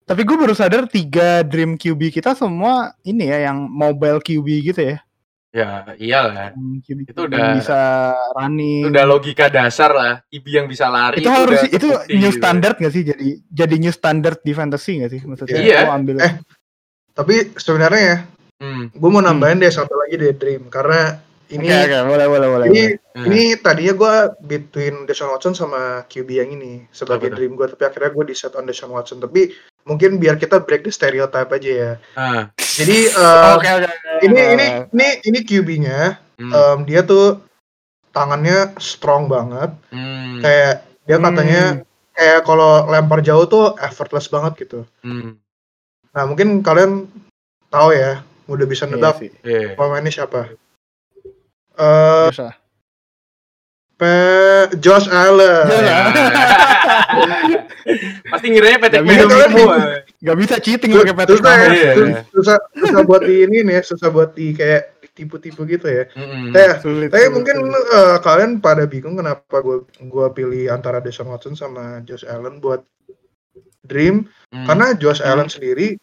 Tapi 0.03 0.21
gue 0.21 0.35
baru 0.35 0.51
sadar 0.51 0.83
tiga 0.85 1.41
dream 1.41 1.73
QB 1.73 2.11
kita 2.11 2.35
semua 2.35 2.91
ini 3.01 3.25
ya 3.25 3.47
yang 3.47 3.63
mobile 3.63 4.19
QB 4.19 4.47
gitu 4.65 4.81
ya. 4.83 4.97
Ya, 5.53 5.85
iyalah. 5.95 6.51
QB 6.81 7.07
Itu 7.07 7.23
yang 7.23 7.29
udah- 7.29 7.53
bisa 7.55 7.79
running. 8.33 8.83
Itu 8.83 8.89
udah 8.89 9.05
logika 9.05 9.45
dasar 9.47 9.93
lah. 9.93 10.13
Ibi 10.27 10.49
yang 10.51 10.65
bisa 10.65 10.89
lari 10.89 11.17
itu 11.17 11.29
harus 11.29 11.61
udah 11.61 11.71
itu 11.71 11.87
new 12.11 12.27
gitu. 12.27 12.35
standard 12.35 12.75
gak 12.75 12.89
sih 12.89 13.03
jadi 13.03 13.23
jadi 13.47 13.75
new 13.77 13.93
standard 13.93 14.37
di 14.41 14.51
fantasy 14.51 14.97
gak 14.97 15.11
sih 15.13 15.21
maksudnya 15.21 15.55
Iya. 15.55 15.85
lo 15.85 15.93
ambil 15.93 16.15
Eh, 16.19 16.33
tapi 17.11 17.35
sebenarnya 17.53 18.03
ya 18.03 18.17
Hmm. 18.53 18.87
gue 18.89 19.09
mau 19.11 19.19
nambahin 19.19 19.59
deh 19.59 19.67
satu 19.67 19.91
lagi 19.93 20.15
deh 20.15 20.33
Dream 20.33 20.67
karena 20.67 21.19
ini 21.53 21.65
oke 21.65 21.77
oke 21.85 21.97
boleh 22.09 22.27
boleh 22.27 22.47
boleh 22.49 22.67
ini 22.69 22.83
Nah, 23.13 23.29
ini 23.29 23.53
tadinya 23.53 23.93
gue 23.93 24.13
between 24.41 25.05
Deshaun 25.05 25.29
Watson 25.29 25.53
sama 25.53 26.01
QB 26.09 26.29
yang 26.33 26.49
ini 26.49 26.89
sebagai 26.89 27.29
tuh? 27.29 27.37
dream 27.37 27.53
gue 27.53 27.69
tapi 27.69 27.85
akhirnya 27.85 28.09
gue 28.09 28.25
di 28.25 28.33
set 28.33 28.57
on 28.57 28.65
Deshaun 28.65 28.89
Watson. 28.89 29.21
Tapi 29.21 29.53
mungkin 29.85 30.17
biar 30.17 30.41
kita 30.41 30.57
break 30.57 30.81
the 30.81 30.89
stereotype 30.89 31.45
aja 31.45 31.69
ya. 31.69 31.91
Ah, 32.17 32.49
jadi 32.57 33.13
uh, 33.13 33.53
oke 33.53 33.69
oke 33.69 33.85
oke. 33.85 34.09
ini 34.25 34.41
ini 34.57 34.65
ini 34.89 35.07
ini 35.29 35.39
QB-nya 35.45 35.99
hmm, 36.41 36.49
um, 36.49 36.77
dia 36.89 37.05
tuh 37.05 37.37
tangannya 38.09 38.73
strong 38.81 39.29
banget. 39.29 39.69
Hmm, 39.93 40.41
kayak 40.41 40.81
dia 41.05 41.17
katanya 41.21 41.61
Hmm. 41.77 41.85
kayak 42.13 42.39
kalau 42.45 42.89
lempar 42.89 43.21
jauh 43.21 43.45
tuh 43.45 43.77
effortless 43.77 44.25
banget 44.25 44.65
gitu. 44.65 44.89
Hmm, 45.05 45.37
nah 46.09 46.25
mungkin 46.25 46.65
kalian 46.65 47.05
tahu 47.69 47.93
ya 47.93 48.25
udah 48.49 48.65
bisa 48.65 48.89
Iya 48.89 48.97
nebak 48.97 49.21
sih, 49.21 49.29
iya. 49.45 49.77
pemainnya 49.77 50.09
siapa 50.09 50.49
eh 51.75 52.27
biasa. 52.27 52.47
Pe- 53.93 54.67
Josh 54.77 55.07
Allen 55.07 55.63
Josh 55.63 55.83
Ya. 55.83 55.95
Pasti 58.25 58.45
ngiranya 58.49 58.77
bisa, 59.27 59.43
semua. 59.47 59.75
Gak 60.17 60.37
bisa 60.39 60.55
cheating 60.57 60.89
pakai 60.95 61.13
Patrick 61.13 61.39
susah 61.39 61.53
ya. 61.53 61.67
Iya. 61.69 61.91
sus- 61.93 62.17
susah 62.31 62.55
susah 62.73 62.99
buat 63.03 63.21
di 63.21 63.33
ini 63.43 63.57
nih 63.61 63.79
susah 63.81 64.07
buat 64.09 64.29
di 64.31 64.51
kayak 64.51 64.81
ditipu-tipu 65.03 65.61
gitu 65.65 65.85
ya 65.85 66.03
Sulit. 66.79 67.07
tapi 67.11 67.21
sulit, 67.21 67.31
mungkin 67.31 67.55
sulit. 67.59 67.83
eh, 67.93 68.15
kalian 68.19 68.51
pada 68.57 68.83
bingung 68.83 69.13
kenapa 69.13 69.55
gue 69.59 69.83
gua 70.03 70.27
pilih 70.31 70.67
antara 70.67 70.97
Deshaun 70.97 71.29
Watson 71.29 71.53
sama 71.53 72.01
Josh 72.01 72.23
Allen 72.23 72.57
buat 72.57 72.81
Dream 73.83 74.23
Hmm. 74.49 74.63
karena 74.65 74.85
Josh 74.95 75.19
Hmm. 75.19 75.27
Allen 75.29 75.47
sendiri 75.47 75.95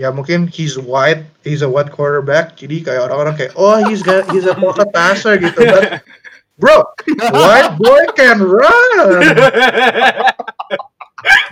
ya 0.00 0.08
mungkin 0.08 0.48
he's 0.48 0.80
white 0.80 1.20
he's 1.44 1.60
a 1.60 1.68
white 1.68 1.92
quarterback 1.92 2.56
jadi 2.56 2.80
kayak 2.80 3.02
orang-orang 3.04 3.36
kayak 3.36 3.52
oh 3.52 3.76
he's 3.84 4.00
got 4.00 4.24
he's 4.32 4.48
a 4.48 4.56
pocket 4.56 4.88
passer 4.90 5.36
gitu 5.36 5.60
but 5.60 6.00
bro 6.56 6.80
white 7.36 7.76
boy 7.76 8.00
can 8.16 8.40
run 8.40 8.96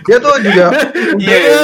dia 0.03 0.17
tuh 0.17 0.33
juga 0.41 0.73
Iya, 1.21 1.37
iya. 1.37 1.59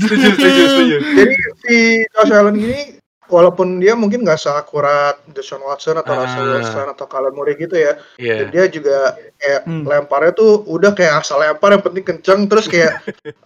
setuju, 0.00 0.26
setuju, 0.32 0.62
setuju. 0.64 0.96
jadi 1.12 1.34
si 1.60 1.76
Josh 2.08 2.32
Allen 2.32 2.56
ini 2.56 2.80
walaupun 3.24 3.80
dia 3.80 3.92
mungkin 3.92 4.24
nggak 4.24 4.36
seakurat 4.38 5.20
Deshaun 5.28 5.60
Watson 5.60 5.96
atau 5.96 6.12
Ah. 6.12 6.24
Russell 6.24 6.48
Wilson 6.50 6.86
atau 6.88 7.04
Kyler 7.04 7.32
Murray 7.32 7.56
gitu 7.56 7.76
ya 7.76 8.00
Iya. 8.16 8.34
dan 8.40 8.46
dia 8.48 8.64
juga 8.68 8.96
kayak 9.36 9.60
Hmm. 9.64 9.84
lemparnya 9.84 10.32
tuh 10.32 10.64
udah 10.64 10.92
kayak 10.92 11.20
asal 11.20 11.36
lempar 11.36 11.72
yang 11.72 11.84
penting 11.84 12.04
kenceng 12.04 12.48
terus 12.48 12.64
kayak 12.64 13.00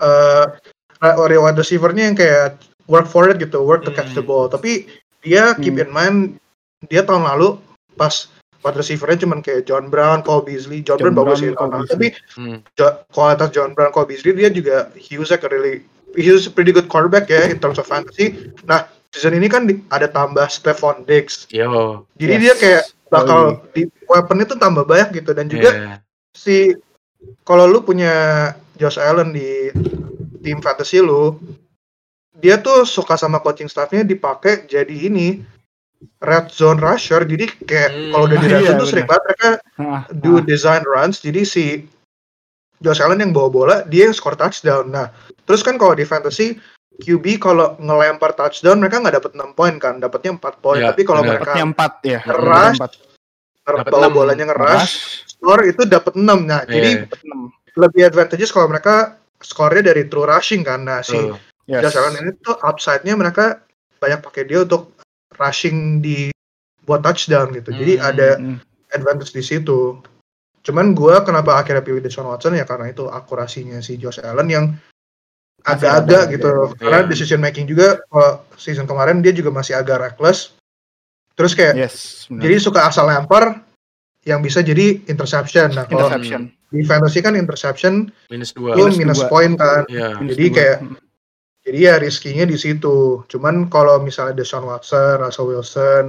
eh 0.98 1.14
wide 1.16 1.56
receiver-nya 1.56 2.04
yang 2.10 2.16
kayak 2.16 2.58
work 2.86 3.06
for 3.06 3.28
it 3.28 3.38
gitu 3.38 3.60
work 3.60 3.84
to 3.84 3.92
catch 3.92 4.10
the 4.12 4.22
Hmm. 4.22 4.28
ball 4.28 4.46
tapi 4.46 4.88
dia 5.20 5.52
keep 5.56 5.76
Hmm. 5.76 5.84
in 5.84 5.90
mind 5.90 6.16
dia 6.86 7.02
tahun 7.02 7.26
lalu 7.26 7.58
pas 7.94 8.26
wide 8.62 8.74
receiver-nya 8.74 9.22
cuman 9.22 9.38
kayak 9.38 9.66
John 9.66 9.86
Brown, 9.86 10.22
Cole 10.22 10.42
Beasley, 10.42 10.82
John, 10.82 10.98
John 10.98 11.14
Brown 11.14 11.30
bagus 11.30 11.38
sih 11.40 11.50
tahun 11.50 11.58
Cole 11.58 11.72
lalu 11.74 11.86
tapi 11.86 12.06
Hmm. 12.34 12.58
Jo- 12.74 12.96
kualitas 13.10 13.50
John 13.50 13.70
Brown, 13.72 13.90
Cole 13.90 14.08
Beasley 14.08 14.34
dia 14.34 14.50
juga 14.50 14.90
he 14.94 15.14
was 15.14 15.28
like 15.28 15.42
a 15.42 15.50
really 15.50 15.82
he 16.16 16.32
was 16.32 16.48
a 16.48 16.52
pretty 16.52 16.72
good 16.72 16.88
quarterback 16.88 17.28
ya 17.28 17.46
in 17.46 17.58
terms 17.58 17.76
of 17.76 17.84
fantasy. 17.84 18.32
Nah 18.64 18.84
season 19.12 19.32
ini 19.32 19.46
kan 19.46 19.64
di- 19.64 19.80
ada 19.88 20.04
tambah 20.04 20.48
Stephon 20.48 21.04
Diggs, 21.04 21.46
Yo. 21.48 22.04
jadi 22.16 22.34
Yes. 22.34 22.42
dia 22.42 22.54
kayak 22.56 22.82
bakal 23.08 23.40
di 23.72 23.88
weapon 24.04 24.40
itu 24.40 24.52
tambah 24.54 24.84
banyak 24.84 25.16
gitu 25.16 25.32
dan 25.32 25.48
juga 25.48 25.70
Iya. 25.70 25.92
si 26.32 26.76
kalau 27.42 27.64
lu 27.64 27.80
punya 27.80 28.12
Josh 28.76 28.96
Allen 28.96 29.32
di 29.32 29.72
tim 30.38 30.58
fantasy 30.58 30.98
lu, 30.98 31.36
dia 32.34 32.56
tuh 32.56 32.82
suka 32.82 33.14
sama 33.14 33.38
coaching 33.38 33.66
staffnya 33.66 34.02
dipakai 34.02 34.64
jadi 34.64 34.94
ini 35.10 35.42
red 36.18 36.46
zone 36.48 36.78
rusher. 36.78 37.22
Jadi 37.22 37.50
kayak 37.62 37.90
Hmm. 37.90 38.10
kalau 38.10 38.24
udah 38.24 38.38
di 38.38 38.46
red 38.46 38.60
Iya, 38.60 38.68
zone 38.70 38.78
tuh 38.78 38.88
sering 38.88 39.06
banget 39.06 39.24
mereka 39.26 39.48
Ah, 39.76 40.02
do 40.08 40.38
ah. 40.38 40.40
design 40.40 40.82
runs. 40.82 41.18
Jadi 41.18 41.42
si 41.42 41.64
Josh 42.78 43.02
Allen 43.02 43.18
yang 43.18 43.34
bawa 43.34 43.50
bola, 43.50 43.76
dia 43.82 44.06
yang 44.06 44.14
score 44.14 44.38
touchdown. 44.38 44.86
Nah, 44.86 45.10
terus 45.42 45.66
kan 45.66 45.74
kalau 45.74 45.98
di 45.98 46.06
fantasy 46.06 46.54
QB 46.98 47.38
kalau 47.38 47.74
ngelempar 47.78 48.34
touchdown 48.34 48.78
mereka 48.78 49.02
nggak 49.02 49.18
dapat 49.18 49.32
6 49.34 49.50
poin 49.52 49.74
kan, 49.78 49.98
dapatnya 49.98 50.38
4 50.38 50.54
poin. 50.58 50.78
Iya, 50.78 50.94
Tapi 50.94 51.02
kalau 51.02 51.22
mereka 51.22 51.58
empat 51.58 51.92
ya. 52.06 52.20
Dapat 53.68 53.92
bawa 53.92 54.08
bolanya 54.08 54.48
ngeras, 54.48 54.64
Keras. 54.64 54.92
score 55.28 55.62
itu 55.66 55.82
dapat 55.84 56.14
6. 56.16 56.46
Nah, 56.46 56.62
Iya. 56.64 56.70
jadi 56.70 56.90
Dapat 57.04 57.20
enam. 57.20 57.40
lebih 57.76 58.02
advantageous 58.06 58.50
kalau 58.50 58.66
mereka 58.66 59.17
skornya 59.42 59.94
dari 59.94 60.06
true 60.06 60.26
rushing 60.26 60.62
kan. 60.66 60.82
Nah, 60.84 61.00
si. 61.02 61.16
Yes. 61.68 61.84
Josh 61.84 62.00
Allen 62.00 62.16
ini 62.24 62.32
tuh 62.40 62.56
upside-nya 62.64 63.12
mereka 63.12 63.60
banyak 64.00 64.24
pakai 64.24 64.48
dia 64.48 64.64
untuk 64.64 64.96
rushing 65.36 66.00
di 66.00 66.32
buat 66.88 67.04
touchdown 67.04 67.52
gitu. 67.52 67.76
Jadi 67.76 68.00
Hmm. 68.00 68.08
ada 68.08 68.28
Hmm. 68.40 68.56
advantage 68.96 69.36
di 69.36 69.44
situ. 69.44 70.00
Cuman 70.64 70.96
gua 70.96 71.20
kenapa 71.20 71.60
akhirnya 71.60 71.84
pilih 71.84 72.00
Deshaun 72.00 72.24
Watson 72.24 72.56
ya 72.56 72.64
karena 72.64 72.88
itu 72.88 73.04
akurasinya 73.04 73.84
si 73.84 74.00
Josh 74.00 74.16
Allen 74.24 74.48
yang 74.48 74.64
agak-agak 75.60 76.22
ada, 76.24 76.32
gitu. 76.32 76.48
iya. 76.48 76.76
Karena 76.80 76.98
Iya. 77.04 77.08
decision 77.12 77.40
making 77.44 77.66
juga 77.68 78.00
kalau 78.08 78.40
season 78.56 78.88
kemarin 78.88 79.20
dia 79.20 79.36
juga 79.36 79.52
masih 79.52 79.76
agak 79.76 80.00
reckless. 80.00 80.56
Terus 81.36 81.52
kayak 81.52 81.76
Yes. 81.76 82.24
jadi 82.32 82.56
suka 82.58 82.88
asal 82.88 83.06
lempar 83.12 83.60
yang 84.28 84.44
bisa 84.44 84.60
jadi 84.60 85.00
interception. 85.08 85.72
Nah, 85.72 85.88
kalau 85.88 86.12
interception. 86.12 86.52
di 86.68 86.84
fantasy 86.84 87.24
kan 87.24 87.32
interception 87.32 88.12
Minus 88.28 88.52
dua. 88.52 88.76
itu 88.76 88.84
Minus 88.84 88.96
minus 89.00 89.20
dua. 89.24 89.30
poin 89.32 89.56
kan. 89.56 89.88
Iya. 89.88 90.20
Minus 90.20 90.36
jadi 90.36 90.44
dua. 90.44 90.56
kayak-. 90.56 90.80
Jadi 91.68 91.78
ya 91.84 91.94
riskinya 92.00 92.44
di 92.48 92.56
situ. 92.56 93.24
Cuman 93.28 93.68
kalau 93.68 94.00
misalnya 94.00 94.40
Deshaun 94.40 94.64
Watson, 94.64 95.20
Russell 95.20 95.52
Wilson, 95.52 96.04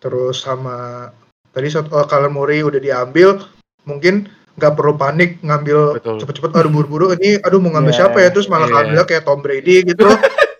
terus 0.00 0.44
sama 0.44 1.08
tadi 1.56 1.72
oh, 1.72 2.04
Kyler 2.04 2.28
Murray 2.28 2.60
udah 2.60 2.80
diambil, 2.80 3.40
mungkin 3.88 4.28
nggak 4.60 4.76
perlu 4.76 4.92
panik 5.00 5.40
ngambil 5.40 5.96
cepet-cepet 6.04 6.52
aduh 6.52 6.68
buru-buru 6.68 7.16
ini 7.16 7.40
aduh 7.40 7.56
mau 7.64 7.72
ngambil 7.72 7.96
Iya, 7.96 7.98
siapa 8.04 8.18
ya 8.20 8.28
terus 8.28 8.44
malah 8.52 8.68
iya. 8.68 8.74
ngambil 8.76 9.02
kayak 9.08 9.24
Tom 9.24 9.40
Brady 9.40 9.88
gitu. 9.88 10.04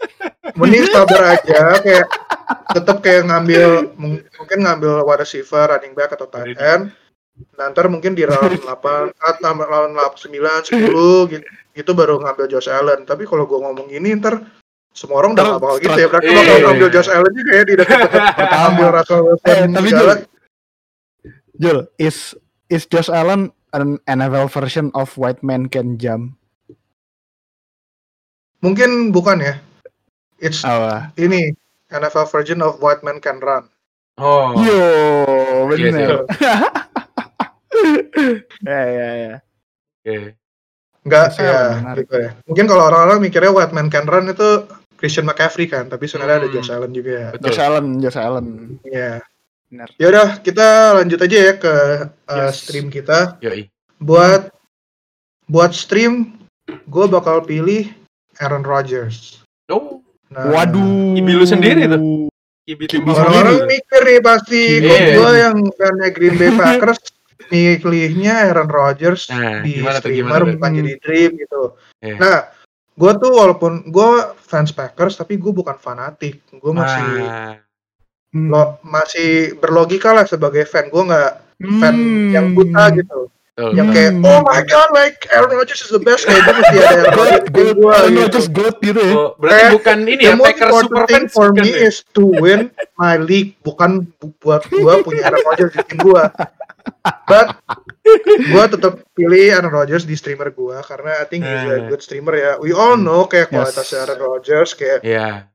Mending 0.59 0.89
sabar 0.89 1.37
aja 1.37 1.77
kayak 1.85 2.07
tetap 2.71 3.01
kayak 3.01 3.27
ngambil 3.27 3.95
mung- 3.95 4.25
mungkin 4.37 4.59
ngambil 4.63 5.03
wide 5.03 5.21
receiver, 5.21 5.67
running 5.67 5.93
back 5.93 6.13
atau 6.13 6.27
tight 6.27 6.57
end. 6.57 6.91
Nah, 7.57 7.73
ntar 7.73 7.89
mungkin 7.89 8.13
di 8.13 8.23
round 8.23 8.61
8 8.69 9.17
atau 9.17 9.53
round 9.57 9.97
9, 9.97 10.21
10 10.21 11.33
gitu, 11.33 11.45
itu 11.73 11.91
baru 11.91 12.21
ngambil 12.21 12.47
Josh 12.47 12.69
Allen. 12.69 13.03
Tapi 13.03 13.25
kalau 13.25 13.49
gua 13.49 13.71
ngomong 13.71 13.89
ini 13.89 14.13
ntar 14.15 14.45
semua 14.91 15.23
orang 15.23 15.33
udah 15.33 15.45
nggak 15.47 15.63
bakal 15.63 15.77
gitu 15.79 15.97
ya. 15.97 16.09
Berarti 16.11 16.27
Iya, 16.27 16.37
bakal 16.37 16.51
iya, 16.53 16.65
ngambil. 16.67 16.89
Josh 16.91 17.11
Allen 17.11 17.33
juga 17.33 17.53
ya 17.53 17.63
di 17.63 17.75
dekat-dekat 17.79 18.49
ngambil 18.61 18.89
Russell 18.93 19.23
Wilson. 19.23 19.49
Eh, 19.49 19.65
tapi. 19.71 19.89
Jul, 19.89 20.11
Jul, 21.57 21.79
is 21.97 22.17
is 22.69 22.85
Josh 22.85 23.09
Allen 23.09 23.43
an 23.71 23.89
NFL 24.05 24.51
version 24.51 24.91
of 24.93 25.15
White 25.15 25.41
Man 25.41 25.67
Can 25.67 25.97
Jump? 25.97 26.35
Mungkin 28.61 29.09
bukan 29.11 29.41
ya. 29.41 29.55
It's 30.37 30.61
Apa? 30.61 31.13
ini 31.17 31.53
NFL 31.91 32.27
version 32.27 32.61
of 32.61 32.79
White 32.79 33.03
Man 33.03 33.19
Can 33.19 33.39
Run. 33.39 33.67
Oh. 34.17 34.53
Yo, 34.57 34.79
Iya 35.71 35.91
sih. 35.91 35.93
bener. 35.95 36.21
ya 38.65 38.83
ya 38.85 39.09
ya. 39.15 39.35
Oke. 40.01 40.17
Enggak 41.01 41.27
ya 41.41 41.61
gitu 41.97 42.15
ya. 42.15 42.31
Mungkin 42.45 42.67
kalau 42.69 42.85
orang-orang 42.93 43.19
mikirnya 43.25 43.53
White 43.53 43.73
Man 43.73 43.89
Can 43.89 44.05
Run 44.05 44.29
itu 44.29 44.69
Christian 45.01 45.25
McCaffrey 45.25 45.65
kan, 45.65 45.89
tapi 45.89 46.05
sebenarnya 46.05 46.45
ada 46.45 46.49
Hmm. 46.53 46.57
Josh 46.61 46.71
Allen 46.71 46.93
juga 46.93 47.11
ya. 47.11 47.29
Betul. 47.33 47.45
Josh 47.49 47.61
Allen, 47.65 47.87
Josh 48.05 48.21
Allen. 48.21 48.47
Iya. 48.85 49.13
Benar. 49.71 49.89
Ya 49.97 50.07
udah, 50.13 50.29
kita 50.45 50.67
lanjut 51.01 51.19
aja 51.25 51.39
ya 51.41 51.55
ke 51.57 51.75
uh, 52.29 52.37
Yes. 52.37 52.69
stream 52.69 52.93
kita. 52.93 53.41
Yoi. 53.41 53.73
Buat 53.97 54.53
buat 55.49 55.73
stream, 55.73 56.37
gue 56.69 57.07
bakal 57.09 57.41
pilih 57.49 57.89
Aaron 58.37 58.61
Rodgers. 58.63 59.40
Nah, 60.31 60.47
Waduh. 60.49 61.15
Ibi 61.15 61.31
lu 61.33 61.45
sendiri 61.45 61.85
tuh. 61.85 62.31
Tim 62.63 63.03
Orang-orang 63.03 63.59
sendiri. 63.59 63.71
mikir 63.73 64.01
nih 64.07 64.21
pasti, 64.23 64.63
Iya. 64.79 65.19
gue 65.19 65.31
yang 65.35 65.57
fannya 65.75 66.09
Green 66.09 66.39
Bay 66.39 66.55
Packers 66.55 67.03
milihnya 67.51 68.47
Aaron 68.47 68.71
Rodgers 68.71 69.27
Nah, 69.27 69.59
di 69.61 69.83
gimana 69.83 69.99
streamer 69.99 70.41
tuh? 70.41 70.55
bukan 70.55 70.71
jadi 70.79 70.93
dream 71.03 71.31
gitu. 71.35 71.75
Iya. 71.99 72.15
Nah, 72.17 72.39
gue 72.95 73.13
tuh 73.19 73.33
walaupun 73.35 73.73
gue 73.85 74.09
fans 74.39 74.71
Packers 74.71 75.19
tapi 75.19 75.35
gue 75.35 75.51
bukan 75.51 75.75
fanatik. 75.75 76.47
Gue 76.53 76.71
masih 76.71 77.07
Ah, 77.21 77.59
lo 78.31 78.79
masih 78.81 79.59
berlogika 79.59 80.15
lah 80.15 80.23
sebagai 80.23 80.63
fan. 80.63 80.87
Gue 80.87 81.03
nggak 81.03 81.31
fan 81.83 81.97
Hmm. 81.97 82.31
yang 82.31 82.47
buta 82.55 82.95
gitu. 82.95 83.27
Yang 83.71 83.87
Hmm. 83.87 83.95
kayak 83.95 84.13
oh 84.25 84.41
my 84.43 84.61
god 84.65 84.89
like 84.91 85.17
Aaron 85.29 85.53
Rodgers 85.53 85.81
is 85.81 85.91
the 85.91 85.99
best 85.99 86.25
kayak 86.25 86.41
gue 86.41 86.55
mesti 86.55 86.77
ada 86.77 86.89
Aaron 87.07 87.15
Rodgers 87.15 87.45
gitu. 87.47 87.85
Rodgers 88.17 88.49
goat 88.49 88.77
gitu 88.81 89.01
ya. 89.01 89.15
Oh, 89.15 89.31
berarti 89.37 89.61
Eh, 89.61 89.71
bukan 89.71 89.99
ini 90.03 90.15
The 90.17 90.25
ya 90.25 90.35
most 90.35 90.47
Packers 90.47 90.63
important 90.63 90.91
super 90.91 91.07
thing 91.07 91.25
for 91.29 91.47
me 91.53 91.67
ya? 91.67 91.77
is 91.85 91.97
to 92.11 92.23
win 92.25 92.61
my 92.97 93.15
league 93.17 93.55
bukan 93.61 93.91
bu- 94.17 94.35
buat 94.39 94.63
gue 94.65 94.93
punya 95.03 95.23
Aaron 95.27 95.45
Rodgers 95.45 95.73
di 95.73 95.83
tim 95.85 95.99
gue. 96.01 96.25
But 97.25 97.47
gue 98.43 98.65
tetap 98.69 98.93
pilih 99.13 99.45
Aaron 99.51 99.71
Rodgers 99.71 100.03
di 100.03 100.15
streamer 100.15 100.51
gue 100.51 100.77
karena 100.83 101.13
I 101.17 101.25
think 101.25 101.43
he's 101.43 101.65
a 101.65 101.77
Eh. 101.77 101.87
good 101.87 102.01
streamer 102.01 102.35
ya. 102.35 102.53
We 102.57 102.73
all 102.73 102.95
know 102.95 103.25
kayak 103.25 103.49
Yes. 103.49 103.55
kualitas 103.71 103.89
Aaron 103.93 104.21
Rodgers 104.21 104.71
kayak 104.73 105.01
Iya. 105.03 105.47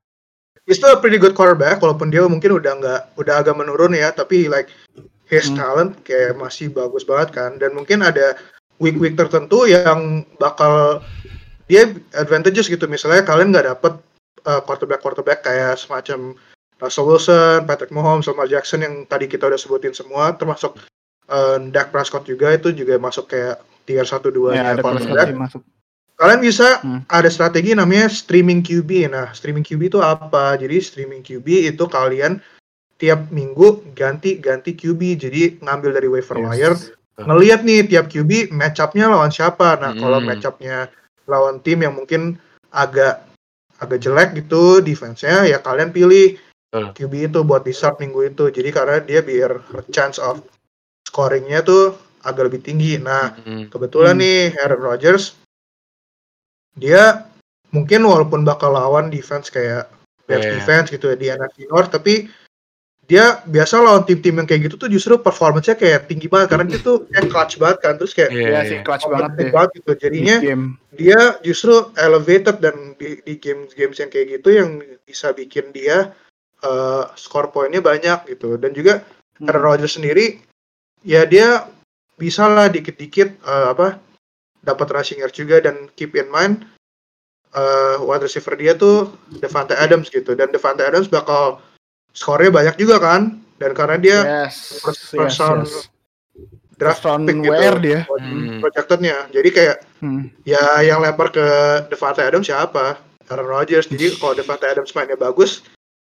he's 0.63 0.75
still 0.75 0.91
a 0.91 0.99
pretty 0.99 1.15
good 1.15 1.33
quarterback 1.33 1.77
walaupun 1.77 2.09
dia 2.09 2.23
mungkin 2.23 2.51
udah 2.51 2.73
nggak 2.75 3.01
udah 3.15 3.35
agak 3.37 3.53
menurun 3.53 3.93
ya 3.93 4.09
tapi 4.09 4.45
like 4.45 4.69
his 5.25 5.47
Hmm. 5.47 5.57
talent 5.57 5.91
kayak 6.01 6.35
masih 6.35 6.69
bagus 6.69 7.01
banget 7.01 7.33
kan 7.33 7.57
dan 7.57 7.73
mungkin 7.73 8.01
ada 8.01 8.37
week-week 8.77 9.15
tertentu 9.15 9.65
yang 9.65 10.23
bakal 10.35 11.01
dia 11.65 11.87
advantages 12.13 12.67
gitu 12.67 12.85
misalnya 12.85 13.21
kalian 13.21 13.49
nggak 13.49 13.67
dapet 13.67 13.93
uh, 14.43 14.61
quarterback 14.61 15.01
quarterback 15.01 15.41
kayak 15.41 15.75
semacam 15.75 16.37
Russell 16.75 17.07
Wilson, 17.07 17.63
Patrick 17.63 17.89
Mahomes, 17.89 18.27
Lamar 18.27 18.45
Jackson 18.45 18.83
yang 18.83 19.07
tadi 19.07 19.25
kita 19.25 19.47
udah 19.47 19.55
sebutin 19.55 19.95
semua 19.95 20.35
termasuk 20.35 20.75
uh, 21.27 21.57
Dak 21.71 21.89
Prescott 21.89 22.27
juga 22.27 22.51
itu 22.51 22.69
juga 22.69 22.99
masuk 22.99 23.31
kayak 23.31 23.63
tier 23.85 24.03
1 24.03 24.19
2 24.27 24.53
Ya, 24.53 24.75
quarterback 24.75 25.33
masuk. 25.33 25.63
kalian 26.15 26.39
bisa 26.39 26.79
Hmm. 26.79 27.01
ada 27.07 27.27
strategi 27.27 27.71
namanya 27.73 28.07
streaming 28.07 28.59
QB. 28.59 29.07
Nah, 29.07 29.31
streaming 29.31 29.63
QB 29.63 29.87
itu 29.87 29.99
apa? 29.99 30.55
Jadi 30.55 30.79
streaming 30.79 31.19
QB 31.21 31.43
itu 31.71 31.83
kalian 31.85 32.39
tiap 32.95 33.27
minggu 33.31 33.83
ganti-ganti 33.93 34.73
QB. 34.73 35.01
Jadi 35.19 35.41
ngambil 35.59 35.89
dari 35.99 36.07
waiver 36.07 36.37
wire, 36.39 36.75
Yes. 36.75 36.91
ngelihat 37.19 37.63
nih 37.67 37.87
tiap 37.87 38.07
QB 38.07 38.51
match 38.51 38.79
up-nya 38.79 39.11
lawan 39.11 39.31
siapa. 39.31 39.79
Nah, 39.79 39.91
Hmm. 39.95 40.01
kalau 40.01 40.19
match 40.23 40.45
up-nya 40.47 40.87
lawan 41.27 41.59
tim 41.63 41.83
yang 41.83 41.95
mungkin 41.95 42.39
agak 42.71 43.23
agak 43.75 43.99
jelek 43.99 44.29
gitu 44.39 44.79
defense-nya, 44.79 45.47
ya 45.47 45.59
kalian 45.59 45.91
pilih. 45.91 46.39
QB 46.75 47.31
itu 47.31 47.39
buat 47.47 47.63
di 47.63 47.71
start 47.71 48.03
minggu 48.03 48.35
itu. 48.35 48.51
Jadi 48.51 48.67
karena 48.71 48.99
dia 48.99 49.23
biar 49.23 49.63
chance 49.95 50.19
of 50.19 50.43
scoring-nya 51.07 51.63
tuh 51.63 51.95
agak 52.27 52.51
lebih 52.51 52.67
tinggi. 52.67 52.99
Nah, 52.99 53.31
Hmm. 53.31 53.71
kebetulan 53.71 54.19
Hmm. 54.19 54.23
nih 54.23 54.39
Aaron 54.59 54.83
Rodgers 54.83 55.39
dia 56.75 57.31
mungkin 57.71 58.03
walaupun 58.03 58.43
bakal 58.43 58.75
lawan 58.75 59.07
defense 59.07 59.47
kayak 59.47 59.87
Bears 60.27 60.43
Iya. 60.43 60.53
defense 60.59 60.87
gitu 60.91 61.11
ya 61.11 61.15
di 61.15 61.27
NFC 61.31 61.57
North 61.71 61.91
tapi 61.95 62.27
dia 63.05 63.37
biasa 63.45 63.79
lawan 63.79 64.01
tim-tim 64.01 64.33
yang 64.33 64.45
kayak 64.45 64.65
gitu 64.65 64.75
tuh 64.75 64.89
justru 64.89 65.13
performance-nya 65.15 65.73
kayak 65.73 66.05
tinggi 66.05 66.25
banget 66.25 66.49
karena 66.49 66.65
dia 66.65 66.79
tuh 66.79 67.05
kayak 67.05 67.29
clutch 67.29 67.55
banget 67.55 67.77
kan 67.79 67.93
terus 67.95 68.11
kayak 68.11 68.29
Iya, 68.29 68.41
Ya 68.41 68.49
iya. 68.49 68.61
sih 68.65 68.77
clutch 68.81 69.05
banget 69.05 69.31
deh. 69.35 69.49
banget 69.49 69.69
gitu 69.75 69.91
jadinya 69.99 70.35
Di 70.35 70.45
game. 70.47 70.65
dia 70.91 71.19
justru 71.39 71.73
elevated 71.95 72.57
dan 72.57 72.75
di, 72.95 73.21
di 73.21 73.33
games-games 73.35 73.97
yang 73.97 74.09
kayak 74.09 74.27
gitu 74.35 74.49
yang 74.49 74.69
bisa 75.01 75.29
bikin 75.31 75.69
dia 75.69 76.11
eh, 76.59 77.03
skor 77.13 77.49
poinnya 77.49 77.79
banyak 77.79 78.25
gitu 78.27 78.57
dan 78.57 78.71
juga 78.71 79.05
Hmm. 79.35 79.51
Aaron 79.51 79.67
Rodgers 79.67 79.93
sendiri 79.93 80.39
ya 81.03 81.27
dia 81.27 81.67
bisa 82.15 82.47
lah 82.47 82.65
dikit-dikit 82.67 83.35
eh, 83.37 83.67
apa 83.69 83.99
dapat 84.61 84.87
rushing 84.89 85.19
yards 85.19 85.35
juga 85.35 85.59
dan 85.59 85.91
keep 85.91 86.15
in 86.15 86.25
mind 86.27 86.63
eh 87.51 87.95
wide 87.99 88.23
receiver 88.23 88.55
dia 88.55 88.73
tuh 88.73 89.11
Devante 89.33 89.71
Adams 89.73 90.07
gitu 90.07 90.33
dan 90.33 90.49
Devante 90.49 90.81
Adams 90.81 91.05
bakal 91.05 91.59
skornya 92.15 92.49
banyak 92.49 92.75
juga 92.75 92.97
kan 92.97 93.21
dan 93.55 93.71
karena 93.71 93.95
dia 93.95 94.17
Yes. 94.47 94.79
first- 94.79 95.11
yes, 95.11 95.13
first 95.13 95.37
round 95.37 95.61
yes. 95.63 95.91
draft 96.75 96.99
First 96.99 97.05
round 97.05 97.23
pick 97.25 97.37
gitu 97.37 97.71
dia. 97.81 97.99
Hmm. 98.07 98.59
projectednya 98.59 99.15
jadi 99.29 99.49
kayak 99.49 99.77
Hmm. 99.99 100.31
ya 100.43 100.59
yang 100.81 100.99
lempar 100.99 101.29
ke 101.29 101.45
Devante 101.87 102.19
Adams 102.19 102.45
siapa 102.45 102.99
Aaron 103.25 103.47
Rodgers 103.47 103.85
jadi 103.85 104.15
kalau 104.15 104.33
Devante 104.33 104.63
Adams 104.63 104.91
mainnya 104.91 105.15
bagus 105.15 105.63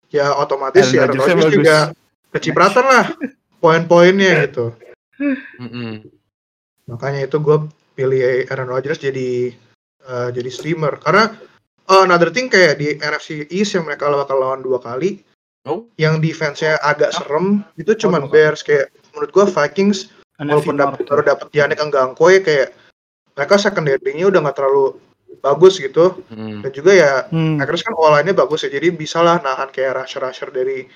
ya 0.09 0.33
otomatis 0.33 0.81
Aaron 0.81 0.91
si 0.91 0.97
Aaron 0.97 1.15
Rodgers 1.15 1.43
bagus. 1.43 1.53
juga 1.53 1.77
kecipratan 2.29 2.85
lah 2.85 3.05
poin-poinnya 3.57 4.45
gitu 4.45 4.73
Mm-mm. 5.59 6.05
makanya 6.85 7.25
itu 7.25 7.37
gue 7.37 7.57
pilih 7.93 8.21
Aaron 8.47 8.69
Rodgers 8.69 8.97
jadi 8.97 9.51
eh, 9.99 10.29
jadi 10.31 10.49
streamer 10.49 10.95
karena 10.97 11.33
oh, 11.85 12.01
another 12.01 12.29
thing 12.29 12.47
kayak 12.47 12.77
di 12.77 12.95
NFC 12.95 13.49
East 13.49 13.75
yang 13.75 13.83
mereka 13.83 14.07
bakal 14.07 14.37
lawan 14.37 14.61
dua 14.61 14.79
kali 14.79 15.19
Oh. 15.63 15.83
yang 15.95 16.17
defense-nya 16.17 16.79
agak 16.79 17.11
serem 17.11 17.61
itu 17.75 17.91
cuman 17.93 18.25
kali. 18.25 18.31
Bears 18.31 18.61
kayak 18.61 18.87
menurut 19.11 19.29
gue 19.29 19.45
Vikings 19.45 20.07
NFC 20.37 20.49
walaupun 20.49 20.75
dapet, 20.75 20.97
North. 20.97 21.09
baru 21.09 21.21
dapat 21.27 21.47
Yannick 21.51 21.81
Ngangkoe 21.81 22.35
kayak 22.39 22.71
mereka 23.33 23.55
secondary-nya 23.55 24.25
udah 24.25 24.39
nggak 24.41 24.55
terlalu 24.55 24.95
bagus 25.39 25.75
gitu 25.75 26.23
Hmm. 26.27 26.59
dan 26.59 26.71
juga 26.71 26.91
ya 26.91 27.11
Hmm. 27.27 27.55
Packers 27.55 27.81
kan 27.81 27.93
all-line-nya 27.93 28.33
bagus 28.33 28.63
ya 28.63 28.69
jadi 28.69 28.87
bisalah 28.89 29.39
nahan 29.39 29.67
kayak 29.67 29.99
rusher-rusher 29.99 30.47
dari 30.49 30.87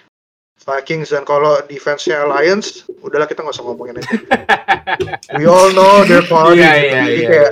Vikings 0.56 1.12
dan 1.12 1.24
kalau 1.24 1.60
defense-nya 1.62 2.24
Lions 2.26 2.88
udahlah 3.00 3.26
kita 3.26 3.42
nggak 3.42 3.54
usah 3.54 3.64
ngomongin 3.64 4.00
aja 4.00 4.10
we 5.38 5.44
all 5.44 5.70
know 5.72 6.02
their 6.04 6.24
quality 6.24 6.60
Iya, 6.60 6.72
gitu. 6.72 6.88
iya, 6.88 7.02
jadi 7.04 7.14
iya. 7.14 7.28
kayak 7.28 7.52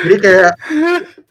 jadi 0.00 0.16
kayak 0.18 0.50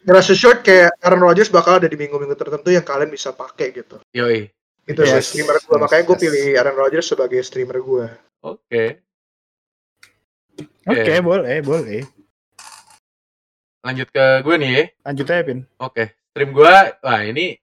ngerasa 0.04 0.32
short 0.34 0.60
kayak 0.62 0.92
Aaron 1.00 1.22
Rodgers 1.22 1.48
bakal 1.48 1.78
ada 1.78 1.88
di 1.88 1.96
minggu-minggu 1.96 2.34
tertentu 2.34 2.70
yang 2.70 2.84
kalian 2.84 3.08
bisa 3.08 3.32
pakai 3.32 3.72
gitu 3.72 4.00
Yoi. 4.12 4.48
Itu 4.84 5.00
Yes, 5.04 5.32
sih 5.32 5.40
streamer 5.40 5.58
gue 5.64 5.76
yes, 5.80 5.84
makanya 5.88 6.04
gue 6.04 6.18
yes. 6.18 6.24
pilih 6.28 6.46
Aaron 6.60 6.76
Rodgers 6.76 7.08
sebagai 7.08 7.40
streamer 7.42 7.80
gue 7.80 8.06
Oke. 8.44 9.00
Oke, 10.84 11.14
boleh, 11.24 11.64
boleh. 11.64 12.04
Lanjut 13.84 14.08
ke 14.12 14.26
gue 14.44 14.56
nih 14.60 14.70
ya. 14.76 14.84
Lanjut 15.08 15.26
aja, 15.32 15.44
Pin. 15.48 15.60
Oke, 15.80 16.04
stream 16.36 16.52
gue, 16.52 16.76
wah 17.00 17.22
ini 17.24 17.56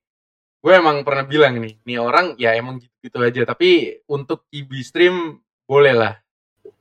gue 0.60 0.72
emang 0.72 1.04
pernah 1.04 1.24
bilang 1.28 1.60
nih, 1.60 1.80
nih 1.84 1.96
orang 2.00 2.36
ya 2.40 2.56
emang 2.56 2.80
gitu-gitu 2.80 3.20
aja, 3.20 3.42
tapi 3.44 4.00
untuk 4.08 4.48
IB 4.52 4.72
stream 4.80 5.36
boleh 5.68 5.92
lah. 5.92 6.14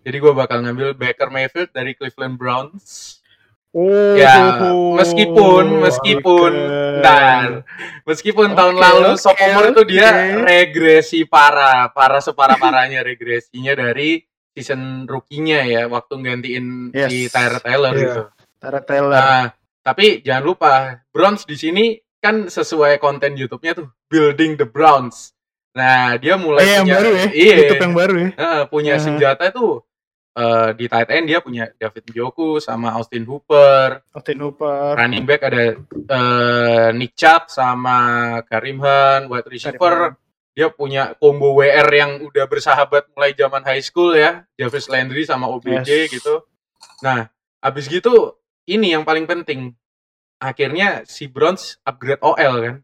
Jadi 0.04 0.16
gue 0.16 0.32
bakal 0.32 0.64
ngambil 0.64 0.96
Baker 0.96 1.28
Mayfield 1.28 1.72
dari 1.76 1.92
Cleveland 1.96 2.40
Browns. 2.40 3.19
Oh, 3.70 4.18
Ya, 4.18 4.58
meskipun, 4.98 5.86
meskipun, 5.86 6.54
ntar, 7.06 7.70
meskipun 8.02 8.58
tahun 8.58 8.76
Oke, 8.76 8.82
lalu 8.82 9.10
oke, 9.14 9.22
sophomore 9.22 9.70
itu 9.70 9.82
dia 9.86 10.10
regresi 10.42 11.30
parah, 11.30 11.94
parah 11.94 12.18
separah-parahnya 12.18 13.06
regresinya 13.06 13.78
dari 13.78 14.26
season 14.58 15.06
rookie-nya 15.06 15.70
ya, 15.70 15.82
waktu 15.86 16.14
gantiin 16.18 16.90
Yes. 16.98 17.14
si 17.14 17.30
Tyrod 17.30 17.62
Taylor 17.62 17.94
Iya. 17.94 18.02
gitu. 18.02 18.22
Tara 18.60 18.82
Taylor. 18.82 19.14
Nah, 19.14 19.46
tapi 19.80 20.26
jangan 20.26 20.44
lupa 20.44 20.74
Browns 21.14 21.46
di 21.46 21.54
sini 21.56 21.94
kan 22.18 22.50
sesuai 22.50 22.98
konten 22.98 23.38
YouTube-nya 23.38 23.78
tuh 23.78 23.88
building 24.10 24.58
the 24.58 24.66
Browns. 24.66 25.32
Nah, 25.78 26.18
dia 26.18 26.36
mulai 26.36 26.66
Eh, 26.66 26.74
yang 26.82 26.90
punya 26.90 26.96
baru 26.98 27.10
ya. 27.14 27.28
Iya. 27.32 27.56
YouTube 27.62 27.84
yang 27.86 27.96
baru 27.96 28.16
ya. 28.18 28.30
Heeh, 28.36 28.62
punya 28.68 28.94
Aha. 28.98 29.04
senjata 29.06 29.44
itu 29.48 29.66
eh, 30.40 30.70
di 30.74 30.88
tight 30.88 31.12
end 31.12 31.28
dia 31.28 31.44
punya 31.44 31.68
David 31.76 32.08
Njoku 32.08 32.58
sama 32.58 32.96
Austin 32.96 33.28
Hooper. 33.28 34.00
Austin 34.16 34.40
Hooper. 34.40 34.96
Running 34.96 35.28
back 35.28 35.42
ada 35.44 35.76
eh, 35.76 36.88
Nick 36.96 37.14
Chubb 37.14 37.52
sama 37.52 37.98
Karim 38.48 38.80
Hunt. 38.80 39.28
Wide 39.28 39.50
receiver 39.52 40.16
dia 40.56 40.68
punya 40.68 41.16
combo 41.16 41.56
WR 41.56 41.88
yang 41.88 42.20
udah 42.20 42.44
bersahabat 42.44 43.08
mulai 43.16 43.32
zaman 43.32 43.64
high 43.64 43.80
school 43.80 44.12
ya. 44.12 44.44
Jarvis 44.56 44.88
Landry 44.88 45.24
sama 45.24 45.48
OBJ 45.48 45.88
Yes. 45.88 46.12
gitu. 46.12 46.44
Nah, 47.00 47.28
abis 47.60 47.88
gitu 47.88 48.36
ini 48.64 48.92
yang 48.92 49.04
paling 49.04 49.24
penting. 49.24 49.72
Akhirnya 50.40 51.04
si 51.04 51.28
Browns 51.28 51.80
upgrade 51.84 52.20
OL 52.20 52.56
kan. 52.60 52.76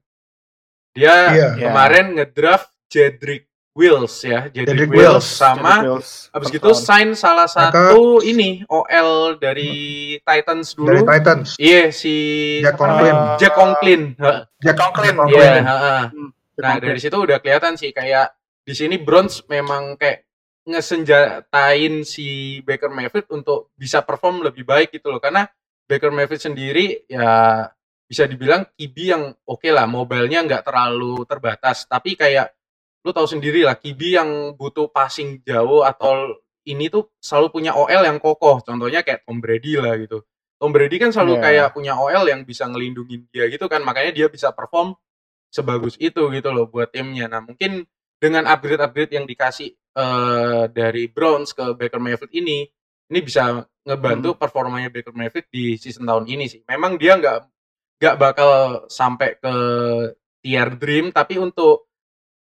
Dia 0.92 1.12
Iya. 1.12 1.28
Iya. 1.36 1.48
kemarin 1.68 2.06
ngedraft 2.16 2.72
Jedrick 2.88 3.45
Wills 3.76 4.24
ya. 4.24 4.48
Jedrick, 4.48 4.88
Jedrick 4.88 4.92
Wills, 4.96 5.20
Wills. 5.20 5.28
sama 5.28 5.84
Jadi 5.84 6.32
Abis 6.32 6.48
gitu 6.48 6.72
sign 6.72 7.12
salah 7.12 7.44
satu 7.44 8.24
ini 8.24 8.64
OL 8.66 9.36
dari 9.36 10.16
Titans 10.24 10.80
dari 10.80 11.04
dulu. 11.04 11.12
Titans. 11.12 11.48
Iya 11.60 11.92
si 11.92 12.16
Jack 12.64 12.80
Conklin. 12.80 13.12
namanya? 13.12 13.36
Jack 13.36 13.54
Conklin. 13.54 14.02
Heeh. 14.16 14.40
Jack 14.64 14.76
Conklin. 14.80 15.12
Iya, 15.12 15.20
Conklin. 15.20 15.64
heeh. 15.68 16.02
Hmm, 16.10 16.30
Nah, 16.56 16.72
Conklin. 16.72 16.88
dari 16.88 17.00
situ 17.04 17.18
udah 17.20 17.38
kelihatan 17.44 17.76
sih 17.76 17.92
kayak 17.92 18.32
di 18.64 18.72
sini 18.72 18.96
Browns 18.96 19.44
memang 19.46 20.00
kayak 20.00 20.24
ngesenjatain 20.66 22.02
si 22.02 22.60
Baker 22.64 22.90
Mayfield 22.90 23.28
untuk 23.30 23.76
bisa 23.76 24.02
perform 24.02 24.40
lebih 24.40 24.64
baik 24.64 24.96
gitu 24.96 25.12
loh. 25.12 25.20
Karena 25.20 25.44
Baker 25.84 26.16
Mayfield 26.16 26.42
sendiri 26.42 27.04
ya 27.06 27.68
bisa 28.08 28.24
dibilang 28.24 28.64
QB 28.72 28.96
yang 28.98 29.24
oke 29.44 29.68
lah, 29.68 29.84
mobilenya 29.84 30.48
nggak 30.48 30.64
terlalu 30.64 31.28
terbatas. 31.28 31.84
Tapi 31.86 32.16
kayak 32.16 32.56
lu 33.06 33.14
tahu 33.14 33.30
sendiri 33.30 33.62
lah, 33.62 33.78
QB 33.78 34.02
yang 34.02 34.30
butuh 34.58 34.90
passing 34.90 35.46
jauh 35.46 35.86
atau 35.86 36.42
ini 36.66 36.90
tuh 36.90 37.14
selalu 37.22 37.54
punya 37.54 37.78
OL 37.78 38.02
yang 38.02 38.18
kokoh. 38.18 38.66
Contohnya 38.66 39.06
kayak 39.06 39.22
Tom 39.30 39.38
Brady 39.38 39.78
lah 39.78 39.94
gitu. 40.02 40.26
Tom 40.58 40.74
Brady 40.74 40.98
kan 40.98 41.14
selalu 41.14 41.38
Iya. 41.38 41.44
kayak 41.46 41.68
punya 41.78 41.94
OL 41.94 42.26
yang 42.26 42.42
bisa 42.42 42.66
ngelindungin 42.66 43.30
dia 43.30 43.46
gitu 43.46 43.70
kan. 43.70 43.86
Makanya 43.86 44.10
dia 44.10 44.28
bisa 44.34 44.50
perform 44.50 44.98
sebagus 45.54 45.94
itu 46.02 46.26
gitu 46.34 46.50
loh 46.50 46.66
buat 46.66 46.90
timnya. 46.90 47.30
Nah, 47.30 47.46
mungkin 47.46 47.86
dengan 48.18 48.50
upgrade-upgrade 48.50 49.14
yang 49.14 49.30
dikasih 49.30 49.70
eh, 49.96 50.64
dari 50.76 51.08
Browns 51.08 51.56
ke 51.56 51.72
Baker 51.78 52.02
Mayfield 52.04 52.34
ini, 52.36 52.68
ini 53.08 53.20
bisa 53.22 53.64
ngebantu 53.86 54.36
performanya 54.36 54.90
Baker 54.92 55.14
Mayfield 55.16 55.48
di 55.54 55.78
season 55.78 56.04
tahun 56.10 56.26
ini 56.26 56.50
sih. 56.50 56.66
Memang 56.68 56.98
dia 56.98 57.16
nggak 57.16 57.38
nggak 58.02 58.16
bakal 58.20 58.50
sampai 58.92 59.40
ke 59.40 59.54
tier 60.44 60.70
dream, 60.76 61.16
tapi 61.16 61.40
untuk 61.40 61.88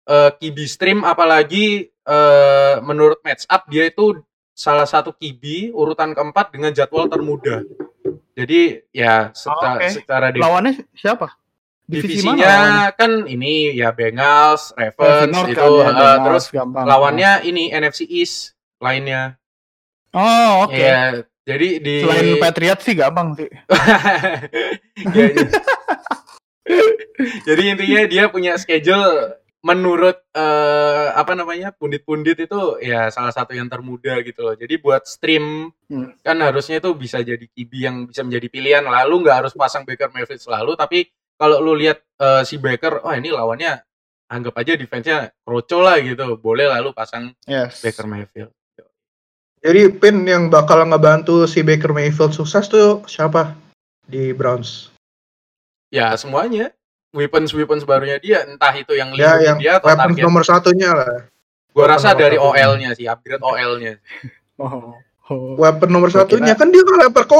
eh, 0.04 0.30
QB 0.36 0.58
stream 0.64 0.98
apalagi 1.02 1.88
eh, 1.90 2.74
menurut 2.80 3.20
match 3.24 3.48
up 3.48 3.64
dia 3.66 3.88
itu 3.88 4.20
salah 4.54 4.86
satu 4.86 5.10
QB 5.10 5.74
urutan 5.74 6.14
keempat 6.14 6.54
dengan 6.54 6.70
jadwal 6.70 7.10
termudah. 7.10 7.66
Jadi 8.34 8.82
ya 8.90 9.30
secara, 9.30 9.78
Oke. 9.78 9.86
secara 9.90 10.26
di- 10.30 10.42
Lawannya 10.42 10.86
siapa? 10.94 11.34
Divisi 11.84 12.24
mana 12.24 12.40
divisinya 12.40 12.56
kan 12.96 13.10
ini 13.28 13.76
ya 13.76 13.92
Bengals, 13.92 14.72
Ravens 14.72 15.28
North 15.28 15.52
itu 15.52 15.60
kan 15.60 15.68
ya, 15.68 15.92
Bengals, 15.92 16.22
terus 16.24 16.44
gampang. 16.48 16.84
lawannya 16.88 17.30
ini 17.44 17.68
NFC 17.68 18.08
East 18.08 18.56
lainnya. 18.80 19.36
Oh, 20.16 20.64
oke. 20.64 20.72
Ya, 20.80 21.20
jadi 21.44 21.68
di 21.84 21.94
Selain 22.00 22.40
Patriot 22.40 22.80
sih 22.80 22.94
gampang 22.96 23.36
sih. 23.36 23.50
Ya, 25.04 25.24
ya. 25.28 25.46
jadi 27.46 27.62
intinya 27.76 28.02
dia 28.08 28.24
punya 28.32 28.56
schedule 28.56 29.36
menurut 29.64 30.20
eh, 30.36 31.08
apa 31.16 31.32
namanya 31.32 31.72
pundit-pundit 31.72 32.36
itu 32.44 32.60
ya 32.84 33.08
salah 33.08 33.32
satu 33.32 33.56
yang 33.56 33.64
termuda 33.66 34.20
gitu 34.20 34.44
loh. 34.44 34.54
Jadi 34.54 34.76
buat 34.76 35.08
stream 35.08 35.72
Hmm. 35.84 36.16
kan 36.20 36.36
harusnya 36.40 36.80
itu 36.80 36.90
bisa 36.96 37.20
jadi 37.20 37.44
QB 37.44 37.72
yang 37.76 37.96
bisa 38.08 38.20
menjadi 38.24 38.46
pilihan. 38.52 38.84
Lalu 38.84 39.24
nggak 39.24 39.36
harus 39.44 39.52
pasang 39.56 39.84
Baker 39.88 40.12
Mayfield 40.12 40.40
selalu, 40.40 40.76
tapi 40.76 41.08
kalau 41.40 41.64
lu 41.64 41.72
lihat 41.72 42.04
eh, 42.20 42.42
si 42.44 42.60
Baker, 42.60 43.00
oh 43.00 43.12
ini 43.12 43.32
lawannya 43.32 43.80
anggap 44.28 44.54
aja 44.56 44.76
defense-nya 44.76 45.32
kroco 45.44 45.80
lah 45.80 45.96
gitu. 46.00 46.36
Boleh 46.36 46.68
lalu 46.68 46.92
pasang 46.92 47.32
Yes. 47.48 47.80
Baker 47.80 48.04
Mayfield. 48.04 48.52
Jadi 49.64 49.88
pin 49.96 50.28
yang 50.28 50.52
bakal 50.52 50.84
ngebantu 50.84 51.48
si 51.48 51.64
Baker 51.64 51.96
Mayfield 51.96 52.36
sukses 52.36 52.68
tuh 52.68 53.00
siapa 53.08 53.56
di 54.04 54.36
Browns? 54.36 54.92
Ya 55.88 56.12
semuanya 56.20 56.68
weapons 57.14 57.50
weapons 57.50 57.82
barunya 57.82 58.18
dia 58.18 58.42
entah 58.42 58.74
itu 58.74 58.92
yang 58.92 59.14
Ya 59.14 59.38
yang 59.40 59.56
dia 59.56 59.78
atau 59.78 59.86
weapons 59.88 60.12
target. 60.12 60.24
nomor 60.26 60.42
satunya 60.42 60.90
lah. 60.90 61.24
Gua 61.70 61.84
rasa 61.88 62.10
nomor 62.10 62.20
dari. 62.20 62.36
OL-nya 62.36 62.90
sih, 62.92 63.06
upgrade 63.06 63.40
OL-nya. 63.40 63.96
Oh. 64.54 64.92
oh. 65.30 65.56
Weapon 65.56 65.88
nomor 65.88 66.08
Gua 66.08 66.20
satunya 66.20 66.52
kira- 66.52 66.60
kan 66.60 66.68
dia 66.68 66.82
kan 66.82 66.94
lempar 67.00 67.24
ke 67.24 67.34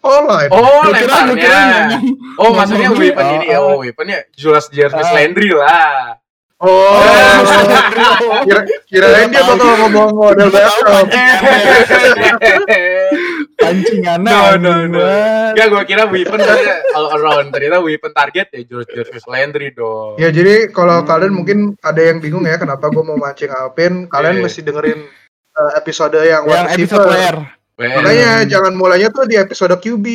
online. 0.00 0.48
Oh, 0.48 0.80
kira- 0.84 0.94
kira 0.94 1.14
lemparnya. 1.26 1.58
ngomong- 1.90 2.16
Oh, 2.36 2.50
maksudnya 2.52 2.86
ngomong- 2.86 3.02
weapon 3.02 3.24
ini. 3.34 3.46
oh, 3.50 3.66
Oh, 3.66 3.74
weaponnya 3.80 4.18
Julius 4.32 4.68
Jarvis 4.68 5.02
Ah. 5.02 5.12
Landry 5.12 5.50
lah. 5.50 6.16
Oh, 6.56 6.96
kira 8.48 8.64
kirain 8.88 9.28
dia 9.28 9.44
bakal 9.44 9.76
ngomong 9.76 10.08
model 10.16 10.48
Beckham. 10.48 11.04
Pancingannya 13.56 14.28
No, 14.28 14.40
no, 14.56 14.72
no. 14.84 14.98
banget. 14.98 15.52
Ya, 15.54 15.64
gua 15.66 15.82
kira 15.82 16.04
weapon 16.04 16.38
tadi 16.38 16.64
all 16.92 17.08
around. 17.12 17.46
Ternyata 17.50 17.78
weapon 17.78 18.12
target 18.12 18.46
ya 18.50 18.60
Julius 18.62 18.88
Jarvis 18.88 19.24
Landry 19.26 19.70
dong. 19.70 20.14
Ya 20.16 20.28
jadi 20.28 20.68
kalau 20.68 21.00
Hmm. 21.00 21.08
kalian 21.08 21.32
mungkin 21.32 21.58
ada 21.80 21.98
yang 21.98 22.18
bingung 22.18 22.42
ya 22.42 22.56
kenapa 22.56 22.86
gue 22.86 23.00
mau 23.00 23.16
mancing 23.16 23.48
Alpin, 23.48 24.06
kalian 24.06 24.38
Iya. 24.38 24.42
mesti 24.42 24.60
dengerin 24.62 25.00
uh, 25.52 25.70
episode 25.74 26.14
yang 26.16 26.44
Yang 26.44 26.66
episode 26.76 27.06
player. 27.06 27.36
Weh. 27.76 27.92
Makanya 27.92 28.30
jangan 28.46 28.72
mulainya 28.72 29.08
tuh 29.10 29.24
di 29.24 29.36
episode 29.36 29.74
QB. 29.74 30.06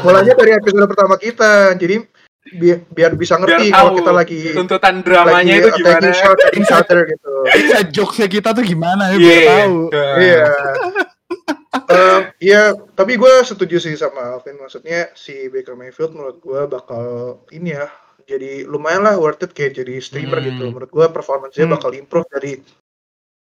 mulainya 0.00 0.34
dari 0.34 0.52
episode 0.52 0.86
pertama 0.86 1.14
kita. 1.16 1.74
Jadi 1.74 2.06
bi- 2.52 2.82
biar 2.88 3.14
bisa 3.14 3.34
ngerti 3.34 3.66
Biar 3.66 3.74
kalau 3.76 3.90
kita 3.96 4.12
lagi 4.12 4.40
tuntutan 4.52 4.94
dramanya 5.00 5.42
lagi 5.48 5.58
itu 5.58 5.68
gimana? 5.76 6.10
shot 6.12 6.38
at 6.38 6.52
each 6.52 6.70
other 6.70 7.02
gitu. 7.04 7.30
Inside 7.48 7.90
jokesnya 7.90 8.28
kita 8.28 8.48
tuh 8.50 8.62
gimana 8.62 9.10
ya 9.10 9.14
Iya. 9.14 9.18
biar 9.18 9.42
tahu. 9.48 9.78
Iya. 10.18 10.44
Eh, 11.88 12.20
Iya, 12.42 12.74
tapi 12.92 13.16
gue 13.16 13.32
setuju 13.42 13.78
sih 13.78 13.94
sama 13.94 14.36
Alvin. 14.36 14.58
Maksudnya 14.58 15.12
si 15.14 15.48
Baker 15.48 15.78
Mayfield 15.78 16.12
menurut 16.12 16.38
gue 16.42 16.60
bakal 16.66 17.04
ini 17.48 17.72
ya, 17.72 17.86
jadi 18.26 18.66
lumayan 18.66 19.06
lah 19.06 19.16
worth 19.16 19.46
it 19.46 19.52
kayak 19.54 19.78
jadi 19.78 19.98
streamer 20.02 20.40
Hmm. 20.40 20.48
gitu. 20.52 20.64
Menurut 20.68 20.90
gue 20.90 21.06
performance-nya 21.08 21.66
Hmm. 21.68 21.74
bakal 21.78 21.90
improve 21.94 22.28
dari 22.28 22.52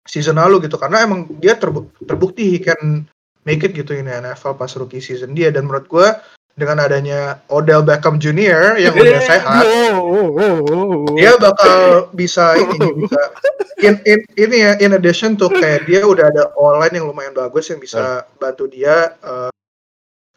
season 0.07 0.39
lalu 0.39 0.71
gitu. 0.71 0.79
Karena 0.79 1.03
emang 1.03 1.27
dia 1.37 1.59
terbu- 1.59 1.91
terbukti 2.05 2.47
he 2.57 2.59
can 2.63 3.05
make 3.43 3.63
it 3.63 3.75
gitu 3.75 3.93
ini 3.93 4.11
NFL 4.11 4.55
pas 4.55 4.71
rookie 4.79 5.03
season 5.03 5.35
dia. 5.35 5.51
Dan 5.51 5.67
menurut 5.67 5.87
gue 5.87 6.07
dengan 6.57 6.81
adanya 6.81 7.37
Odell 7.53 7.85
Beckham 7.85 8.17
Jr. 8.17 8.81
yang 8.81 8.97
udah 8.97 9.21
Eh, 9.21 9.25
sehat, 9.29 9.61
Oh, 9.61 10.01
oh, 10.01 10.29
oh, 10.33 10.57
oh. 10.65 11.05
dia 11.13 11.37
bakal 11.37 12.09
bisa 12.17 12.57
ini 12.57 12.81
bisa 13.05 13.21
in, 13.85 14.01
in 14.09 14.21
ini 14.41 14.57
ya 14.65 14.73
in 14.81 14.97
addition 14.97 15.37
to 15.37 15.53
kayak 15.53 15.85
dia 15.85 16.01
udah 16.01 16.33
ada 16.33 16.49
online 16.57 16.97
yang 16.97 17.07
lumayan 17.13 17.37
bagus 17.37 17.69
yang 17.69 17.77
bisa 17.77 18.25
bantu 18.41 18.73
dia 18.73 19.13
eh, 19.21 19.53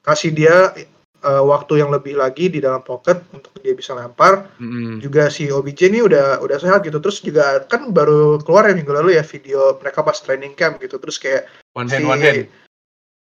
kasih 0.04 0.36
dia 0.36 0.76
eh, 0.76 1.44
waktu 1.44 1.80
yang 1.80 1.88
lebih 1.88 2.20
lagi 2.20 2.52
di 2.52 2.60
dalam 2.60 2.84
pocket 2.84 3.24
untuk 3.32 3.56
dia 3.64 3.72
bisa 3.72 3.96
lempar 3.96 4.44
Mm-mm. 4.60 5.00
juga 5.00 5.32
si 5.32 5.48
OBJ 5.48 5.88
ini 5.88 6.04
udah 6.04 6.44
udah 6.44 6.58
sehat 6.60 6.84
gitu 6.84 7.00
terus 7.00 7.24
juga 7.24 7.64
kan 7.64 7.96
baru 7.96 8.44
keluar 8.44 8.68
ya 8.68 8.76
minggu 8.76 8.92
lalu 8.92 9.16
ya 9.16 9.24
video 9.24 9.80
mereka 9.80 10.04
pas 10.04 10.20
training 10.20 10.52
camp 10.52 10.84
gitu 10.84 11.00
terus 11.00 11.16
kayak 11.16 11.48
One 11.80 11.88
si 11.88 11.96
hand, 11.96 12.12
one 12.12 12.20
hand. 12.20 12.52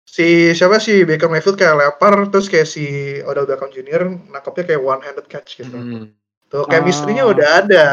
Si 0.03 0.27
siapa 0.51 0.77
sih 0.77 1.03
Baker 1.03 1.25
Mayfield 1.25 1.55
kayak 1.55 1.73
lempar 1.75 2.27
terus 2.27 2.45
kayak 2.45 2.65
si 2.65 2.85
Odell 3.21 3.45
Beckham 3.45 3.67
Jr. 3.67 4.03
nangkapnya 4.29 4.63
kayak 4.67 4.81
one 4.81 5.01
handed 5.01 5.25
catch 5.25 5.57
gitu 5.57 5.73
Mm. 5.73 6.05
Tuh 6.47 6.67
chemistry-nya 6.67 7.25
Ah. 7.25 7.31
udah 7.31 7.47
ada. 7.59 7.85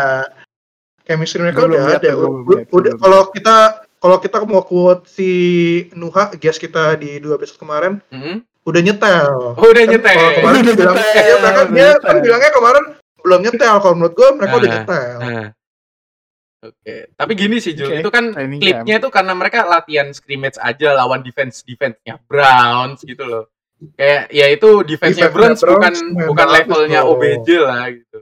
Chemistry 1.02 1.40
mereka 1.40 1.64
belum 1.64 1.72
udah 1.72 1.84
ada. 1.96 2.10
belum 2.12 2.32
Udah 2.68 2.92
kalau 2.96 3.20
kita 3.30 3.56
kalau 3.96 4.16
kita 4.18 4.36
mau 4.44 4.60
quote 4.60 5.04
si 5.06 5.30
Nuha 5.92 6.28
guest 6.34 6.58
kita 6.58 6.94
di 6.94 7.18
dua 7.18 7.34
episode 7.34 7.56
kemarin 7.58 8.04
Mm-mm. 8.08 8.44
udah 8.62 8.80
nyetel. 8.80 9.56
Oh, 9.56 9.64
udah 9.64 9.80
Kan 9.80 9.90
nyetel. 9.90 10.12
Kalau 10.12 10.30
kemarin 10.36 10.60
Udah 10.60 10.74
bilang, 10.76 10.94
nyetel, 10.94 11.14
dia, 11.16 11.34
mereka, 11.34 11.56
udah 11.56 11.64
dia 11.72 11.88
kan 11.98 12.16
bilangnya 12.20 12.50
kemarin 12.52 12.84
belum 13.20 13.40
nyetel. 13.42 13.74
Kalau 13.80 13.94
menurut 13.94 14.14
gue 14.14 14.28
mereka 14.36 14.54
udah 14.54 14.68
Ah, 14.68 14.74
nyetel. 14.76 15.16
Nah. 15.18 15.48
Oke, 16.60 17.08
tapi 17.16 17.32
gini 17.32 17.56
sih 17.56 17.72
Jul, 17.72 17.88
Oke, 17.88 18.04
itu 18.04 18.10
kan 18.12 18.36
training 18.36 18.60
klipnya 18.60 19.00
itu 19.00 19.08
karena 19.08 19.32
mereka 19.32 19.64
latihan 19.64 20.12
scrimmage 20.12 20.60
aja 20.60 20.92
lawan 20.92 21.24
defense 21.24 21.64
defense-nya 21.64 22.20
Browns 22.28 23.00
gitu 23.00 23.24
loh. 23.24 23.48
Kayak 23.96 24.28
ya 24.28 24.46
itu 24.52 24.84
defense-nya 24.84 25.32
Browns 25.32 25.64
bukan 25.64 25.80
Browns 25.80 26.00
bukan 26.28 26.46
bagus 26.46 26.56
levelnya 26.60 27.00
loh. 27.00 27.16
OBJ 27.16 27.48
lah 27.64 27.84
gitu. 27.88 28.18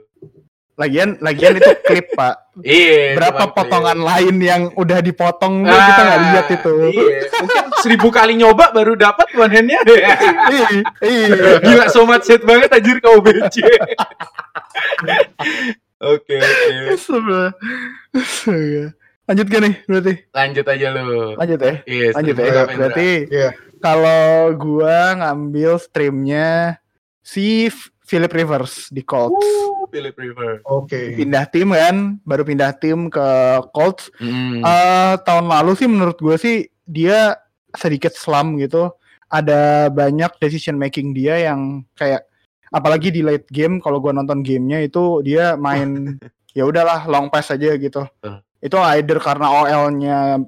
Lagian 0.79 1.19
lagian 1.19 1.59
itu 1.59 1.71
klip, 1.83 2.07
Pak. 2.15 2.55
Iya. 2.63 3.19
Berapa 3.19 3.51
potongan 3.51 3.99
lain 3.99 4.35
yang 4.39 4.71
udah 4.71 5.03
dipotong 5.03 5.67
klip. 5.67 5.75
kita 5.75 5.99
nggak 5.99 6.15
Ah, 6.15 6.23
lihat 6.31 6.47
itu. 6.47 6.73
Iya, 6.95 7.19
mungkin 7.35 7.63
seribu 7.83 8.07
kali 8.07 8.39
nyoba 8.39 8.71
baru 8.71 8.95
dapat 8.95 9.35
one 9.35 9.51
hand-nya. 9.51 9.83
Iya. 9.83 10.15
Gila 11.67 11.91
so 11.91 12.07
much 12.07 12.23
hit 12.23 12.47
banget 12.47 12.71
anjir 12.71 13.03
ke 13.03 13.09
OBJ. 13.11 13.55
Oke 15.99 16.39
oke. 16.39 16.73
Lanjut 19.29 19.45
gak 19.45 19.61
nih 19.61 19.75
berarti? 19.85 20.13
Lanjut 20.33 20.65
aja 20.65 20.87
lu. 20.95 21.37
Lanjut 21.37 21.59
ya. 21.61 21.73
Iya, 21.85 22.07
Lanjut 22.17 22.33
ya. 22.33 22.39
berapa, 22.41 22.57
Indra? 22.65 22.77
Berarti 22.81 23.09
Iya. 23.29 23.49
kalau 23.77 24.23
gua 24.57 24.97
ngambil 25.21 25.77
streamnya 25.77 26.81
si 27.21 27.69
F- 27.69 27.93
Philip 28.01 28.33
Rivers 28.33 28.89
di 28.89 29.05
Colts. 29.05 29.37
Uh, 29.37 29.85
Philip 29.93 30.17
River. 30.17 30.65
Oke. 30.65 31.13
Pindah 31.13 31.45
tim 31.45 31.69
kan, 31.69 32.17
baru 32.25 32.41
pindah 32.41 32.73
tim 32.73 33.05
ke 33.05 33.27
Colts. 33.69 34.09
Hmm. 34.17 34.65
Eh, 34.65 35.13
tahun 35.21 35.45
lalu 35.45 35.77
sih 35.77 35.85
menurut 35.85 36.17
gue 36.17 36.33
sih 36.41 36.55
dia 36.89 37.37
sedikit 37.77 38.17
slump 38.17 38.57
gitu. 38.57 38.89
Ada 39.29 39.93
banyak 39.93 40.41
decision 40.41 40.73
making 40.73 41.13
dia 41.13 41.37
yang 41.37 41.85
kayak 41.93 42.25
apalagi 42.69 43.09
di 43.09 43.21
late 43.21 43.45
game 43.49 43.77
kalau 43.77 43.97
gua 43.97 44.11
nonton 44.11 44.41
gamenya 44.41 44.81
itu 44.81 45.21
dia 45.21 45.53
main 45.53 46.15
ya 46.57 46.65
udahlah 46.65 47.05
long 47.05 47.27
pass 47.27 47.49
aja 47.49 47.75
gitu. 47.75 48.05
Betul. 48.19 48.41
Itu 48.59 48.75
either 48.97 49.17
karena 49.17 49.47
OL-nya 49.47 50.43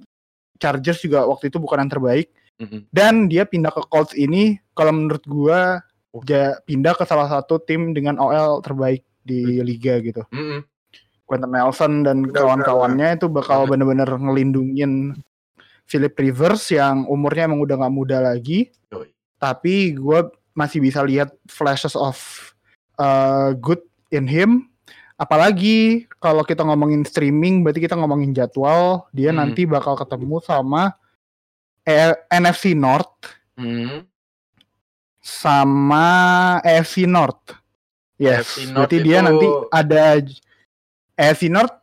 Chargers 0.57 1.01
juga 1.01 1.25
waktu 1.25 1.49
itu 1.49 1.57
bukan 1.57 1.81
yang 1.81 1.91
terbaik 1.91 2.27
Mm-mm. 2.59 2.85
dan 2.93 3.25
dia 3.25 3.43
pindah 3.43 3.71
ke 3.71 3.81
Colts 3.87 4.13
ini 4.13 4.57
kalau 4.73 4.93
menurut 4.93 5.23
gua 5.25 5.81
Oh. 6.11 6.19
ja- 6.27 6.59
pindah 6.67 6.91
ke 6.91 7.07
salah 7.07 7.31
satu 7.31 7.55
tim 7.55 7.95
dengan 7.95 8.19
OL 8.19 8.59
terbaik 8.59 8.99
di 9.23 9.63
liga 9.63 9.95
gitu. 10.03 10.27
Mm-mm. 10.27 10.59
Quentin 11.23 11.47
Nelson 11.47 12.03
dan 12.03 12.27
kawan-kawannya 12.27 13.15
itu 13.15 13.31
bakal 13.31 13.63
bener-bener 13.63 14.11
ngelindungin 14.11 15.15
Philip 15.87 16.11
Rivers 16.11 16.67
yang 16.67 17.07
umurnya 17.07 17.47
emang 17.47 17.63
udah 17.63 17.79
nggak 17.79 17.95
muda 17.95 18.17
lagi. 18.19 18.67
Yoi. 18.91 19.07
Tapi 19.39 19.95
gue 19.95 20.19
masih 20.51 20.79
bisa 20.79 20.99
lihat 21.01 21.31
flashes 21.47 21.95
of 21.95 22.17
uh, 22.95 23.55
good 23.57 23.79
in 24.09 24.25
him. 24.25 24.67
Apalagi 25.15 26.09
kalau 26.17 26.41
kita 26.41 26.65
ngomongin 26.65 27.05
streaming, 27.05 27.61
berarti 27.61 27.85
kita 27.85 27.93
ngomongin 27.93 28.33
jadwal. 28.33 29.05
Dia 29.13 29.29
Hmm. 29.29 29.39
nanti 29.45 29.63
bakal 29.65 29.93
ketemu 29.93 30.41
sama 30.41 30.97
E- 31.81 32.19
NFC 32.29 32.73
North 32.73 33.25
Hmm. 33.53 34.05
sama 35.21 36.05
AFC 36.61 37.05
North. 37.05 37.53
Yes, 38.17 38.45
AFC 38.45 38.57
North 38.65 38.75
berarti 38.75 38.97
dia 39.01 39.17
itu- 39.17 39.25
nanti 39.25 39.47
ada 39.69 40.01
AFC 41.17 41.43
North. 41.49 41.75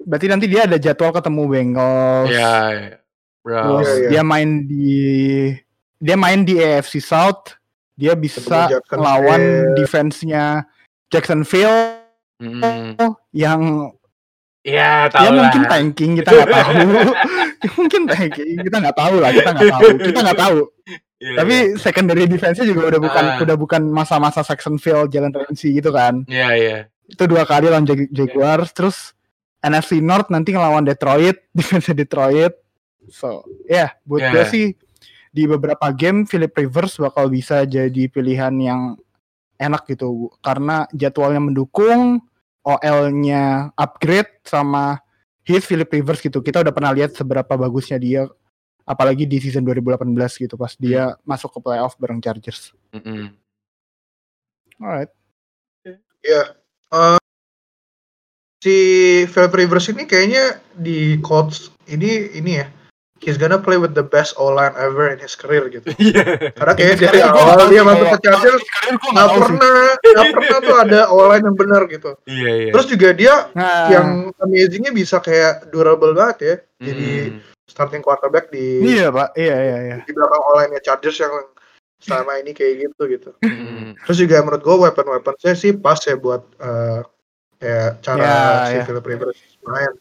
Berarti 0.00 0.26
nanti 0.26 0.46
dia 0.46 0.64
ada 0.66 0.78
jadwal 0.78 1.12
ketemu 1.12 1.42
Bengals. 1.46 2.30
Ya. 2.30 2.58
Bro. 3.40 3.56
Terus 3.80 3.88
Iya, 3.88 3.94
iya. 3.98 4.08
dia 4.10 4.22
main 4.22 4.50
di 4.64 4.90
dia 5.96 6.16
main 6.16 6.40
di 6.42 6.54
AFC 6.56 6.98
South. 6.98 7.56
Dia 8.00 8.16
bisa 8.16 8.40
Ketemu 8.40 8.70
Jacksonville. 8.72 9.04
lawan 9.04 9.42
defense-nya 9.76 10.44
Jacksonville 11.06 12.00
Mm. 12.40 12.96
yang 13.30 13.92
Ya, 14.60 15.04
ya 15.04 15.12
tahu 15.12 15.28
lah. 15.28 15.44
mungkin 15.44 15.62
tanking 15.66 16.10
kita 16.16 16.30
nggak 16.32 16.48
tahu. 16.50 16.78
mungkin 17.76 18.02
tanking 18.06 18.50
kita 18.60 18.76
nggak 18.76 18.96
tahu 18.96 19.14
lah 19.16 19.30
kita 19.30 19.50
nggak 19.52 19.68
tahu 19.70 19.86
kita 20.00 20.18
nggak 20.20 20.40
tahu. 20.40 20.58
Iya, 21.20 21.36
Tapi 21.36 21.54
secondary 21.76 22.24
defense-nya 22.24 22.64
juga 22.64 22.82
udah 22.88 23.00
bukan 23.02 23.24
Ah. 23.26 23.36
udah 23.38 23.56
bukan 23.56 23.82
masa-masa 23.86 24.40
Jacksonville, 24.40 25.04
Jalen 25.06 25.36
Ramsey 25.36 25.76
gitu 25.76 25.92
kan. 25.92 26.24
Iya, 26.24 26.48
iya. 26.56 26.78
Itu 27.04 27.28
dua 27.28 27.44
kali 27.44 27.68
lawan 27.68 27.84
Jag- 27.84 28.08
Jaguars, 28.08 28.72
terus 28.72 29.12
NFC 29.60 30.00
North 30.00 30.28
nanti 30.28 30.56
ngelawan 30.56 30.80
Detroit, 30.80 31.36
defense 31.56 31.92
Detroit. 31.92 32.56
So, 33.08 33.44
ya 33.64 33.92
buat 34.02 34.20
Ya. 34.22 34.32
gue 34.32 34.44
sih 34.46 34.64
di 35.30 35.46
beberapa 35.46 35.94
game 35.94 36.26
Philip 36.26 36.50
Rivers 36.50 36.98
bakal 36.98 37.30
bisa 37.30 37.62
jadi 37.62 38.10
pilihan 38.10 38.54
yang 38.58 38.98
enak 39.60 39.86
gitu 39.86 40.34
karena 40.42 40.90
jadwalnya 40.90 41.38
mendukung, 41.38 42.18
OL-nya 42.66 43.70
upgrade 43.78 44.42
sama 44.42 44.98
his 45.46 45.62
Philip 45.64 45.88
Rivers 45.88 46.20
gitu. 46.20 46.42
Kita 46.42 46.60
udah 46.60 46.74
pernah 46.74 46.92
lihat 46.92 47.14
seberapa 47.14 47.54
bagusnya 47.54 48.00
dia 48.00 48.26
apalagi 48.88 49.22
di 49.22 49.38
season 49.38 49.62
2018 49.62 50.42
gitu 50.42 50.58
pas 50.58 50.74
dia 50.74 51.14
masuk 51.22 51.54
ke 51.54 51.58
playoff 51.62 51.94
bareng 51.94 52.18
Chargers. 52.18 52.74
Mm-mm. 52.90 53.30
Alright. 54.80 55.12
Ya. 56.20 56.42
eh, 56.92 57.20
si 58.60 58.76
Philip 59.30 59.52
Rivers 59.54 59.88
ini 59.92 60.04
kayaknya 60.04 60.58
di 60.74 61.16
Colts 61.22 61.70
ini 61.86 62.34
ini 62.34 62.60
ya. 62.60 62.66
He's 63.20 63.36
gonna 63.36 63.60
play 63.60 63.76
with 63.76 63.92
the 63.92 64.00
best 64.02 64.32
O-line 64.40 64.72
ever 64.80 65.12
in 65.12 65.20
his 65.20 65.36
career 65.36 65.68
gitu. 65.68 65.92
Iya. 66.00 66.56
Karena 66.56 66.72
kayak 66.72 66.96
dari 67.04 67.20
awal 67.20 67.68
dia 67.68 67.84
masuk 67.84 68.16
ke 68.16 68.18
Chargers 68.24 68.64
gua 68.96 69.10
nggak 69.12 69.28
pernah 69.36 69.76
nggak 70.00 70.26
pernah 70.32 70.58
tuh 70.64 70.76
ada 70.80 71.00
O-line 71.12 71.44
yang 71.44 71.56
benar 71.56 71.82
gitu. 71.92 72.10
Iya, 72.24 72.50
iya. 72.64 72.70
Terus 72.72 72.86
juga 72.88 73.08
dia 73.12 73.34
Nah, 73.52 73.92
yang 73.92 74.08
amazingnya 74.40 74.92
bisa 74.96 75.20
kayak 75.20 75.68
durable 75.68 76.16
banget 76.16 76.38
ya. 76.40 76.54
Jadi 76.80 77.10
Mm. 77.36 77.44
starting 77.68 78.00
quarterback 78.00 78.48
di 78.48 78.82
iya 78.82 79.12
pak, 79.12 79.36
iya 79.36 79.56
iya 79.60 79.76
iya. 79.84 79.96
di 80.02 80.10
belakang 80.16 80.42
O-line-nya 80.50 80.80
Chargers 80.80 81.20
yang 81.20 81.30
selama 82.00 82.40
ini 82.40 82.56
kayak 82.56 82.88
gitu 82.88 83.02
gitu. 83.04 83.30
Mm. 83.44 84.00
Terus 84.08 84.16
juga 84.16 84.40
menurut 84.40 84.64
gue 84.64 84.76
weapon-weaponsnya 84.88 85.52
sih 85.52 85.76
pas 85.76 86.00
ya 86.00 86.16
buat 86.16 86.40
eh, 86.56 87.04
kayak 87.60 88.00
cara 88.00 88.24
Ya, 88.24 88.40
si 88.64 88.74
ya. 88.80 88.82
Philip 88.88 89.04
Rivers 89.04 89.38
main. 89.68 89.92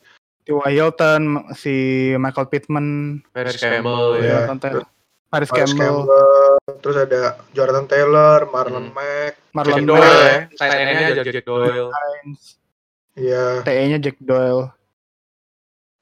T.Y. 0.50 0.72
Hilton, 0.74 1.24
si 1.54 1.76
Michael 2.18 2.50
Pittman, 2.50 2.88
Paris 3.30 3.56
Campbell, 3.56 4.18
Iya. 4.18 4.50
ya. 4.50 4.58
Taylor, 4.58 4.86
Paris 5.30 5.46
Paris 5.46 5.50
Campbell, 5.54 5.98
Campbell, 6.04 6.78
terus 6.82 6.98
ada 6.98 7.22
Jonathan 7.54 7.86
Taylor, 7.86 8.50
Marlon 8.50 8.90
Hmm. 8.90 8.98
Mack, 8.98 9.34
Marlon 9.54 9.78
Jack 9.78 9.86
Doyle 9.86 10.02
Mack, 10.02 10.18
ya. 10.18 10.58
Tight 10.58 10.74
end-nya 10.74 11.10
Jack, 11.14 11.26
Jack 11.30 11.46
Doyle. 11.46 11.90
Hines, 11.92 12.42
ya 13.14 13.44
TE-nya 13.62 13.98
Jack 14.00 14.18
Doyle. 14.20 14.74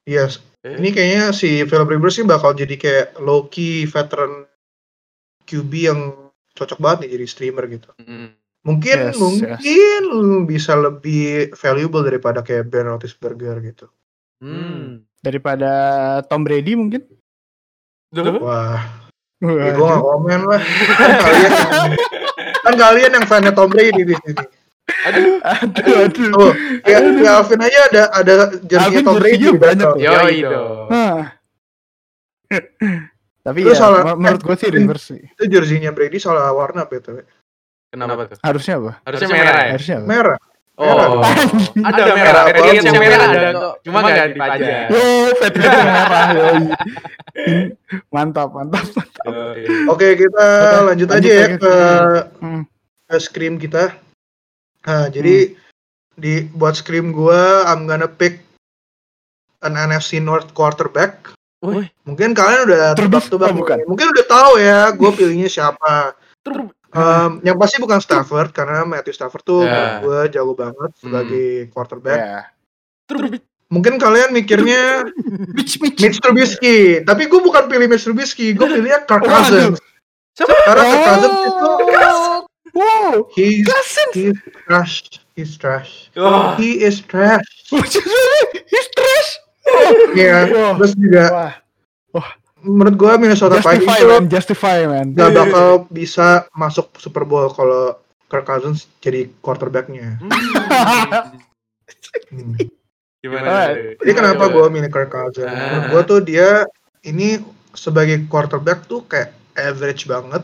yes. 0.04 0.40
Eh. 0.64 0.74
Ini 0.74 0.90
kayaknya 0.90 1.24
si 1.32 1.64
Philip 1.64 1.88
Rivers 1.88 2.16
sih 2.16 2.24
bakal 2.24 2.52
jadi 2.52 2.76
kayak 2.76 3.20
low 3.20 3.46
key 3.46 3.84
veteran 3.84 4.48
QB 5.44 5.72
yang 5.76 6.00
cocok 6.54 6.80
banget 6.80 6.98
nih 7.04 7.20
jadi 7.20 7.26
streamer 7.26 7.68
gitu. 7.68 7.92
Mm. 8.00 8.32
Mungkin 8.64 8.98
Yes, 9.00 9.16
mungkin 9.16 10.02
bisa 10.44 10.76
lebih 10.76 11.56
valuable 11.56 12.04
daripada 12.04 12.44
kayak 12.44 12.68
Ben 12.68 12.84
Roethlisberger 12.84 13.64
gitu. 13.64 13.88
Hmm. 14.38 15.04
Daripada 15.20 15.72
Tom 16.30 16.46
Brady 16.46 16.78
mungkin. 16.78 17.02
Duh. 18.14 18.40
Wah, 18.40 18.80
ya 19.42 19.72
gue 19.76 19.86
gak 19.86 20.00
komen 20.00 20.42
lah. 20.48 20.62
Kan 20.64 21.12
kalian 21.20 21.52
yang, 21.52 21.92
kan 22.64 22.74
kalian 22.78 23.12
yang 23.12 23.26
fannya 23.28 23.52
Tom 23.52 23.68
Brady 23.68 24.02
di 24.08 24.16
sini. 24.16 24.44
Aduh. 25.04 25.44
Aduh, 25.44 25.96
aduh. 26.08 26.30
Tuh, 26.32 26.52
ya, 26.88 26.98
ya 27.04 27.32
Alvin 27.44 27.60
aja 27.60 27.80
ada 27.92 28.04
ada 28.16 28.34
jersey 28.64 28.88
Alvin 28.88 29.04
Tom 29.04 29.16
Brady 29.20 29.46
di 29.52 29.60
banyak. 29.60 29.90
Yoi 30.00 30.38
dong. 30.48 30.88
Hah. 30.88 31.20
Tapi 33.48 33.60
Terus 33.64 33.80
ya, 33.80 33.84
soal- 33.84 34.04
mer- 34.04 34.20
menurut 34.20 34.42
gue 34.44 34.56
sih 34.60 34.70
Rivers 34.72 35.04
sih. 35.08 35.22
Itu 35.24 35.44
jersey-nya 35.48 35.92
Brady 35.92 36.20
salah 36.20 36.52
warna 36.52 36.84
btw. 36.84 37.24
Kenapa 37.92 38.28
tuh? 38.28 38.40
Harusnya 38.44 38.76
apa? 38.80 38.92
Harusnya 39.08 39.28
merah 39.32 39.64
ya? 39.64 39.72
Harusnya 39.76 39.96
apa? 40.00 40.08
Merah. 40.08 40.38
Oh, 40.78 40.86
Merah. 40.86 41.90
ada 41.90 42.02
merah. 42.14 42.14
Merah. 42.14 42.44
Patriots 42.54 42.86
yang 42.86 43.02
Merah. 43.02 43.18
merah 43.18 43.50
ada. 43.50 43.68
Cuma 43.82 43.98
nggak 44.06 44.28
di 44.30 44.36
pajak. 44.38 44.82
Yo, 44.94 45.06
merah. 45.58 46.26
mantap, 48.14 48.50
mantap. 48.54 48.86
Yoi. 49.26 49.90
Oke, 49.90 50.08
kita 50.14 50.46
lanjut, 50.86 51.10
lanjut 51.10 51.10
aja 51.18 51.30
ya 51.34 51.48
ke, 51.58 51.76
Hmm. 52.38 52.62
ke 53.10 53.16
scream 53.18 53.58
kita. 53.58 53.98
Nah, 54.86 55.10
jadi 55.10 55.58
di 56.14 56.46
buat 56.54 56.78
scream 56.78 57.10
gua 57.10 57.66
I'm 57.66 57.90
gonna 57.90 58.06
pick 58.06 58.46
an 59.66 59.74
NFC 59.74 60.22
North 60.22 60.54
quarterback. 60.54 61.34
Wih. 61.66 61.90
Mungkin 62.06 62.38
kalian 62.38 62.70
udah 62.70 62.94
tebak-tebak 62.94 63.50
oh. 63.50 63.66
Mungkin 63.90 64.14
udah 64.14 64.26
tahu 64.30 64.62
ya 64.62 64.94
gue 64.94 65.10
pilihnya 65.10 65.50
siapa. 65.50 66.14
Ter- 66.48 66.76
Um, 66.88 67.44
yang 67.44 67.60
pasti 67.60 67.78
bukan 67.78 68.00
Stafford 68.00 68.56
karena 68.56 68.88
Matthew 68.88 69.12
Stafford 69.12 69.44
tuh 69.44 69.60
Ya. 69.62 69.70
menurut 69.70 69.96
gue 70.02 70.20
jago 70.34 70.54
banget 70.56 70.92
sebagai 70.98 71.48
quarterback. 71.70 72.18
Ya. 72.18 72.42
ter- 73.06 73.44
Mungkin 73.68 74.00
kalian 74.00 74.32
mikirnya 74.32 75.04
Mitch, 75.52 75.76
Trubisky, 76.24 77.04
tapi 77.04 77.28
gue 77.28 77.44
bukan 77.44 77.68
pilih 77.68 77.92
Mitch 77.92 78.08
Trubisky, 78.08 78.56
gue 78.56 78.64
pilihnya 78.64 79.04
Kirk. 79.04 79.28
Cousins. 79.28 79.78
Siapa? 80.32 80.56
Karena 80.64 80.84
Kirk 80.88 81.04
Cousins 81.04 81.38
itu 81.44 81.70
Wow, 82.72 83.28
he's, 83.36 83.68
Cousins. 83.68 84.14
he's 84.16 84.38
trash, 84.64 84.94
he's 85.36 85.52
trash, 85.60 86.08
Wah. 86.16 86.56
he 86.56 86.80
is 86.80 87.04
trash. 87.04 87.44
He's 87.68 88.88
trash. 88.96 89.30
Iya, 90.16 90.48
Wah. 90.56 90.74
terus 90.80 90.94
juga 90.96 91.52
Wah, 92.16 92.28
menurut 92.68 92.96
gue 93.00 93.12
Minnesota 93.18 93.64
Vikings 93.64 93.88
justify 93.88 94.00
tuh 94.04 94.10
man, 94.12 94.26
justify 94.28 94.78
man. 94.86 95.08
gak 95.16 95.32
bakal 95.34 95.68
bisa 95.88 96.46
masuk 96.54 96.92
Super 97.00 97.24
Bowl 97.24 97.48
kalau 97.56 97.96
Kirk 98.28 98.44
Cousins 98.44 98.92
jadi 99.00 99.32
quarterbacknya. 99.40 100.20
Hmm. 100.20 100.32
Gimana? 103.24 103.74
Jadi 103.98 104.12
kenapa 104.12 104.52
gue 104.52 104.68
milih 104.68 104.92
Kirk 104.92 105.10
Cousins? 105.10 105.48
Ah. 105.48 105.56
Menurut 105.56 105.86
gue 105.90 106.02
tuh 106.04 106.20
dia 106.22 106.50
ini 107.08 107.40
sebagai 107.72 108.28
quarterback 108.28 108.86
tuh 108.86 109.08
kayak 109.08 109.32
average 109.56 110.06
banget. 110.06 110.44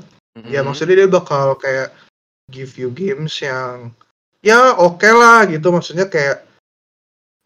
Ya 0.50 0.66
maksudnya 0.66 1.06
dia 1.06 1.10
bakal 1.12 1.54
kayak 1.60 1.94
give 2.50 2.74
you 2.80 2.90
games 2.90 3.38
yang 3.44 3.94
ya 4.44 4.76
oke 4.76 5.06
lah 5.06 5.48
gitu 5.48 5.72
maksudnya 5.72 6.10
kayak 6.10 6.44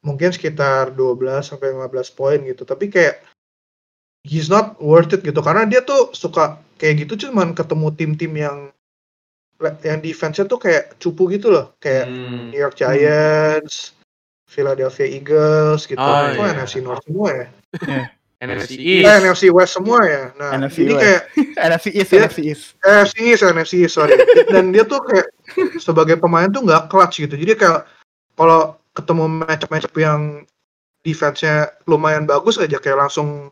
mungkin 0.01 0.33
sekitar 0.33 0.95
12 0.95 1.45
sampai 1.45 1.75
15 1.75 2.17
poin 2.17 2.39
gitu 2.41 2.63
tapi 2.65 2.89
kayak 2.89 3.21
he's 4.27 4.51
not 4.51 4.75
worth 4.77 5.15
it 5.15 5.23
gitu 5.23 5.39
karena 5.39 5.63
dia 5.63 5.79
tuh 5.81 6.11
suka 6.11 6.59
kayak 6.75 7.07
gitu 7.07 7.27
cuman 7.27 7.55
ketemu 7.55 7.87
tim-tim 7.95 8.33
yang 8.35 8.57
yang 9.81 9.97
defense-nya 9.97 10.45
tuh 10.45 10.61
kayak 10.61 10.99
cupu 11.01 11.31
gitu 11.33 11.49
loh 11.49 11.73
kayak 11.79 12.05
Hmm. 12.05 12.53
New 12.53 12.59
York 12.59 12.77
Giants, 12.77 13.97
Philadelphia 14.45 15.07
Eagles 15.09 15.89
gitu. 15.89 15.97
Oh, 15.97 16.29
Itu 16.29 16.45
iya. 16.45 16.53
NFC 16.53 16.73
North 16.79 17.01
semua 17.03 17.29
ya. 17.33 17.47
NFC 18.37 18.71
Eh, 18.77 19.01
East. 19.01 19.05
NFC 19.17 19.43
West 19.49 19.73
semua 19.73 20.05
ya. 20.05 20.29
Nah, 20.37 20.53
NFC 20.53 20.85
ini 20.85 20.93
West. 20.93 21.01
kayak 21.01 21.21
NFC 21.73 21.85
East, 21.89 22.09
Dia- 22.13 22.21
NFC 22.21 22.37
East. 22.45 22.63
NFC 22.85 23.15
East, 23.25 23.41
NFC 23.43 23.73
East, 23.81 23.93
sorry. 23.97 24.13
Dan 24.53 24.69
dia 24.69 24.85
tuh 24.85 25.01
kayak 25.01 25.27
sebagai 25.81 26.21
pemain 26.21 26.45
tuh 26.47 26.61
nggak 26.61 26.85
clutch 26.87 27.17
gitu. 27.17 27.33
Jadi 27.33 27.57
kayak 27.57 27.89
kalau 28.37 28.77
ketemu 28.93 29.41
matchup-matchup 29.41 29.95
yang 29.97 30.45
defense-nya 31.01 31.73
lumayan 31.89 32.29
bagus 32.29 32.61
aja 32.61 32.77
kayak 32.77 33.09
langsung 33.09 33.49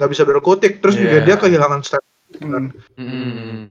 nggak 0.00 0.10
bisa 0.10 0.24
berkutik. 0.24 0.80
Terus 0.80 0.96
juga 0.96 1.20
Iya. 1.20 1.24
dia 1.28 1.36
kehilangan 1.36 1.84
Steph, 1.84 2.06
Hmm. 2.40 2.72
Hmm. 2.96 3.68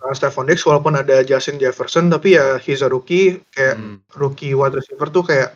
uh, 0.00 0.14
Stephon 0.16 0.48
Diggs 0.48 0.64
walaupun 0.64 0.96
ada 0.96 1.20
Justin 1.22 1.60
Jefferson 1.60 2.08
tapi 2.08 2.34
ya 2.34 2.56
he's 2.56 2.80
a 2.80 2.88
rookie 2.88 3.42
kayak 3.52 3.76
Hmm. 3.76 4.00
rookie 4.16 4.56
wide 4.56 4.74
receiver 4.74 5.06
tuh 5.10 5.22
kayak 5.22 5.52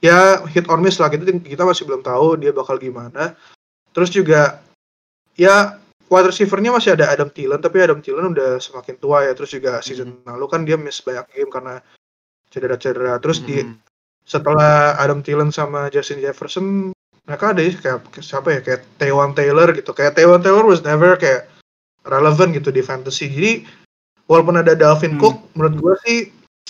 ya 0.00 0.40
hit 0.48 0.64
or 0.66 0.80
miss 0.80 0.96
lah 0.96 1.12
gitu 1.12 1.22
kita 1.28 1.62
masih 1.62 1.84
belum 1.84 2.00
tahu 2.00 2.40
dia 2.40 2.50
bakal 2.50 2.80
gimana 2.80 3.36
terus 3.92 4.08
juga 4.08 4.58
ya 5.36 5.76
wide 6.08 6.30
receivernya 6.30 6.72
masih 6.72 6.96
ada 6.96 7.10
Adam 7.10 7.28
Thielen 7.28 7.60
tapi 7.60 7.78
Adam 7.78 8.00
Thielen 8.00 8.32
udah 8.32 8.56
semakin 8.58 8.96
tua 8.96 9.28
ya 9.28 9.36
terus 9.36 9.52
juga 9.52 9.78
season 9.84 10.18
lalu 10.24 10.46
kan 10.48 10.64
dia 10.64 10.74
miss 10.74 11.04
banyak 11.04 11.26
game 11.30 11.50
karena 11.50 11.78
cedera-cedera 12.48 13.18
terus 13.18 13.38
di 13.38 13.60
Hmm. 13.62 13.76
setelah 14.24 14.96
Adam 14.96 15.20
Thielen 15.20 15.50
sama 15.50 15.90
Justin 15.90 16.18
Jefferson 16.18 16.90
mereka 17.28 17.52
ada 17.52 17.60
ya 17.62 17.72
kayak 17.76 18.00
siapa 18.20 18.48
ya 18.56 18.60
kayak 18.60 18.82
Taywan 18.96 19.32
Taylor 19.36 19.70
gitu 19.74 19.92
kayak 19.92 20.16
Taywan 20.16 20.42
Taylor 20.42 20.64
was 20.66 20.82
never 20.82 21.14
kayak 21.16 21.46
relevant 22.06 22.56
gitu 22.56 22.72
di 22.72 22.80
fantasy 22.80 23.28
jadi 23.28 23.52
walaupun 24.26 24.60
ada 24.60 24.72
Dalvin 24.74 25.16
Hmm. 25.16 25.20
Cook 25.20 25.36
menurut 25.54 25.74
gue 25.78 25.94
sih 26.06 26.18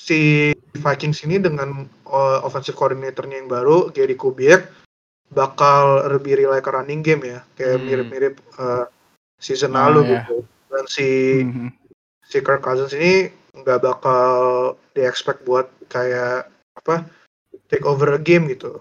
si 0.00 0.20
Vikings 0.74 1.22
ini 1.28 1.36
dengan 1.38 1.86
uh, 2.08 2.38
offensive 2.42 2.74
coordinatornya 2.74 3.42
yang 3.44 3.50
baru 3.50 3.90
Gary 3.92 4.16
Kubiak 4.16 4.66
bakal 5.30 6.10
lebih 6.10 6.42
rely 6.42 6.58
ke 6.58 6.70
running 6.74 7.02
game 7.06 7.22
ya 7.22 7.40
kayak 7.54 7.78
Hmm. 7.78 7.86
mirip-mirip 7.86 8.34
uh, 8.58 8.86
season 9.38 9.72
Ah, 9.78 9.86
lalu 9.86 10.18
ya. 10.18 10.26
gitu 10.26 10.36
dan 10.70 10.84
si 10.90 11.08
Hmm. 11.46 11.70
si 12.26 12.38
Kirk 12.42 12.62
Cousins 12.62 12.94
ini 12.94 13.30
nggak 13.50 13.82
bakal 13.82 14.30
di 14.94 15.02
expect 15.02 15.42
buat 15.42 15.66
kayak 15.90 16.46
apa 16.78 17.06
take 17.66 17.82
over 17.82 18.14
a 18.14 18.20
game 18.22 18.46
gitu 18.46 18.78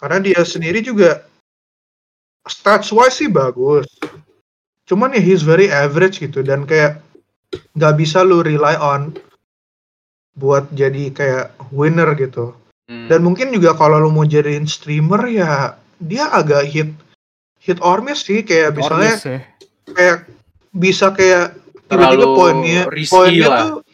karena 0.00 0.18
dia 0.18 0.40
sendiri 0.42 0.80
juga 0.80 1.28
stats 2.42 2.88
wise 2.90 3.14
sih 3.14 3.28
bagus 3.28 3.86
cuman 4.84 5.12
ya 5.12 5.20
he's 5.20 5.44
very 5.44 5.68
average 5.68 6.18
gitu 6.18 6.40
dan 6.40 6.64
kayak 6.64 6.98
nggak 7.76 7.94
bisa 7.94 8.24
lu 8.24 8.40
rely 8.40 8.74
on 8.74 9.12
buat 10.32 10.66
jadi 10.72 11.10
kayak 11.10 11.44
winner 11.70 12.10
gitu 12.14 12.56
Hmm. 12.90 13.06
dan 13.06 13.22
mungkin 13.22 13.54
juga 13.54 13.70
kalau 13.72 14.02
lu 14.02 14.10
mau 14.10 14.26
jadiin 14.26 14.66
streamer 14.66 15.22
ya 15.30 15.78
dia 16.02 16.26
agak 16.26 16.66
hit 16.66 16.90
hit 17.62 17.78
or 17.78 18.02
miss 18.02 18.26
sih 18.26 18.42
kayak 18.42 18.74
misalnya 18.74 19.14
Ormis 19.14 19.22
ya. 19.22 19.38
kayak 19.94 20.18
bisa 20.74 21.14
kayak 21.14 21.54
tiba-tiba 21.86 22.26
poinnya 22.34 22.82
poinnya 23.06 23.46
lah. 23.46 23.60
tuh 23.62 23.86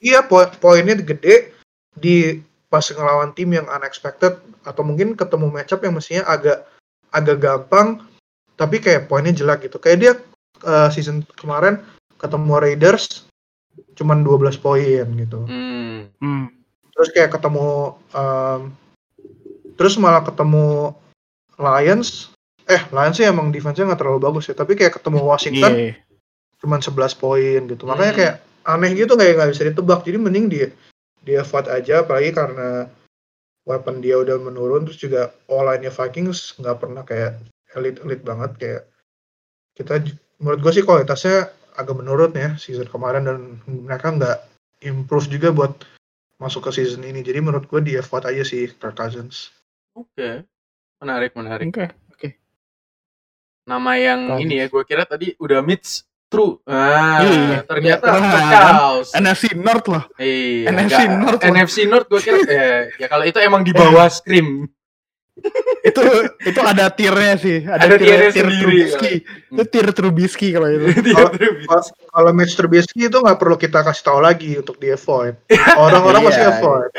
iya 0.00 0.24
po- 0.24 0.48
poinnya 0.56 0.96
gede 0.96 1.52
di 1.92 2.40
pas 2.72 2.80
ngelawan 2.82 3.36
tim 3.36 3.52
yang 3.52 3.68
unexpected 3.68 4.40
atau 4.64 4.80
mungkin 4.80 5.12
ketemu 5.12 5.52
matchup 5.52 5.84
yang 5.84 5.92
mestinya 5.92 6.24
agak 6.24 6.64
agak 7.12 7.36
gampang 7.36 8.00
tapi 8.56 8.80
kayak 8.80 9.04
poinnya 9.06 9.36
jelek 9.36 9.68
gitu 9.68 9.76
kayak 9.76 9.98
dia 10.00 10.12
eh, 10.64 10.88
season 10.88 11.20
kemarin 11.36 11.84
ketemu 12.16 12.56
Raiders 12.56 13.28
cuman 13.92 14.24
12 14.24 14.56
poin 14.56 15.04
gitu 15.12 15.44
Hmm. 15.44 16.08
Hmm. 16.16 16.48
terus 16.92 17.12
kayak 17.12 17.36
ketemu 17.36 17.92
em, 18.12 18.72
terus 19.76 19.96
malah 19.96 20.24
ketemu 20.24 20.96
Lions 21.56 22.32
eh 22.64 22.80
Lions 22.88 23.16
sih 23.16 23.28
emang 23.28 23.52
defense-nya 23.52 23.92
nggak 23.92 24.00
terlalu 24.00 24.20
bagus 24.22 24.48
ya 24.48 24.56
tapi 24.56 24.72
kayak 24.72 24.96
ketemu 24.96 25.20
Washington 25.20 25.72
Iya. 25.76 25.92
cuman 26.62 26.78
11 26.78 27.18
poin 27.18 27.60
gitu. 27.66 27.82
Makanya 27.84 28.12
Hmm. 28.14 28.20
kayak 28.22 28.34
aneh 28.62 28.90
gitu 28.94 29.12
kayak 29.18 29.34
nggak 29.34 29.50
bisa 29.50 29.66
ditebak. 29.66 30.06
Jadi 30.06 30.14
mending 30.14 30.46
dia 30.46 30.68
dia 31.22 31.46
fight 31.46 31.70
aja 31.70 32.02
apalagi 32.02 32.34
karena 32.34 32.90
weapon 33.66 34.02
dia 34.02 34.18
udah 34.18 34.38
menurun 34.42 34.86
terus 34.86 34.98
juga 34.98 35.30
online-nya 35.46 35.94
Vikings 35.94 36.58
nggak 36.58 36.78
pernah 36.82 37.02
kayak 37.06 37.38
elite 37.78 38.02
elite 38.02 38.26
banget 38.26 38.50
kayak 38.58 38.82
kita 39.78 40.02
menurut 40.42 40.60
gue 40.60 40.72
sih 40.74 40.84
kualitasnya 40.84 41.48
agak 41.78 41.96
menurun 41.96 42.34
ya 42.34 42.58
season 42.58 42.90
kemarin 42.90 43.24
dan 43.24 43.38
mereka 43.66 44.12
nggak 44.12 44.38
improve 44.82 45.30
juga 45.30 45.54
buat 45.54 45.72
masuk 46.42 46.68
ke 46.68 46.82
season 46.82 47.06
ini. 47.06 47.22
Jadi 47.22 47.38
menurut 47.38 47.70
gue 47.70 47.80
dia 47.86 48.02
fight 48.02 48.26
aja 48.26 48.42
sih 48.42 48.66
Kirk 48.74 48.98
Cousins. 48.98 49.54
Oke. 49.94 50.42
Menarik, 50.98 51.38
menarik. 51.38 51.70
Oke. 52.10 52.34
Nama 53.62 53.92
yang 53.94 54.20
ini 54.42 54.58
ya, 54.58 54.66
gue 54.66 54.82
kira 54.82 55.06
tadi 55.06 55.38
udah 55.38 55.62
Mitch 55.62 56.02
True. 56.32 56.52
Ah, 56.64 57.20
Iya. 57.20 57.58
ternyata 57.62 58.08
Wah, 58.08 58.24
Chaos. 58.48 59.08
NFC 59.12 59.52
North 59.52 59.84
loh. 59.86 60.04
Iya, 60.16 60.72
NFC 60.72 60.98
enggak. 61.04 61.20
North 61.20 61.40
loh. 61.40 61.52
NFC 61.52 61.76
North 61.84 62.06
gue 62.08 62.20
kira 62.20 62.38
eh, 62.48 62.80
ya 62.96 63.06
kalau 63.06 63.22
itu 63.22 63.36
emang 63.36 63.60
di 63.60 63.70
bawah 63.70 64.08
Scream. 64.08 64.64
itu 65.82 66.02
itu 66.44 66.60
ada 66.60 66.88
tiernya 66.88 67.34
sih. 67.36 67.64
Ada, 67.64 67.84
Ada 67.84 67.96
tier, 67.96 68.18
tiernya 68.30 68.30
tier 68.32 68.48
Trubisky. 68.60 69.14
Itu 69.24 69.62
tier 69.66 69.88
Trubisky 69.90 70.48
kalau 70.52 70.68
itu. 70.68 70.86
Kalau- 72.12 72.32
Mitch 72.32 72.52
Trubisky 72.52 73.08
itu 73.08 73.16
nggak 73.16 73.36
perlu 73.36 73.56
kita 73.56 73.80
kasih 73.80 74.04
tahu 74.04 74.20
lagi 74.20 74.56
untuk 74.56 74.76
di 74.76 74.88
avoid. 74.88 75.36
Orang-orang 75.84 76.20
Iya, 76.20 76.28
masih 76.28 76.42
iya. 76.42 76.52
avoid. 76.52 76.90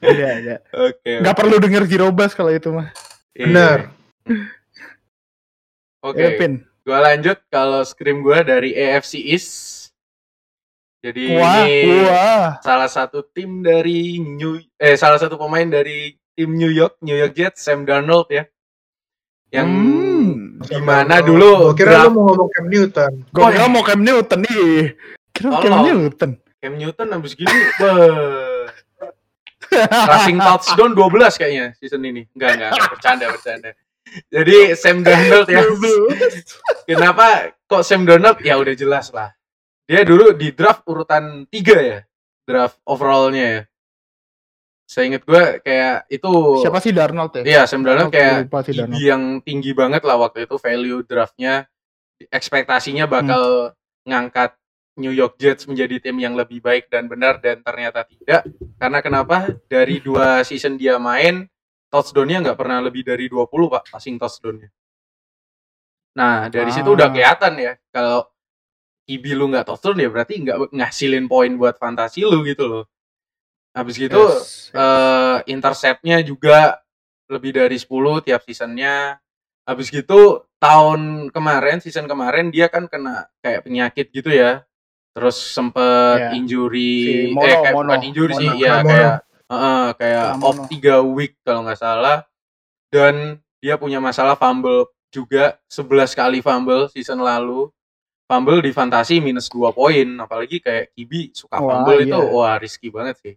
Iya, 0.00 0.30
iya. 0.40 0.56
Oke. 0.72 1.12
Nggak 1.20 1.36
perlu 1.36 1.56
denger 1.60 1.82
Jirobas 1.84 2.32
kalau 2.32 2.48
itu 2.48 2.72
mah. 2.72 2.88
Iya. 3.32 3.44
Benar. 3.46 3.78
Oke. 6.00 6.16
Ya, 6.16 6.30
Gua 6.90 7.06
lanjut 7.06 7.38
kalau 7.46 7.86
Scream 7.86 8.18
gue 8.18 8.38
dari 8.42 8.74
AFC 8.74 9.22
East. 9.22 9.50
Jadi 10.98 11.32
Wah, 11.32 11.62
ini 11.62 12.02
wah. 12.02 12.58
salah 12.60 12.90
satu 12.90 13.22
tim 13.24 13.62
dari 13.62 14.18
New 14.18 14.58
eh 14.74 14.98
salah 14.98 15.16
satu 15.16 15.38
pemain 15.38 15.64
dari 15.64 16.10
tim 16.34 16.50
New 16.50 16.66
York, 16.68 16.98
New 17.00 17.14
York 17.14 17.30
Jets, 17.32 17.62
Sam 17.62 17.86
Darnold 17.86 18.26
ya. 18.28 18.42
Yang 19.48 19.68
Hmm. 19.70 20.58
Gimana 20.60 21.22
dulu 21.22 21.70
Gua 21.70 21.78
kira 21.78 21.90
draft- 21.94 22.04
lu 22.04 22.10
mau 22.12 22.24
ngomong 22.28 22.48
Cam 22.50 22.66
Newton. 22.66 23.12
Gue 23.30 23.40
Oh, 23.40 23.48
kira 23.48 23.64
iya. 23.64 23.70
mau 23.70 23.82
Cam 23.82 24.00
Newton 24.02 24.40
nih. 24.42 24.66
Kira 25.30 25.48
Cam 25.48 25.62
Tolong. 25.62 25.84
Newton. 25.86 26.30
Cam 26.60 26.72
Newton 26.74 27.08
habis 27.08 27.32
gini 27.32 27.54
rushing 30.02 30.38
touchdown 30.38 30.90
12 30.92 31.38
kayaknya 31.38 31.66
season 31.78 32.02
ini. 32.02 32.26
Enggak, 32.34 32.50
enggak, 32.58 32.70
enggak. 32.70 32.90
bercanda, 32.90 33.24
bercanda. 33.30 33.70
Jadi 34.30 34.74
Sam 34.74 35.02
Darnold 35.06 35.48
ya. 35.48 35.62
Kenapa 36.88 37.54
kok 37.66 37.82
Sam 37.86 38.02
Darnold? 38.06 38.42
Ya 38.42 38.58
udah 38.58 38.74
jelas 38.74 39.10
lah. 39.14 39.34
Dia 39.86 40.06
dulu 40.06 40.34
di 40.34 40.54
draft 40.54 40.86
urutan 40.86 41.46
3 41.46 41.54
ya. 41.82 41.98
Draft 42.46 42.78
overallnya 42.86 43.46
ya. 43.46 43.62
Saya 44.90 45.06
inget 45.06 45.22
gue 45.22 45.62
kayak 45.62 46.10
itu 46.10 46.30
Siapa 46.66 46.82
sih 46.82 46.90
Darnold 46.90 47.30
ya? 47.38 47.42
Iya, 47.46 47.62
Sam 47.70 47.86
Darnold 47.86 48.10
kayak 48.10 48.50
Lupa 48.50 48.58
sih 48.66 48.74
QB 48.74 48.78
Darnold. 48.90 49.02
yang 49.02 49.22
tinggi 49.42 49.70
banget 49.70 50.02
lah 50.02 50.18
waktu 50.18 50.50
itu 50.50 50.58
value 50.58 51.06
draftnya 51.06 51.70
ekspektasinya 52.30 53.06
bakal 53.06 53.72
ngangkat 54.04 54.54
New 54.98 55.14
York 55.14 55.40
Jets 55.40 55.64
menjadi 55.64 55.96
tim 56.02 56.20
yang 56.20 56.36
lebih 56.36 56.60
baik 56.60 56.92
dan 56.92 57.08
benar 57.08 57.40
dan 57.40 57.64
ternyata 57.64 58.04
tidak 58.04 58.44
karena 58.76 58.98
kenapa 59.00 59.36
dari 59.70 60.02
dua 60.02 60.44
season 60.44 60.76
dia 60.76 61.00
main 61.00 61.48
touchdownnya 61.90 62.38
nggak 62.40 62.58
pernah 62.58 62.78
lebih 62.80 63.02
dari 63.02 63.26
20 63.26 63.50
pak 63.68 63.82
passing 63.90 64.16
touchdownnya 64.16 64.70
nah 66.10 66.46
dari 66.46 66.70
situ 66.70 66.86
Ah. 66.86 66.96
udah 66.96 67.08
kelihatan 67.10 67.52
ya 67.54 67.72
kalau 67.90 68.26
QB 69.06 69.24
lu 69.32 69.50
nggak 69.50 69.66
touchdown 69.66 69.98
ya 69.98 70.08
berarti 70.08 70.34
nggak 70.40 70.56
ngasilin 70.70 71.26
poin 71.26 71.50
buat 71.54 71.76
fantasi 71.76 72.22
lu 72.22 72.42
gitu 72.42 72.66
loh 72.66 72.84
habis 73.70 73.94
gitu 73.94 74.18
Yes. 74.18 74.74
eh 74.74 75.38
interceptnya 75.46 76.18
juga 76.22 76.82
lebih 77.30 77.54
dari 77.54 77.78
10 77.78 77.86
tiap 78.18 78.42
seasonnya. 78.42 79.14
Habis 79.62 79.86
gitu 79.86 80.42
tahun 80.58 81.30
kemarin, 81.30 81.78
season 81.78 82.10
kemarin 82.10 82.50
dia 82.50 82.66
kan 82.66 82.90
kena 82.90 83.30
kayak 83.38 83.62
penyakit 83.62 84.10
gitu 84.10 84.26
ya. 84.26 84.66
Terus 85.14 85.38
sempet 85.38 86.18
Iya. 86.18 86.28
injury, 86.34 86.94
Si 86.98 87.12
eh 87.14 87.30
Mono, 87.30 87.46
kayak 87.46 87.62
Mono, 87.70 87.86
bukan 87.86 88.02
injury 88.02 88.32
sih, 88.34 88.50
Mono. 88.50 88.58
ya 88.58 88.72
Mono. 88.74 88.88
kayak 88.90 89.14
heeh, 89.50 89.84
kayak 89.98 90.24
Ah, 90.30 90.38
off. 90.40 90.58
3 90.66 91.02
week 91.02 91.34
kalau 91.42 91.66
nggak 91.66 91.76
salah. 91.76 92.22
Dan 92.88 93.38
dia 93.58 93.74
punya 93.74 93.98
masalah 93.98 94.34
fumble 94.34 94.86
juga 95.10 95.58
11 95.66 96.14
kali 96.14 96.38
fumble 96.40 96.86
season 96.88 97.18
lalu. 97.18 97.68
Fumble 98.24 98.62
di 98.62 98.70
fantasi 98.70 99.18
minus 99.18 99.50
2 99.50 99.74
poin, 99.74 100.06
apalagi 100.16 100.62
kayak 100.62 100.94
Kibi 100.94 101.34
suka 101.34 101.58
Wah, 101.58 101.82
fumble 101.82 101.98
itu 102.00 102.14
iya. 102.14 102.30
wah 102.30 102.54
risky 102.56 102.88
banget 102.88 103.18
sih. 103.18 103.34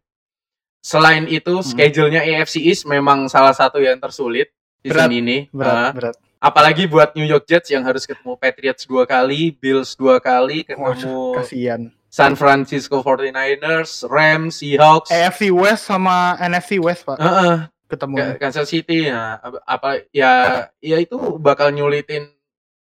selain 0.84 1.24
itu 1.26 1.50
Hmm. 1.50 1.64
schedule-nya 1.64 2.22
AFC 2.22 2.60
East 2.60 2.84
memang 2.84 3.26
salah 3.26 3.56
satu 3.56 3.80
yang 3.80 3.96
tersulit 3.98 4.52
season 4.84 5.08
Berat, 5.08 5.16
ini. 5.16 5.38
berat 5.48 5.72
Ah, 5.80 5.92
berat 5.96 6.16
apalagi 6.38 6.84
buat 6.86 7.16
New 7.16 7.24
York 7.24 7.48
Jets 7.48 7.72
yang 7.72 7.88
harus 7.88 8.04
ketemu 8.04 8.36
Patriots 8.36 8.84
dua 8.84 9.08
kali, 9.08 9.56
Bills 9.56 9.96
dua 9.96 10.20
kali, 10.20 10.68
ketemu 10.68 11.40
kasihan 11.40 11.82
San 12.14 12.38
Francisco 12.38 13.02
49ers, 13.02 14.06
Rams, 14.06 14.62
Seahawks, 14.62 15.10
AFC 15.10 15.50
West 15.50 15.90
sama 15.90 16.38
NFC 16.38 16.78
West 16.78 17.10
pak 17.10 17.18
Heeh, 17.18 17.66
ketemu 17.90 18.14
Ka- 18.22 18.38
Kansas 18.38 18.70
City 18.70 19.10
ya 19.10 19.42
apa- 19.66 20.06
ya 20.14 20.32
ya 20.78 20.98
itu 21.02 21.18
bakal 21.42 21.74
nyulitin 21.74 22.30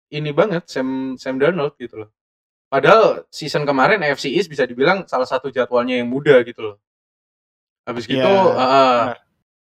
ini 0.08 0.30
banget 0.30 0.70
Sam 0.70 1.18
Sam 1.18 1.36
Darnold 1.36 1.74
gitu 1.76 2.06
loh. 2.06 2.10
Padahal 2.70 3.26
season 3.28 3.66
kemarin 3.66 3.98
AFC 4.00 4.30
East 4.30 4.46
bisa 4.46 4.62
dibilang 4.62 5.02
salah 5.04 5.26
satu 5.26 5.50
jadwalnya 5.50 5.98
yang 5.98 6.06
mudah 6.06 6.38
gitu 6.46 6.62
loh. 6.62 6.76
Habis 7.84 8.04
gitu 8.04 8.20
Iya, 8.20 8.28
eh, 8.28 9.02
benar. 9.08 9.18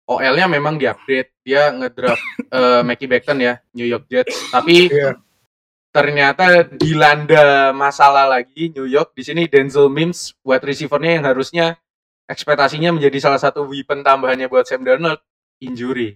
OL-nya 0.07 0.45
memang 0.47 0.75
di-upgrade. 0.75 1.31
Dia 1.41 1.71
ngedraft 1.71 2.21
eh, 2.51 2.81
Mackie 2.83 3.07
Becton 3.07 3.39
ya, 3.39 3.57
New 3.73 3.87
York 3.87 4.05
Jets. 4.05 4.51
Tapi 4.51 4.91
Iya. 4.91 5.15
Ternyata 5.97 6.45
dilanda 6.69 7.45
masalah 7.73 8.29
lagi 8.29 8.69
New 8.69 8.85
York. 8.85 9.11
Di 9.11 9.23
sini 9.23 9.49
Denzel 9.49 9.89
Mims 9.89 10.37
wide 10.41 10.61
receiver-nya 10.61 11.17
yang 11.17 11.25
harusnya 11.25 11.65
ekspektasinya 12.25 12.93
menjadi 12.93 13.17
salah 13.17 13.39
satu 13.39 13.65
weapon 13.65 14.01
tambahannya 14.01 14.45
buat 14.45 14.63
Sam 14.63 14.85
Darnold 14.85 15.17
injury. 15.57 16.15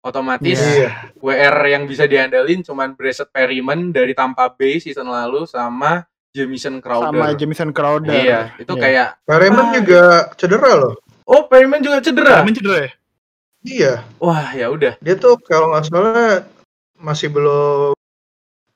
Otomatis 0.00 0.54
Iya. 0.54 1.10
WR 1.18 1.56
yang 1.66 1.82
bisa 1.84 2.06
diandalin 2.06 2.62
cuman 2.62 2.94
Breshad 2.94 3.26
Perryman 3.28 3.90
dari 3.90 4.14
Tampa 4.14 4.46
Bay 4.46 4.78
season 4.78 5.10
lalu 5.10 5.50
sama 5.50 6.06
Jamison 6.30 6.78
Crowder. 6.78 7.10
sama 7.10 7.34
Jamison 7.34 7.70
Crowder 7.74 8.12
Iya, 8.14 8.40
itu 8.54 8.70
Iya. 8.70 8.82
kayak 8.86 9.08
Perryman 9.26 9.66
Ah. 9.66 9.72
juga 9.74 10.02
cedera 10.36 10.70
loh. 10.78 10.94
oh 11.26 11.42
Perryman 11.50 11.82
juga 11.82 11.98
cedera. 11.98 12.38
Perryman 12.38 12.54
cedera 12.54 12.78
ya 12.78 12.90
Iya, 13.66 13.92
Wah, 14.22 14.54
ya 14.54 14.70
udah. 14.70 14.94
dia 15.02 15.18
tuh 15.18 15.34
kalau 15.42 15.74
nggak 15.74 15.90
salah 15.90 16.46
masih 17.02 17.26
belum 17.26 17.95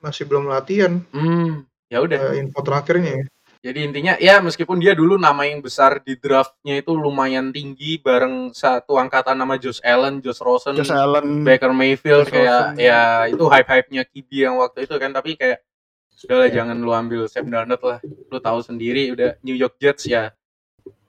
masih 0.01 0.25
belum 0.25 0.45
latihan 0.45 0.99
Hmm, 1.09 1.63
ya 1.87 2.01
udah. 2.01 2.33
eh, 2.33 2.41
info 2.41 2.59
terakhirnya. 2.59 3.13
ya. 3.15 3.25
Jadi 3.61 3.79
intinya 3.85 4.13
ya 4.17 4.41
meskipun 4.41 4.81
dia 4.81 4.91
dulu 4.91 5.15
nama 5.15 5.45
yang 5.45 5.61
besar 5.61 6.01
di 6.01 6.17
draftnya 6.17 6.81
itu 6.81 6.91
lumayan 6.91 7.53
tinggi 7.53 8.01
bareng 8.01 8.49
satu 8.51 8.97
angkatan 8.97 9.37
nama 9.37 9.53
Josh 9.55 9.77
Allen, 9.81 10.17
Josh 10.17 10.41
Rosen, 10.41 10.73
Josh 10.73 10.89
Allen 10.89 11.45
Baker 11.45 11.69
Mayfield 11.69 12.25
Josh 12.25 12.33
kayak 12.33 12.73
Rosen. 12.73 12.81
ya 12.81 13.01
itu 13.29 13.43
hype-hype-nya 13.45 14.03
Kibi 14.03 14.37
yang 14.41 14.57
waktu 14.57 14.83
itu 14.83 14.97
kan 14.97 15.13
tapi 15.13 15.37
kayak 15.37 15.61
sudahlah 16.09 16.49
Iya. 16.49 16.55
jangan 16.57 16.77
lu 16.77 16.89
ambil 16.89 17.21
Sam 17.25 17.45
Darnold 17.47 17.81
lah. 17.81 17.99
Lu 18.01 18.37
tahu 18.37 18.59
sendiri 18.61 19.13
udah 19.13 19.37
New 19.41 19.53
York 19.53 19.77
Jets 19.77 20.09
ya. 20.09 20.33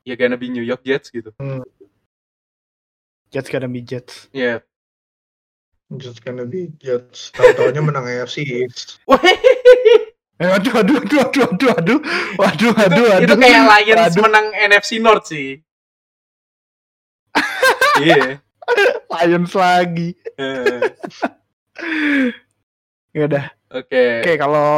Ya 0.05 0.13
gonna 0.13 0.37
be 0.37 0.53
New 0.53 0.61
York 0.63 0.85
Jets 0.85 1.09
gitu. 1.09 1.33
Jets 3.33 3.49
gonna 3.49 3.65
be 3.67 3.81
Jets 3.81 4.29
Ya 4.29 4.61
just 5.99 6.25
gonna 6.25 6.47
be 6.47 6.73
Jets. 6.79 7.33
Tahu-tahunya 7.35 7.83
menang 7.83 8.07
AFC 8.07 8.45
East. 8.45 9.01
Eh, 10.43 10.51
aduh, 10.51 10.75
aduh, 10.83 10.99
aduh, 10.99 11.23
aduh, 11.23 11.47
aduh, 11.55 11.71
aduh, 11.79 12.01
waduh, 12.35 12.75
aduh, 12.75 13.07
aduh. 13.15 13.27
Itu 13.31 13.35
kayak 13.39 13.63
Lions 13.63 14.15
aduh. 14.17 14.23
menang 14.27 14.47
NFC 14.59 14.99
North 14.99 15.31
sih. 15.31 15.63
Iya. 18.03 18.41
yeah. 18.41 19.07
Lions 19.07 19.53
lagi. 19.53 20.19
Iya. 20.41 20.91
Ya 23.13 23.29
udah. 23.29 23.45
Oke. 23.69 24.25
Oke, 24.25 24.33
kalau 24.41 24.73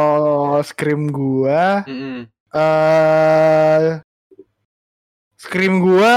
scream 0.59 1.07
gua 1.07 1.87
eh 1.87 1.91
mm 1.91 2.21
uh, 2.51 3.83
scream 5.39 5.79
gua 5.79 6.15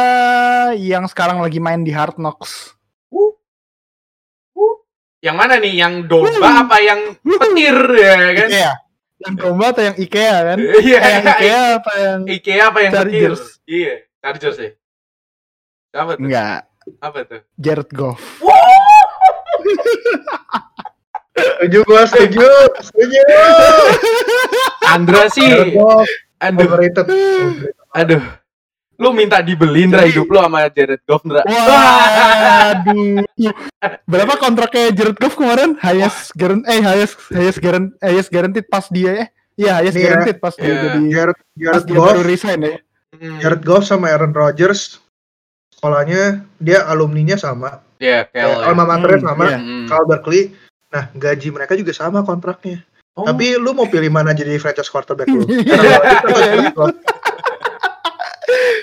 yang 0.75 1.07
sekarang 1.07 1.39
lagi 1.39 1.63
main 1.63 1.87
di 1.87 1.95
Hard 1.95 2.19
Knocks. 2.19 2.78
Yang 5.19 5.37
mana 5.37 5.55
nih? 5.59 5.75
Yang 5.75 5.95
domba 6.07 6.49
apa 6.63 6.77
yang 6.79 7.01
petir 7.23 7.77
ya 7.99 8.15
kan? 8.39 8.49
Ikea. 8.49 8.73
Yang 9.19 9.35
domba 9.43 9.65
atau 9.75 9.83
yang 9.83 9.97
Ikea 9.99 10.37
kan? 10.47 10.59
Iya. 10.87 11.01
Yang 11.03 11.25
Ikea 11.27 11.61
apa 11.83 11.93
yang 11.99 12.21
IKEA 12.27 12.63
apa 12.71 12.79
yang 12.87 12.93
petir? 12.95 13.31
Iya, 13.67 13.95
Chargers 14.23 14.59
ya. 14.63 14.71
Apa 15.99 16.11
tuh? 16.15 16.23
enggak? 16.23 16.61
Apa 17.03 17.19
tuh? 17.27 17.41
Jared 17.59 17.91
Goff. 17.91 18.23
Setuju 21.39 21.79
gua, 21.87 22.03
setuju. 22.07 22.51
Setuju. 22.83 23.23
Andra 24.91 25.31
Jared 25.31 25.35
sih, 25.35 25.51
aduh, 26.43 26.67
aduh. 27.95 28.23
Lu 28.99 29.15
minta 29.15 29.39
dibeliin 29.39 29.95
Jadi- 29.95 30.11
hidup 30.11 30.27
lu 30.27 30.39
sama 30.39 30.67
Jared 30.69 30.99
Goff, 31.07 31.23
Dra. 31.23 31.47
Waduh. 31.47 33.23
Berapa 34.11 34.35
kontraknya 34.37 34.91
Jared 34.91 35.15
Goff 35.17 35.39
kemarin? 35.39 35.79
Highest 35.79 36.35
guarantee 36.35 36.67
eh 36.69 36.83
highest 36.83 37.15
highest 37.31 37.59
guarantee 37.59 37.95
highest 38.01 38.29
guaranteed 38.29 38.67
pas 38.67 38.87
dia 38.91 39.11
ya. 39.15 39.27
Iya, 39.55 39.73
highest 39.79 39.95
Iya. 39.95 40.03
guaranteed 40.05 40.39
pas 40.39 40.55
dia 40.55 40.67
Iya. 40.67 40.79
jadi 40.83 40.99
Jared, 41.09 41.39
pas 41.39 41.47
Jared 41.55 41.85
dia 41.87 41.95
Goff, 41.95 42.07
baru 42.11 42.23
resign 42.23 42.59
ya. 42.61 42.75
Hmm. 43.09 43.39
Jared 43.39 43.63
Goff 43.63 43.85
sama 43.85 44.07
Aaron 44.09 44.35
Rodgers 44.35 44.99
sekolahnya 45.71 46.23
dia 46.59 46.83
alumninya 46.85 47.39
sama, 47.39 47.79
Ya, 47.97 48.27
Kel. 48.27 48.51
eh, 48.51 48.67
alma 48.67 48.83
maternya 48.83 49.19
Hmm, 49.21 49.29
sama, 49.31 49.45
iya. 49.47 49.59
Hmm. 49.59 49.87
Cal 49.87 50.05
Berkeley. 50.05 50.43
Nah, 50.89 51.05
gaji 51.13 51.49
mereka 51.51 51.73
juga 51.75 51.93
sama 51.93 52.23
kontraknya. 52.23 52.83
Oh. 53.15 53.23
Tapi 53.23 53.55
lu 53.55 53.71
mau 53.73 53.87
pilih 53.87 54.11
mana 54.11 54.31
jadi 54.31 54.59
franchise 54.59 54.91
quarterback 54.91 55.31
lu? 55.31 55.47
Iya. 55.47 55.71
Aaron 55.71 55.95
Rodgers 55.95 56.19
atau 56.19 56.41
Jared 56.41 56.75
Goff? 56.75 56.95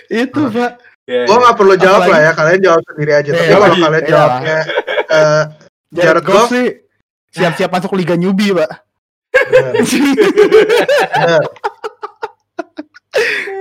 Itu, 0.10 0.42
Pak. 0.50 0.72
Ya, 1.06 1.22
Gua 1.30 1.38
ya. 1.38 1.42
nggak 1.46 1.56
perlu 1.56 1.74
jawab 1.78 2.02
Apalagi- 2.02 2.12
lah 2.12 2.20
ya, 2.20 2.32
kalian 2.34 2.62
jawab 2.66 2.82
sendiri 2.90 3.12
aja. 3.14 3.30
Tapi 3.30 3.46
Iya, 3.46 3.54
kalau 3.54 3.68
kalian 3.78 3.94
iya. 3.94 4.10
jawabnya 4.10 4.58
eh, 5.06 5.44
Jared, 5.94 6.24
Goff 6.26 6.50
sih 6.50 6.68
siap-siap 7.30 7.70
masuk 7.70 7.94
Liga 7.94 8.16
Newbie, 8.18 8.52
Pak. 8.52 8.72
bener. 9.36 9.74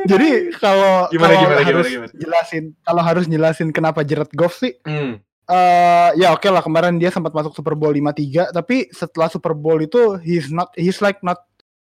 Jadi 0.04 0.30
kalau 0.58 1.06
Gimana, 1.08 1.30
kalau 1.30 1.42
gimana, 1.46 1.60
harus 1.62 1.86
gimana, 1.86 2.08
gimana? 2.10 2.18
jelasin 2.18 2.64
kalau 2.82 3.02
harus 3.02 3.24
jelasin 3.24 3.68
kenapa 3.70 4.02
Jared 4.02 4.30
Goff 4.34 4.58
sih 4.58 4.74
Hmm. 4.82 5.22
eh 5.44 6.10
ya 6.18 6.34
oke 6.34 6.48
lah 6.48 6.60
kemarin 6.60 6.98
dia 6.98 7.08
sempat 7.08 7.30
masuk 7.30 7.54
Super 7.54 7.76
Bowl 7.76 7.92
53 7.92 8.50
tapi 8.50 8.90
setelah 8.90 9.28
Super 9.28 9.54
Bowl 9.54 9.78
itu 9.78 10.18
he's 10.20 10.50
not 10.50 10.74
he's 10.74 10.98
like 10.98 11.20
not 11.20 11.38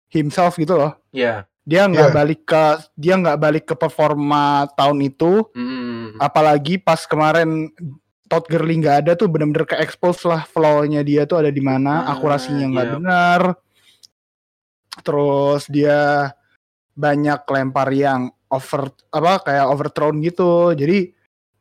himself 0.08 0.56
gitu 0.56 0.76
loh. 0.76 0.93
Ya. 1.10 1.49
Dia 1.66 1.89
nggak 1.89 2.09
Iya. 2.09 2.16
balik 2.16 2.41
ke 2.45 2.63
dia 2.93 3.13
nggak 3.18 3.39
balik 3.41 3.66
ke 3.66 3.76
performa 3.76 4.43
tahun 4.74 5.01
itu 5.01 5.49
Hmm. 5.51 6.13
apalagi 6.18 6.78
pas 6.78 7.01
kemarin 7.03 7.74
Todd 8.26 8.45
Gurley 8.45 8.78
nggak 8.80 8.97
ada 9.01 9.11
tuh 9.13 9.26
bener-bener 9.26 9.66
ke 9.66 9.78
expose 9.78 10.26
lah 10.26 10.45
flow-nya 10.45 11.01
dia 11.01 11.26
tuh 11.26 11.41
ada 11.41 11.49
di 11.49 11.61
mana, 11.61 12.05
Ah, 12.05 12.18
akurasinya 12.18 12.66
nggak 12.68 12.86
iya. 12.86 12.93
benar. 12.97 13.41
Terus 15.01 15.68
dia 15.68 16.32
banyak 16.95 17.43
lempar 17.45 17.91
yang 17.91 18.30
over 18.47 18.88
apa 19.11 19.43
kayak 19.43 19.66
overthrown 19.68 20.22
gitu. 20.22 20.72
Jadi 20.72 21.11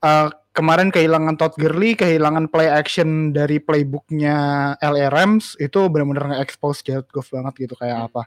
eh, 0.01 0.29
kemarin 0.53 0.89
kehilangan 0.89 1.35
Todd 1.35 1.57
Gurley, 1.57 1.97
kehilangan 1.97 2.47
play 2.47 2.69
action 2.69 3.33
dari 3.33 3.57
playbooknya 3.59 4.37
LA 4.79 5.09
Rams 5.09 5.57
itu 5.57 5.81
benar-benar 5.89 6.29
nge-expose 6.31 6.81
Jared 6.81 7.09
Goff 7.09 7.29
banget 7.29 7.67
gitu 7.67 7.75
kayak 7.75 7.99
Hmm. 7.99 8.09
apa. 8.09 8.23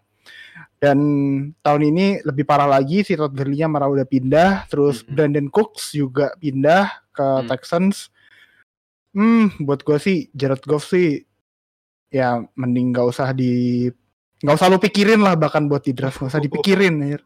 Dan 0.77 0.97
tahun 1.59 1.81
ini 1.87 2.05
lebih 2.21 2.43
parah 2.43 2.69
lagi 2.69 3.01
si 3.01 3.13
Todd 3.13 3.33
Gurley-nya 3.33 3.65
malah 3.65 3.89
udah 3.89 4.05
pindah, 4.05 4.65
terus 4.67 5.01
Mhm. 5.01 5.09
Brandon 5.09 5.47
Cooks 5.49 5.91
juga 5.91 6.31
pindah 6.35 6.85
ke 7.09 7.25
Hmm. 7.25 7.47
Texans. 7.47 8.13
Hmm, 9.09 9.49
buat 9.59 9.81
gue 9.81 9.97
sih 9.97 10.29
Jared 10.31 10.61
Goff 10.61 10.85
sih 10.85 11.25
ya 12.07 12.37
mending 12.53 12.93
gak 12.93 13.09
usah 13.09 13.33
di 13.33 13.89
nggak 14.37 14.53
usah 14.53 14.69
lu 14.69 14.77
pikirin 14.77 15.17
lah 15.17 15.33
bahkan 15.33 15.65
buat 15.65 15.81
di 15.81 15.91
draft 15.91 16.21
nggak 16.21 16.29
usah 16.29 16.39
dipikirin 16.39 16.93
anjir. 17.01 17.21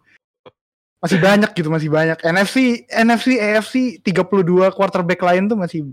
masih 0.98 1.20
banyak 1.20 1.52
gitu 1.52 1.68
masih 1.68 1.90
banyak 1.90 2.16
NFC 2.24 2.56
NFC 2.88 3.36
AFC 3.36 3.76
32 4.00 4.42
quarterback 4.72 5.20
lain 5.20 5.46
tuh 5.46 5.58
masih 5.58 5.92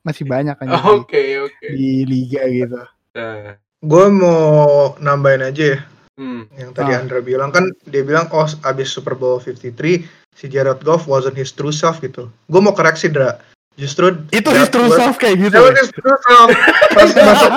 masih 0.00 0.22
banyak 0.22 0.54
kan 0.54 0.68
Oke, 0.94 1.18
oke. 1.40 1.66
di 1.66 2.04
liga 2.04 2.46
gitu 2.46 2.80
Nah, 3.10 3.58
Gue 3.80 4.06
mau 4.06 4.94
nambahin 4.96 5.42
aja 5.42 5.64
ya, 5.74 5.78
hmm. 6.20 6.42
yang 6.60 6.70
tadi 6.76 6.92
Ah. 6.92 7.00
Andra 7.00 7.24
bilang 7.24 7.48
kan 7.48 7.72
dia 7.88 8.04
bilang 8.04 8.28
oh 8.36 8.44
abis 8.68 8.92
Super 8.92 9.16
Bowl 9.16 9.40
53 9.40 10.04
si 10.36 10.44
Jared 10.46 10.84
Goff 10.84 11.08
wasn't 11.08 11.40
his 11.40 11.50
true 11.56 11.72
self 11.72 12.04
gitu. 12.04 12.28
Gue 12.52 12.60
mau 12.60 12.76
koreksi 12.76 13.08
Dra. 13.08 13.40
Justru 13.80 14.12
itu 14.28 14.50
his 14.52 14.68
true 14.68 14.92
self 14.92 15.16
kayak 15.16 15.40
gitu 15.40 15.56
ya? 15.56 15.72
his 15.72 15.88
true 15.88 16.18
self. 16.28 16.48
Pas 16.92 17.08
masuk 17.32 17.50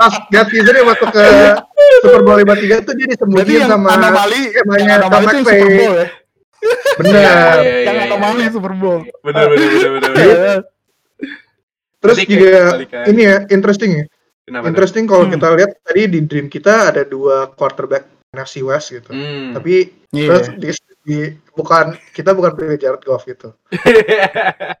pas 0.00 0.14
Teaser 0.48 0.74
yang 0.80 0.88
masuk 0.88 1.08
ke 1.12 1.24
Super 2.00 2.20
Bowl 2.24 2.38
53 2.40 2.88
tuh 2.88 2.94
dia 2.96 3.06
disembunyiin 3.12 3.68
yang 3.68 3.70
sama 3.76 3.88
anomali 3.92 4.40
yang 4.56 5.02
anomali 5.04 5.24
itu. 5.28 5.36
Super 5.44 5.58
Bowl 5.60 5.94
ya 5.94 6.08
Bener. 6.98 7.14
Iya, 7.14 7.36
yang 7.86 7.96
iya, 7.96 8.04
anomali 8.10 8.42
iya. 8.42 8.50
Super 8.50 8.72
Bowl 8.74 9.00
Bener, 9.22 9.44
bener, 9.46 9.68
bener, 9.68 9.90
bener. 9.94 10.10
Iya. 10.16 10.34
bener. 10.34 10.60
Terus 12.02 12.16
juga 12.30 12.56
ini 13.10 13.22
ya 13.26 13.36
interesting 13.50 13.90
ya. 13.90 14.04
Kenapa? 14.48 14.64
Interesting 14.66 15.04
kalau 15.04 15.22
Hmm. 15.22 15.32
kita 15.34 15.46
lihat 15.52 15.70
tadi 15.82 16.00
di 16.08 16.18
dream 16.22 16.46
kita 16.46 16.88
ada 16.88 17.02
dua 17.04 17.50
quarterback 17.50 18.06
NFC 18.30 18.60
West 18.60 18.90
gitu. 18.90 19.08
Hmm. 19.08 19.52
Tapi 19.52 19.88
Iya. 20.08 20.26
terus 20.26 20.44
di, 20.56 20.68
di 21.04 21.16
bukan 21.52 21.94
kita 22.10 22.32
bukan 22.32 22.50
pilih 22.54 22.74
Jared 22.74 23.02
Goff 23.02 23.22
gitu. 23.22 23.52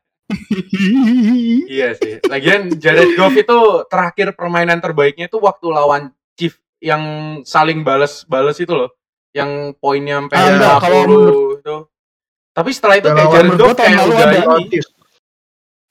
iya 1.68 1.94
sih. 1.94 2.18
Lagian 2.24 2.72
Jared 2.74 3.14
Goff 3.14 3.34
itu 3.34 3.56
terakhir 3.86 4.32
permainan 4.32 4.78
terbaiknya 4.78 5.26
itu 5.26 5.38
waktu 5.38 5.66
lawan 5.68 6.02
Chief 6.32 6.54
yang 6.78 7.02
saling 7.42 7.82
balas-balas 7.82 8.56
itu 8.56 8.70
loh. 8.70 8.90
Yang 9.32 9.76
poinnya 9.76 10.18
sampai 10.18 10.34
Ah, 10.34 10.46
enggak, 10.48 10.74
kalau 10.80 10.98
50 11.04 11.60
itu. 11.60 11.76
Tapi 12.50 12.70
setelah 12.72 12.94
itu 12.96 13.06
kayak 13.06 13.28
Jared 13.28 13.52
Goff 13.54 13.74
kayak 13.74 13.94
lalu 13.94 14.10
udah 14.10 14.24
ada- 14.24 14.58
ini. 14.58 14.78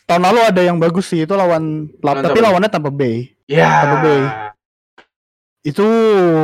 Tahun 0.08 0.24
lalu 0.24 0.40
ada 0.40 0.62
yang 0.64 0.78
bagus 0.80 1.06
sih 1.06 1.22
itu 1.22 1.34
lawan 1.36 1.92
Lawan 2.00 2.24
tapi 2.24 2.40
lawannya 2.40 2.72
Tampa 2.72 2.88
Bay. 2.88 3.28
Ya. 3.48 3.68
Tampa 3.84 3.98
Bay. 4.04 4.22
Itu 5.64 5.88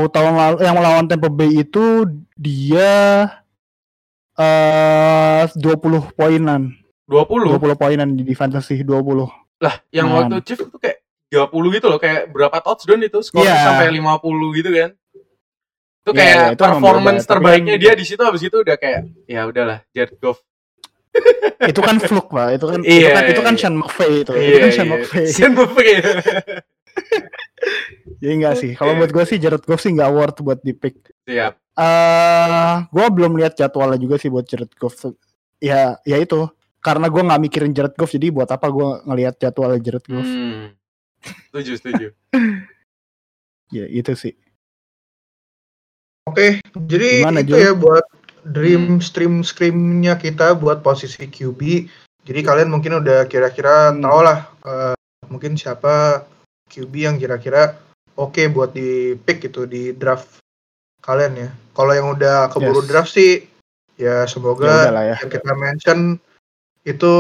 tahun 0.10 0.34
lalu 0.36 0.58
yang 0.64 0.78
lawan 0.80 1.06
Tampa 1.08 1.28
Bay 1.28 1.52
itu 1.62 2.08
dia 2.34 2.92
eh 4.34 5.44
20 5.52 6.16
poinan. 6.16 6.74
20. 7.06 7.60
20 7.60 7.76
poinan 7.76 8.08
di, 8.16 8.34
fantasy 8.34 8.82
20. 8.82 9.28
Lah, 9.60 9.76
yang 9.92 10.08
Man. 10.10 10.32
waktu 10.32 10.36
Chief 10.44 10.60
itu 10.60 10.78
kayak 10.80 11.04
30 11.30 11.76
gitu 11.76 11.86
loh, 11.88 12.00
kayak 12.00 12.32
berapa 12.32 12.58
touchdown 12.60 13.04
itu, 13.04 13.20
skor 13.22 13.44
Iya. 13.44 13.60
sampai 13.64 13.92
50 13.92 14.56
gitu 14.56 14.70
kan. 14.72 14.92
Itu 16.04 16.10
Iya, 16.12 16.20
kayak 16.20 16.36
iya, 16.36 16.48
itu 16.52 16.62
performance 16.64 17.24
terbaiknya 17.24 17.76
dia 17.80 17.94
di 17.96 18.04
situ 18.04 18.20
habis 18.20 18.44
itu 18.44 18.58
udah 18.60 18.76
kayak 18.76 19.08
ya 19.24 19.48
udahlah, 19.48 19.84
Jared 19.92 20.20
Goff. 20.20 20.40
itu 21.64 21.80
kan 21.80 21.96
fluke, 22.02 22.34
Pak. 22.34 22.48
Itu 22.58 22.66
kan 22.68 22.80
itu 22.88 22.92
Iya, 22.92 23.10
kan 23.14 23.24
itu 23.30 23.42
kan 23.46 23.54
iya. 23.56 23.62
Sean 23.62 23.76
McVay 23.78 24.12
itu. 24.26 24.32
itu 24.34 24.42
Iya, 24.50 24.58
kan 24.60 24.70
Sean 24.74 24.88
iya. 24.88 24.92
McVay. 24.98 25.26
Sean 25.30 25.52
McVay. 25.54 25.88
Jadi 28.20 28.34
enggak 28.34 28.56
sih. 28.60 28.72
Kalau 28.76 28.96
buat 29.00 29.12
gue 29.12 29.26
sih 29.28 29.40
Jared 29.40 29.64
Goff 29.64 29.84
sih 29.84 29.92
nggak 29.96 30.12
worth 30.12 30.40
buat 30.44 30.60
di 30.64 30.74
pick. 30.76 31.12
Siap. 31.28 31.54
Eh, 31.74 32.76
gue 32.88 33.06
belum 33.10 33.34
lihat 33.40 33.58
jadwalnya 33.58 33.98
juga 33.98 34.16
sih 34.22 34.30
buat 34.30 34.46
Jared 34.46 34.72
Goff. 34.78 35.10
Ya, 35.64 35.98
ya 36.04 36.18
itu. 36.20 36.48
Karena 36.84 37.08
gue 37.08 37.22
nggak 37.24 37.42
mikirin 37.42 37.72
Jared 37.72 37.96
Goff, 37.96 38.12
jadi 38.12 38.28
buat 38.28 38.52
apa 38.52 38.68
gue 38.68 38.88
ngelihat 39.08 39.40
jadwalnya 39.40 39.80
Jared 39.80 40.06
Goff? 40.06 40.28
Hmm. 40.28 40.76
Setuju, 41.50 41.72
setuju. 41.80 42.08
Ya 43.74 43.90
itu 43.90 44.14
sih. 44.14 44.38
Oke, 46.30 46.62
jadi 46.78 47.26
Gimana, 47.26 47.42
itu 47.42 47.58
Jo? 47.58 47.58
ya 47.58 47.72
buat 47.74 48.06
dream 48.46 49.02
stream 49.02 49.42
screamnya 49.42 50.14
kita 50.14 50.54
buat 50.54 50.86
posisi 50.86 51.26
QB. 51.26 51.90
Jadi 52.22 52.40
kalian 52.46 52.70
mungkin 52.70 53.02
udah 53.02 53.26
kira-kira 53.26 53.90
tau 53.98 54.22
lah 54.22 54.46
eh, 54.62 54.94
mungkin 55.26 55.58
siapa 55.58 56.22
QB 56.74 56.94
yang 56.98 57.16
kira-kira 57.22 57.78
oke 58.18 58.42
buat 58.50 58.74
di 58.74 59.14
pick 59.16 59.46
gitu 59.46 59.70
di 59.70 59.94
draft 59.94 60.42
kalian 61.00 61.34
ya. 61.38 61.50
Kalau 61.74 61.94
yang 61.94 62.08
udah 62.12 62.50
keburu 62.50 62.82
Yes. 62.82 62.90
draft 62.90 63.12
sih 63.14 63.46
ya 63.94 64.26
Ya 64.26 64.30
semoga 64.30 64.90
udahlah 64.90 65.06
ya. 65.06 65.16
yang 65.22 65.30
kita 65.30 65.52
mention 65.54 66.00
itu 66.84 67.14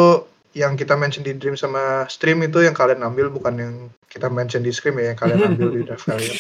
yang 0.54 0.74
kita 0.78 0.94
mention 0.94 1.26
di 1.26 1.34
dream 1.34 1.58
sama 1.58 2.06
stream 2.10 2.42
itu 2.42 2.62
yang 2.62 2.74
kalian 2.74 3.02
ambil 3.02 3.30
bukan 3.30 3.54
yang 3.58 3.74
kita 4.10 4.30
mention 4.30 4.62
di 4.62 4.70
stream 4.70 4.98
ya 4.98 5.14
yang 5.14 5.18
kalian 5.18 5.42
ambil 5.54 5.70
di 5.70 5.82
draft 5.86 6.06
kalian. 6.06 6.36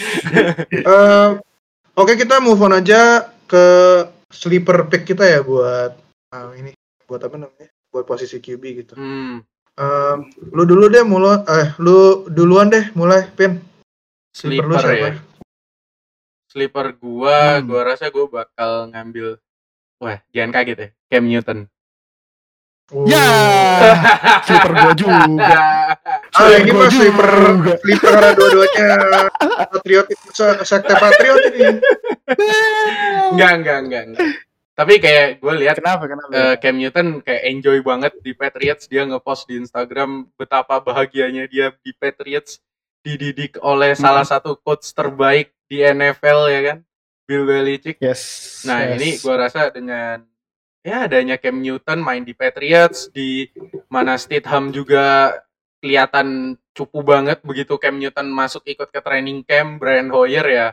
Eh, 0.70 1.30
Oke 1.93 2.18
kita 2.18 2.41
move 2.41 2.57
on 2.57 2.74
aja 2.74 3.30
ke 3.45 3.66
sleeper 4.34 4.89
pick 4.89 5.05
kita 5.05 5.30
ya 5.30 5.45
buat 5.45 5.93
ah, 6.34 6.49
ini 6.57 6.74
buat 7.05 7.22
apa 7.22 7.38
namanya 7.38 7.70
buat 7.93 8.09
posisi 8.09 8.41
QB 8.41 8.64
gitu. 8.82 8.93
Hmm. 8.97 9.45
Eh, 9.74 10.15
lu 10.53 10.63
dulu 10.63 10.86
deh 10.86 11.01
mulai 11.01 11.41
eh 11.49 11.67
lu 11.82 11.97
duluan 12.30 12.69
deh 12.69 12.93
mulai 12.93 13.26
pin. 13.34 13.57
Sleeper 14.30 14.65
lu 14.65 14.76
Sleeper 14.76 14.86
siapa? 14.86 15.07
ya. 15.07 15.13
Sleeper 16.45 16.88
gua, 16.95 17.57
Hmm. 17.57 17.65
gua 17.65 17.82
rasa 17.84 18.05
gua 18.07 18.26
bakal 18.30 18.71
ngambil 18.88 19.41
Wah, 19.97 20.19
jangan 20.30 20.51
kaget 20.51 20.78
ya. 20.78 20.88
Cam 21.09 21.26
Newton. 21.26 21.59
Oh. 22.91 23.07
Ya, 23.07 23.24
sleeper 24.45 24.71
gue 24.76 24.93
juga. 24.99 25.24
Ah 26.30 26.51
ini 26.53 26.69
Gua 26.69 26.84
mah 26.84 26.89
sleeper 26.91 27.30
sleeper 27.80 28.11
karena 28.11 28.32
dua-duanya 28.36 28.88
patriot 29.71 30.05
se- 30.30 30.61
sekte 30.61 30.93
patriot 30.93 31.41
ini. 31.49 31.80
enggak, 33.32 33.51
enggak, 33.55 33.78
enggak, 33.80 34.03
enggak. 34.05 34.28
Tapi 34.74 34.97
kayak 34.97 35.38
gue 35.38 35.53
lihat 35.61 35.78
Kenapa? 35.78 36.09
Kenapa? 36.09 36.34
eh, 36.34 36.55
Cam 36.57 36.76
Newton 36.76 37.21
kayak 37.21 37.43
enjoy 37.45 37.78
banget 37.80 38.13
di 38.19 38.34
Patriots. 38.34 38.89
Dia 38.89 39.05
ngepost 39.05 39.45
di 39.45 39.61
Instagram 39.61 40.34
betapa 40.34 40.82
bahagianya 40.82 41.45
dia 41.45 41.69
di 41.80 41.93
Patriots 41.93 42.57
dididik 43.05 43.61
oleh 43.61 43.93
Hmm. 43.93 44.01
salah 44.01 44.26
satu 44.26 44.57
coach 44.57 44.89
terbaik 44.89 45.53
di 45.69 45.78
NFL 45.80 46.49
ya 46.49 46.61
kan, 46.65 46.78
Bill 47.30 47.43
Belichick. 47.45 48.01
yes. 48.01 48.63
Nah 48.65 48.82
yes. 48.82 48.93
ini 48.97 49.09
gua 49.21 49.36
rasa 49.45 49.69
dengan 49.69 50.26
ya 50.82 51.05
adanya 51.05 51.38
Cam 51.38 51.59
Newton 51.59 51.99
main 51.99 52.24
di 52.24 52.34
Patriots 52.34 53.13
di 53.13 53.45
mana 53.88 54.17
Stidham 54.17 54.71
juga 54.71 55.38
kelihatan 55.80 56.55
cupu 56.71 57.03
banget 57.03 57.43
begitu 57.43 57.78
Cam 57.78 57.99
Newton 57.99 58.32
masuk 58.32 58.63
ikut 58.65 58.89
ke 58.89 58.99
training 58.99 59.43
camp 59.43 59.78
Brian 59.78 60.09
Hoyer 60.09 60.47
ya 60.47 60.67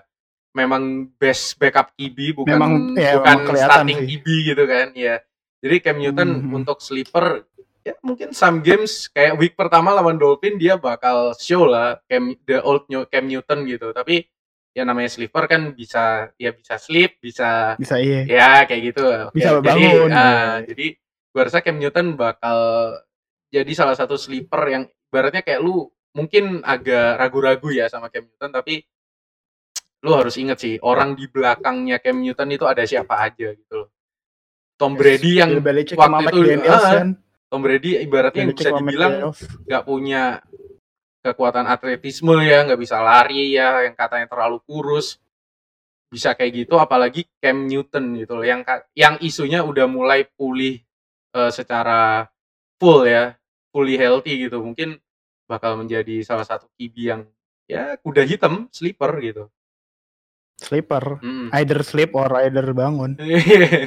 memang 0.52 0.82
best 1.14 1.54
backup 1.56 1.94
QB 1.94 2.34
bukan 2.36 2.58
Memang, 2.58 2.72
ya, 2.94 3.16
bukan 3.16 3.36
memang 3.40 3.56
starting 3.56 3.98
sih. 4.00 4.08
QB 4.18 4.26
gitu 4.46 4.64
kan 4.64 4.86
ya 4.92 5.16
jadi 5.60 5.76
Cam 5.80 5.96
Newton 5.96 6.30
Mhm. 6.42 6.56
untuk 6.56 6.78
sleeper 6.80 7.46
ya 7.80 7.94
mungkin 8.00 8.32
some 8.32 8.60
games 8.60 9.08
kayak 9.08 9.36
week 9.36 9.54
pertama 9.54 9.92
lawan 9.92 10.16
Dolphin 10.16 10.56
dia 10.56 10.74
bakal 10.74 11.32
show 11.34 11.64
lah 11.64 12.02
Cam 12.04 12.34
the 12.44 12.58
old 12.60 12.84
New- 12.86 13.06
Cam 13.06 13.24
Newton 13.24 13.64
gitu 13.64 13.90
tapi 13.90 14.26
ya 14.70 14.82
namanya 14.82 15.08
sleeper 15.08 15.46
kan 15.46 15.70
bisa 15.70 16.30
ya 16.36 16.50
bisa 16.50 16.76
sleep 16.76 17.18
bisa 17.18 17.74
bisa 17.74 17.96
iya. 17.98 18.20
ya 18.24 18.48
kayak 18.64 18.82
gitu 18.86 19.02
Bisa 19.32 19.58
jadi 19.58 19.64
bangun, 19.64 20.10
ah, 20.10 20.22
ya. 20.60 20.66
jadi 20.66 20.86
gua 21.30 21.42
rasa 21.46 21.58
Cam 21.60 21.76
Newton 21.76 22.06
bakal 22.14 22.58
jadi 23.48 23.72
salah 23.72 23.94
satu 23.94 24.14
sleeper 24.14 24.62
yang 24.66 24.82
ibaratnya 25.06 25.42
kayak 25.42 25.58
lu 25.58 25.86
mungkin 26.10 26.62
agak 26.62 27.18
ragu-ragu 27.18 27.70
ya 27.70 27.86
sama 27.86 28.10
Cam 28.10 28.26
Newton 28.26 28.50
tapi 28.50 28.82
lu 30.00 30.16
harus 30.16 30.34
inget 30.40 30.58
sih 30.60 30.74
orang 30.80 31.12
di 31.12 31.28
belakangnya 31.28 32.00
Cam 32.00 32.24
Newton 32.24 32.56
itu 32.56 32.64
ada 32.64 32.84
siapa 32.88 33.20
aja 33.20 33.52
gitu 33.52 33.74
loh. 33.84 33.88
Tom 34.80 34.96
Brady 34.96 35.44
yang 35.44 35.60
Bill 35.60 35.64
Belichick 35.64 36.00
waktu 36.00 36.08
sama 36.08 36.30
itu, 36.32 36.40
ah, 36.72 36.80
kan. 36.80 37.08
Tom 37.52 37.60
Brady 37.60 38.00
ibaratnya 38.00 38.44
Belichick 38.48 38.72
bisa 38.72 38.80
dibilang 38.80 39.12
nggak 39.68 39.84
punya 39.84 40.40
kekuatan 41.20 41.68
atletisme 41.68 42.32
ya 42.40 42.64
nggak 42.64 42.80
bisa 42.80 42.96
lari 43.04 43.52
ya 43.52 43.84
yang 43.84 43.92
katanya 43.92 44.24
terlalu 44.24 44.64
kurus. 44.64 45.20
Bisa 46.10 46.32
kayak 46.32 46.64
gitu 46.64 46.80
apalagi 46.80 47.28
Cam 47.38 47.68
Newton 47.68 48.16
gitu 48.16 48.40
loh 48.40 48.46
yang 48.48 48.64
yang 48.96 49.20
isunya 49.20 49.60
udah 49.60 49.84
mulai 49.84 50.24
pulih 50.24 50.80
eh, 51.36 51.50
secara 51.52 52.24
full 52.80 53.04
ya 53.04 53.36
fully 53.68 54.00
healthy 54.00 54.48
gitu. 54.48 54.64
Mungkin 54.64 54.96
bakal 55.44 55.76
menjadi 55.76 56.24
salah 56.24 56.48
satu 56.48 56.72
QB 56.72 56.94
yang 56.96 57.20
ya 57.68 58.00
kuda 58.00 58.24
hitam 58.24 58.66
sleeper 58.72 59.12
gitu 59.20 59.52
Sleeper. 60.60 61.18
Mm. 61.24 61.48
Either 61.56 61.80
sleep 61.80 62.12
or 62.12 62.28
either 62.44 62.68
bangun. 62.76 63.16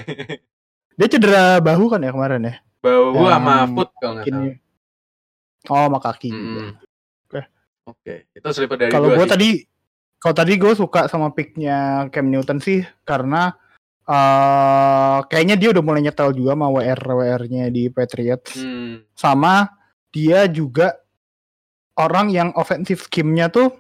Dia 0.98 1.08
cedera 1.10 1.58
bahu 1.62 1.90
kan 1.90 2.02
ya 2.02 2.14
kemarin 2.14 2.50
ya? 2.50 2.56
bau 2.84 3.16
Yang 3.16 3.32
sama 3.32 3.56
foot 3.72 3.90
kalau 3.96 4.14
nggak 4.20 4.26
salah. 4.28 4.56
Oh, 5.72 5.86
sama 5.88 6.00
kaki. 6.04 6.30
juga. 6.30 6.44
Mm. 6.44 6.72
Oke. 7.24 7.42
oke 7.88 8.14
itu 8.36 8.48
sleeper 8.52 8.76
dari 8.76 8.92
Kalau 8.92 9.08
gue 9.16 9.26
tadi, 9.28 9.50
kalau 10.20 10.36
tadi 10.36 10.54
gue 10.60 10.74
suka 10.76 11.08
sama 11.08 11.32
picknya 11.32 12.08
Cam 12.12 12.28
Newton 12.28 12.60
sih 12.60 12.84
karena 13.08 13.56
eh 14.04 15.20
kayaknya 15.32 15.56
dia 15.56 15.72
udah 15.72 15.80
mulai 15.80 16.04
nyetel 16.04 16.36
juga 16.36 16.60
sama 16.60 16.68
WR 16.68 17.00
WR-nya 17.00 17.72
di 17.72 17.88
Patriots. 17.88 18.60
Hmm. 18.60 19.08
Sama 19.16 19.72
dia 20.12 20.44
juga 20.52 21.00
orang 21.96 22.28
yang 22.36 22.50
offensive 22.60 23.08
scheme-nya 23.08 23.48
tuh 23.48 23.72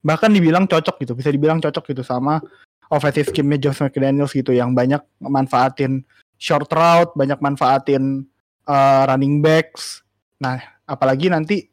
bahkan 0.00 0.32
dibilang 0.32 0.64
cocok 0.64 0.96
gitu, 1.04 1.12
bisa 1.12 1.28
dibilang 1.28 1.60
cocok 1.60 1.84
gitu 1.92 2.02
sama 2.04 2.40
offensive 2.90 3.30
scheme-nya 3.30 3.70
Josh 3.70 3.80
McDaniels 3.80 4.34
gitu 4.34 4.50
yang 4.50 4.74
banyak 4.74 5.00
manfaatin 5.22 6.02
short 6.36 6.68
route, 6.74 7.14
banyak 7.14 7.38
manfaatin 7.38 8.26
eh, 8.66 9.02
running 9.06 9.40
backs. 9.40 10.02
Nah, 10.42 10.58
apalagi 10.88 11.30
nanti 11.30 11.70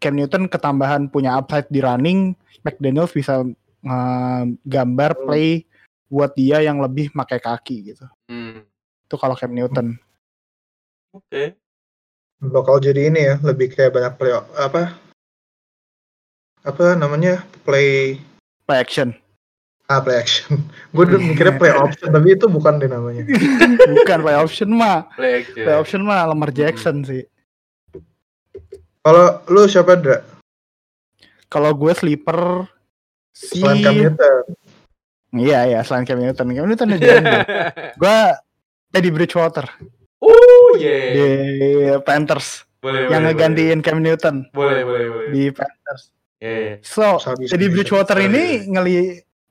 Cam 0.00 0.16
Newton 0.16 0.48
ketambahan 0.48 1.12
punya 1.12 1.36
upside 1.36 1.68
di 1.68 1.82
running, 1.84 2.32
McDaniels 2.62 3.12
bisa 3.12 3.42
eh, 3.80 4.42
gambar 4.64 5.10
Hmm. 5.18 5.24
play 5.26 5.48
buat 6.10 6.34
dia 6.34 6.62
yang 6.62 6.82
lebih 6.82 7.10
pakai 7.14 7.38
kaki 7.42 7.94
gitu. 7.94 8.06
Hmm. 8.30 8.62
Itu 9.06 9.18
kalau 9.18 9.34
Cam 9.34 9.50
Newton. 9.50 9.98
oke 11.10 11.58
Bakal 12.40 12.80
jadi 12.80 13.12
ini 13.12 13.20
ya 13.20 13.36
lebih 13.42 13.74
kayak 13.74 13.92
banyak 13.92 14.14
play 14.16 14.32
apa 14.32 15.09
apa 16.60 16.94
namanya 16.94 17.40
play 17.62 18.20
Play 18.62 18.78
action. 18.78 19.10
ah 19.86 19.98
play 19.98 20.14
action. 20.16 20.62
Gue 20.94 21.02
udah 21.04 21.18
mikirnya 21.18 21.54
play 21.54 21.74
option 21.84 22.08
tapi 22.08 22.32
itu 22.32 22.46
bukan 22.46 22.78
deh 22.78 22.86
namanya. 22.86 23.26
Bukan 23.90 24.18
play 24.20 24.36
option 24.36 24.70
mah. 24.70 25.10
play 25.12 25.42
action. 25.42 25.64
Play 25.64 25.74
option 25.74 26.00
mah 26.02 26.22
Lamar 26.24 26.50
Jackson 26.50 27.02
sih. 27.02 27.26
Kalau 29.00 29.42
lu 29.46 29.64
siapa 29.64 29.96
Dra? 29.96 30.20
Kalau 31.46 31.72
gue 31.72 31.90
sleeper 31.90 32.68
si 33.32 33.58
Selain 33.58 33.80
Cam 33.80 33.94
Newton. 33.96 34.44
Iya 35.32 35.58
iya 35.66 35.80
selain 35.80 36.04
Cam 36.04 36.18
Newton. 36.18 36.46
Cam 36.48 36.66
Newton 36.66 36.86
udah 36.88 37.00
jalan. 37.00 37.24
gue 37.96 38.18
Teddy 38.90 39.10
Bridgewater 39.10 39.66
Oh 40.20 40.76
yeah. 40.76 41.10
di 41.10 41.26
Panthers 42.02 42.62
Boleh, 42.78 43.08
yang 43.08 43.24
boleh, 43.24 43.32
ngegantiin 43.32 43.80
Cam 43.80 43.98
Newton 43.98 44.46
Boleh, 44.52 44.84
boleh, 44.84 45.06
boleh. 45.08 45.28
di 45.32 45.48
Panthers. 45.48 46.12
Iya, 46.40 46.56
iya. 46.56 46.74
So, 46.80 47.20
Sabi 47.20 47.44
Teddy 47.46 47.68
sendiri. 47.68 47.72
Bridgewater 47.76 48.16
Sorry. 48.16 48.28
ini 48.32 48.44
ngeli 48.66 48.96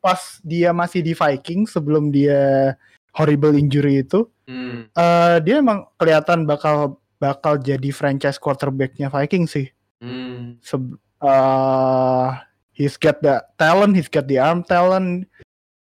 pas 0.01 0.19
dia 0.41 0.73
masih 0.73 1.05
di 1.05 1.13
Viking 1.13 1.69
sebelum 1.69 2.09
dia 2.09 2.73
horrible 3.13 3.53
injury 3.53 4.01
itu, 4.01 4.25
Hmm. 4.49 4.89
eh 4.89 5.37
dia 5.45 5.61
emang 5.61 5.85
kelihatan 5.95 6.49
bakal 6.49 6.97
bakal 7.15 7.61
jadi 7.61 7.93
franchise 7.93 8.41
quarterbacknya 8.41 9.07
Viking 9.07 9.45
sih. 9.45 9.69
Hmm. 10.01 10.57
Seb- 10.59 10.97
eh, 11.19 12.27
he's 12.73 12.95
got 12.95 13.21
the 13.21 13.37
talent, 13.53 13.93
he's 13.93 14.09
got 14.09 14.25
the 14.25 14.39
arm 14.39 14.63
talent. 14.63 15.29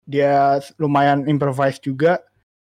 Dia 0.05 0.57
lumayan 0.77 1.25
improvise 1.25 1.77
juga 1.77 2.21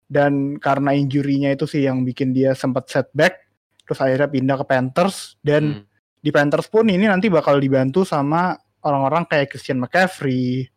dan 0.06 0.58
karena 0.58 0.94
injury-nya 0.94 1.54
itu 1.54 1.66
sih 1.66 1.86
yang 1.86 2.06
bikin 2.06 2.30
dia 2.30 2.54
sempat 2.54 2.90
setback. 2.90 3.42
Terus 3.88 4.02
akhirnya 4.02 4.30
pindah 4.30 4.56
ke 4.62 4.66
Panthers 4.68 5.34
dan 5.42 5.82
Hmm. 5.82 5.89
Di 6.20 6.30
Panthers 6.30 6.68
pun 6.68 6.88
ini 6.92 7.08
nanti 7.08 7.32
bakal 7.32 7.58
dibantu 7.58 8.04
sama 8.04 8.56
orang-orang 8.84 9.24
kayak 9.28 9.56
Christian 9.56 9.80
McCaffrey, 9.80 10.68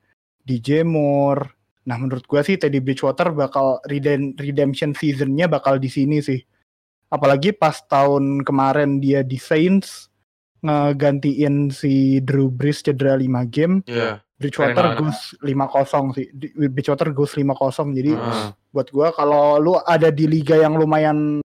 DJ 0.43 0.87
Moore. 0.87 1.51
Nah, 1.83 1.99
menurut 1.99 2.23
gua 2.31 2.47
sih 2.47 2.55
Teddy 2.55 2.79
Bridgewater 2.79 3.35
bakal 3.35 3.83
redem- 3.91 4.39
redemption 4.39 4.95
season-nya 4.95 5.51
bakal 5.51 5.83
di 5.83 5.91
sini 5.91 6.23
sih. 6.23 6.39
Apalagi 7.11 7.51
pas 7.53 7.83
tahun 7.83 8.47
kemarin 8.47 9.03
dia 9.03 9.27
di 9.27 9.37
Saints 9.37 10.07
ngegantiin 10.63 11.75
si 11.75 12.23
Drew 12.23 12.47
Brees 12.49 12.87
cedera 12.87 13.19
5 13.19 13.43
game, 13.51 13.83
Iya. 13.85 14.23
Bridgewater 14.39 14.95
goes 14.95 15.35
5-0 15.43 16.15
sih. 16.15 16.31
Bridgewater 16.71 17.11
goes 17.11 17.35
5-0. 17.35 17.91
Jadi 17.91 18.15
Heeh. 18.15 18.47
buat 18.71 18.89
gua 18.95 19.11
kalau 19.11 19.59
lu 19.59 19.75
ada 19.83 20.11
di 20.15 20.31
liga 20.31 20.55
yang 20.55 20.79
lumayan 20.79 21.43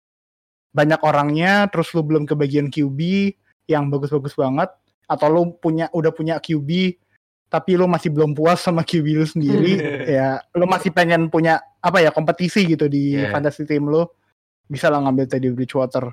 banyak 0.75 0.99
orangnya 0.99 1.71
terus 1.71 1.95
lu 1.95 2.03
belum 2.03 2.27
kebagian 2.27 2.67
QB 2.67 2.99
yang 3.65 3.89
bagus-bagus 3.89 4.33
banget 4.33 4.69
atau 5.05 5.27
lu 5.29 5.53
punya 5.57 5.89
udah 5.93 6.09
punya 6.09 6.37
QB 6.37 6.97
tapi 7.45 7.77
lu 7.77 7.85
masih 7.85 8.09
belum 8.09 8.33
puas 8.33 8.57
sama 8.59 8.81
QB 8.81 9.05
lu 9.15 9.25
sendiri 9.25 9.73
ya 10.17 10.41
lu 10.57 10.65
masih 10.65 10.89
pengen 10.89 11.29
punya 11.29 11.61
apa 11.81 12.01
ya 12.01 12.09
kompetisi 12.09 12.65
gitu 12.65 12.89
di 12.89 13.15
Yeah. 13.21 13.29
fantasy 13.29 13.63
team 13.63 13.85
lu 13.85 14.05
bisa 14.65 14.89
lah 14.89 14.97
ngambil 15.05 15.29
Teddy 15.29 15.53
Bridgewater 15.53 16.09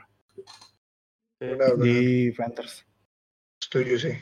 Benar, 1.40 1.74
benar. 1.74 1.82
di 1.82 1.96
Panthers 2.30 2.84
Setuju 3.62 3.94
sih. 3.96 4.16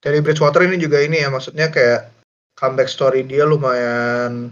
Dari 0.00 0.18
Bridgewater 0.22 0.64
ini 0.64 0.78
juga 0.78 1.02
ini 1.02 1.20
ya, 1.20 1.28
maksudnya 1.28 1.68
kayak 1.68 2.08
comeback 2.56 2.88
story 2.88 3.22
dia 3.22 3.42
lumayan 3.44 4.48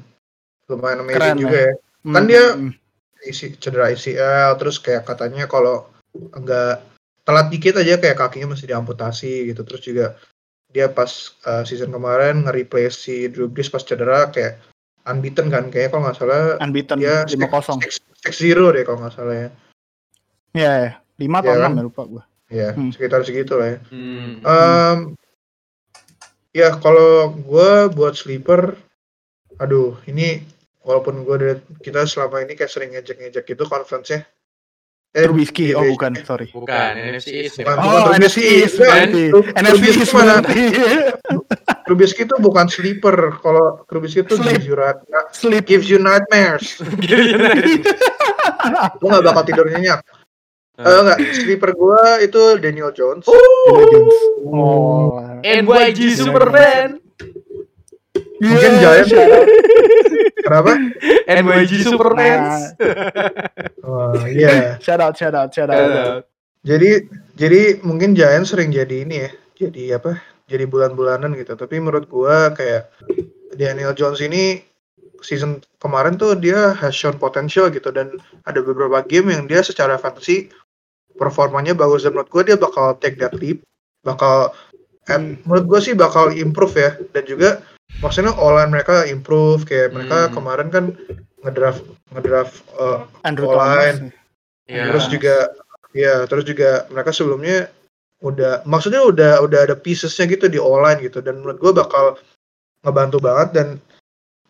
lumayan 0.69 1.03
amazing 1.03 1.19
Keren, 1.35 1.39
juga 1.41 1.59
ya. 1.59 1.73
Kan 2.05 2.23
Hmm, 2.23 2.29
dia- 2.29 2.55
hmm, 2.59 2.73
Isi, 3.21 3.47
cedera 3.57 3.89
ACL, 3.89 4.57
terus 4.57 4.77
kayak 4.77 5.05
katanya 5.09 5.45
kalau 5.45 5.89
enggak 6.37 6.85
telat 7.31 7.47
dikit 7.47 7.79
aja 7.79 7.95
kayak 8.03 8.19
kakinya 8.19 8.59
masih 8.59 8.67
diamputasi 8.67 9.55
gitu. 9.55 9.63
Terus 9.63 9.83
juga 9.87 10.07
dia 10.71 10.91
pas 10.91 11.11
uh, 11.47 11.63
season 11.63 11.95
kemarin 11.95 12.43
nge-replace 12.43 12.97
si 12.99 13.31
Drew 13.31 13.47
Brees 13.47 13.71
pas 13.71 13.83
cedera 13.87 14.27
kayak 14.35 14.59
unbeaten 15.07 15.47
kan 15.51 15.71
kayak 15.71 15.91
kalau 15.91 16.07
nggak 16.07 16.19
salah 16.19 16.59
unbeaten 16.63 16.99
dia 17.03 17.27
5-0 17.27 17.83
6-0 18.23 18.75
deh 18.77 18.83
kalau 18.87 18.99
nggak 19.03 19.15
salah 19.15 19.35
ya. 19.35 19.49
ya 20.55 20.73
ya 20.87 20.93
5 21.19 21.27
atau 21.43 21.51
Iya 21.51 21.59
6 21.59 21.63
kan? 21.63 21.73
ya 21.75 21.83
lupa 21.87 22.03
gua 22.07 22.23
Ya, 22.51 22.75
Hmm. 22.75 22.91
sekitar 22.91 23.23
segitu 23.23 23.55
lah 23.55 23.79
ya. 23.79 23.79
Hmm. 23.95 24.43
Em, 24.43 24.99
ya 26.51 26.75
kalau 26.83 27.31
gue 27.31 27.71
buat 27.95 28.19
sleeper, 28.19 28.75
aduh 29.63 29.95
ini 30.11 30.43
walaupun 30.83 31.23
gue 31.23 31.63
kita 31.79 32.11
selama 32.11 32.43
ini 32.43 32.59
kayak 32.59 32.75
sering 32.75 32.91
ngejek-ngejek 32.91 33.47
gitu 33.47 33.71
conference-nya. 33.71 34.27
Eh, 35.11 35.27
Trubisky 35.27 35.75
oh 35.75 35.83
division- 35.83 35.99
bukan 35.99 36.13
sorry 36.23 36.47
Bukan, 36.55 36.93
NFC 36.95 37.29
East. 37.43 37.59
Bukan, 37.59 37.67
ya. 37.67 37.75
bukan 37.75 37.83
Oh, 37.83 37.91
Trubisky. 38.07 38.15
NFC 38.15 38.39
East 38.63 38.75
berarti. 38.79 39.25
NFC 39.53 39.83
East 39.91 40.15
mana? 40.15 40.35
berarti. 40.39 40.63
Trubisky 41.91 42.23
itu 42.23 42.35
bukan 42.39 42.67
sleeper. 42.71 43.17
Kalau 43.37 43.83
Trubisky 43.85 44.23
itu 44.23 44.39
Sleep. 44.39 44.55
gives 44.55 44.65
you, 44.65 44.79
Sleep. 45.35 45.65
gives 45.67 45.91
you 45.91 45.99
nightmares. 45.99 46.79
Lu 49.01 49.07
gak 49.09 49.25
bakal 49.25 49.43
tidur 49.43 49.67
nyenyak. 49.67 50.05
Eh 50.79 50.87
enggak, 50.87 51.19
sleeper 51.37 51.75
gue 51.75 52.03
itu 52.25 52.41
Daniel 52.57 52.95
Jones. 52.95 53.27
Daniel 53.27 53.85
Jones. 53.91 54.17
Oh. 54.47 55.19
NYG 55.43 56.15
Superman. 56.15 57.03
Mungkin 58.41 58.71
Yeah, 58.73 59.05
Giants. 59.05 59.13
Kenapa? 60.41 60.73
NYG 61.41 61.73
Superman. 61.85 62.41
Oh, 63.81 64.15
iya. 64.23 64.77
Shout 64.85 65.03
out, 65.03 65.19
shout 65.19 65.35
out, 65.35 65.51
shout 65.51 65.67
out. 65.67 66.23
Jadi 66.63 67.11
jadi 67.35 67.83
mungkin 67.83 68.15
Giants 68.15 68.55
sering 68.55 68.71
jadi 68.71 69.03
ini 69.03 69.27
ya. 69.27 69.31
Jadi 69.57 69.85
apa? 69.91 70.21
Jadi 70.47 70.69
bulan-bulanan 70.69 71.35
gitu. 71.35 71.59
Tapi 71.59 71.83
menurut 71.83 72.07
gua 72.07 72.55
kayak 72.55 72.93
Daniel 73.59 73.97
Jones 73.97 74.23
ini 74.23 74.63
season 75.27 75.59
kemarin 75.83 76.21
tuh 76.21 76.39
dia 76.39 76.71
has 76.77 76.95
shown 76.95 77.19
potential 77.19 77.67
gitu 77.73 77.91
dan 77.91 78.15
ada 78.47 78.63
beberapa 78.63 79.03
game 79.03 79.35
yang 79.35 79.51
dia 79.51 79.65
secara 79.65 79.99
fantasy 79.99 80.53
performanya 81.19 81.75
bagus 81.75 82.07
dan 82.07 82.15
menurut 82.15 82.31
gua 82.31 82.43
dia 82.47 82.55
bakal 82.61 82.95
take 83.01 83.19
that 83.19 83.35
leap, 83.35 83.65
bakal 84.07 84.55
and 85.11 85.41
menurut 85.49 85.67
gua 85.67 85.81
sih 85.83 85.99
bakal 85.99 86.31
improve 86.31 86.79
ya 86.79 86.95
dan 87.11 87.25
juga 87.27 87.65
maksudnya 87.99 88.31
online 88.33 88.71
mereka 88.71 89.03
improve 89.05 89.67
kayak 89.67 89.91
mereka 89.91 90.29
Hmm. 90.29 90.33
kemarin 90.33 90.69
kan 90.71 90.85
ngedraft 91.41 91.83
ngedraft 92.11 92.55
uh, 92.77 93.05
Andrew 93.23 93.51
Online. 93.51 94.09
Thomas. 94.09 94.19
Iya. 94.71 94.83
Terus 94.87 95.05
juga 95.09 95.35
ya, 95.91 96.15
terus 96.25 96.45
juga 96.45 96.71
mereka 96.89 97.11
sebelumnya 97.11 97.67
udah 98.21 98.63
maksudnya 98.63 99.01
udah 99.01 99.41
udah 99.41 99.61
ada 99.65 99.75
piecesnya 99.75 100.29
gitu 100.29 100.47
di 100.47 100.61
online 100.61 101.01
gitu 101.01 101.19
dan 101.19 101.41
menurut 101.41 101.57
gue 101.57 101.73
bakal 101.73 102.21
ngebantu 102.81 103.17
banget 103.19 103.49
dan 103.51 103.69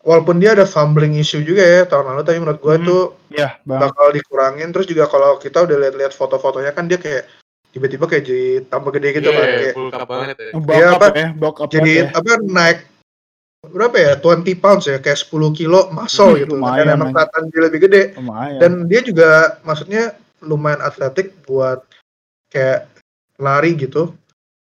walaupun 0.01 0.37
dia 0.37 0.51
ada 0.51 0.67
fumbling 0.67 1.15
issue 1.15 1.39
juga 1.39 1.63
ya 1.63 1.81
tahun 1.85 2.11
lalu 2.11 2.21
tapi 2.21 2.37
menurut 2.37 2.59
gue 2.59 2.75
Hmm. 2.75 2.85
tuh 2.85 3.03
Iya, 3.31 3.49
bakal 3.63 4.11
dikurangin 4.11 4.69
terus 4.69 4.85
juga 4.85 5.07
kalau 5.07 5.39
kita 5.39 5.63
udah 5.63 5.77
lihat-lihat 5.79 6.11
foto-fotonya 6.11 6.75
kan 6.75 6.85
dia 6.85 6.99
kayak 6.99 7.23
tiba-tiba 7.71 8.03
kayak 8.03 8.27
jadi 8.27 8.47
tambah 8.67 8.91
gede 8.91 9.09
gitu 9.15 9.29
kan 9.31 9.39
Iya, 9.41 9.55
kayak 9.55 9.73
full 9.73 9.89
cup 9.89 10.03
banget 10.05 10.35
ya. 10.35 10.49
Bulk 10.51 10.67
Iya, 10.69 10.87
up 10.91 11.01
ya, 11.15 11.27
bulk 11.31 11.57
up 11.57 11.69
jadi 11.71 11.93
ya. 11.95 12.05
apa 12.11 12.29
naik 12.43 12.77
berapa 13.65 13.93
ya? 13.93 14.13
20 14.17 14.57
pounds 14.57 14.89
ya? 14.89 14.97
Kayak 14.97 15.21
10 15.21 15.53
kilo 15.53 15.93
muscle 15.93 16.33
Hmm, 16.33 16.39
gitu. 16.41 16.57
lumayan, 16.57 16.89
dan 16.89 16.97
emang 16.97 17.09
kelihatan 17.13 17.43
dia 17.53 17.61
lebih 17.61 17.79
gede. 17.85 18.01
Lumayan. 18.17 18.57
dan 18.57 18.71
dia 18.89 19.01
juga 19.05 19.29
maksudnya 19.61 20.17
lumayan 20.41 20.81
atletik 20.81 21.37
buat 21.45 21.85
kayak 22.49 22.89
lari 23.37 23.77
gitu. 23.77 24.13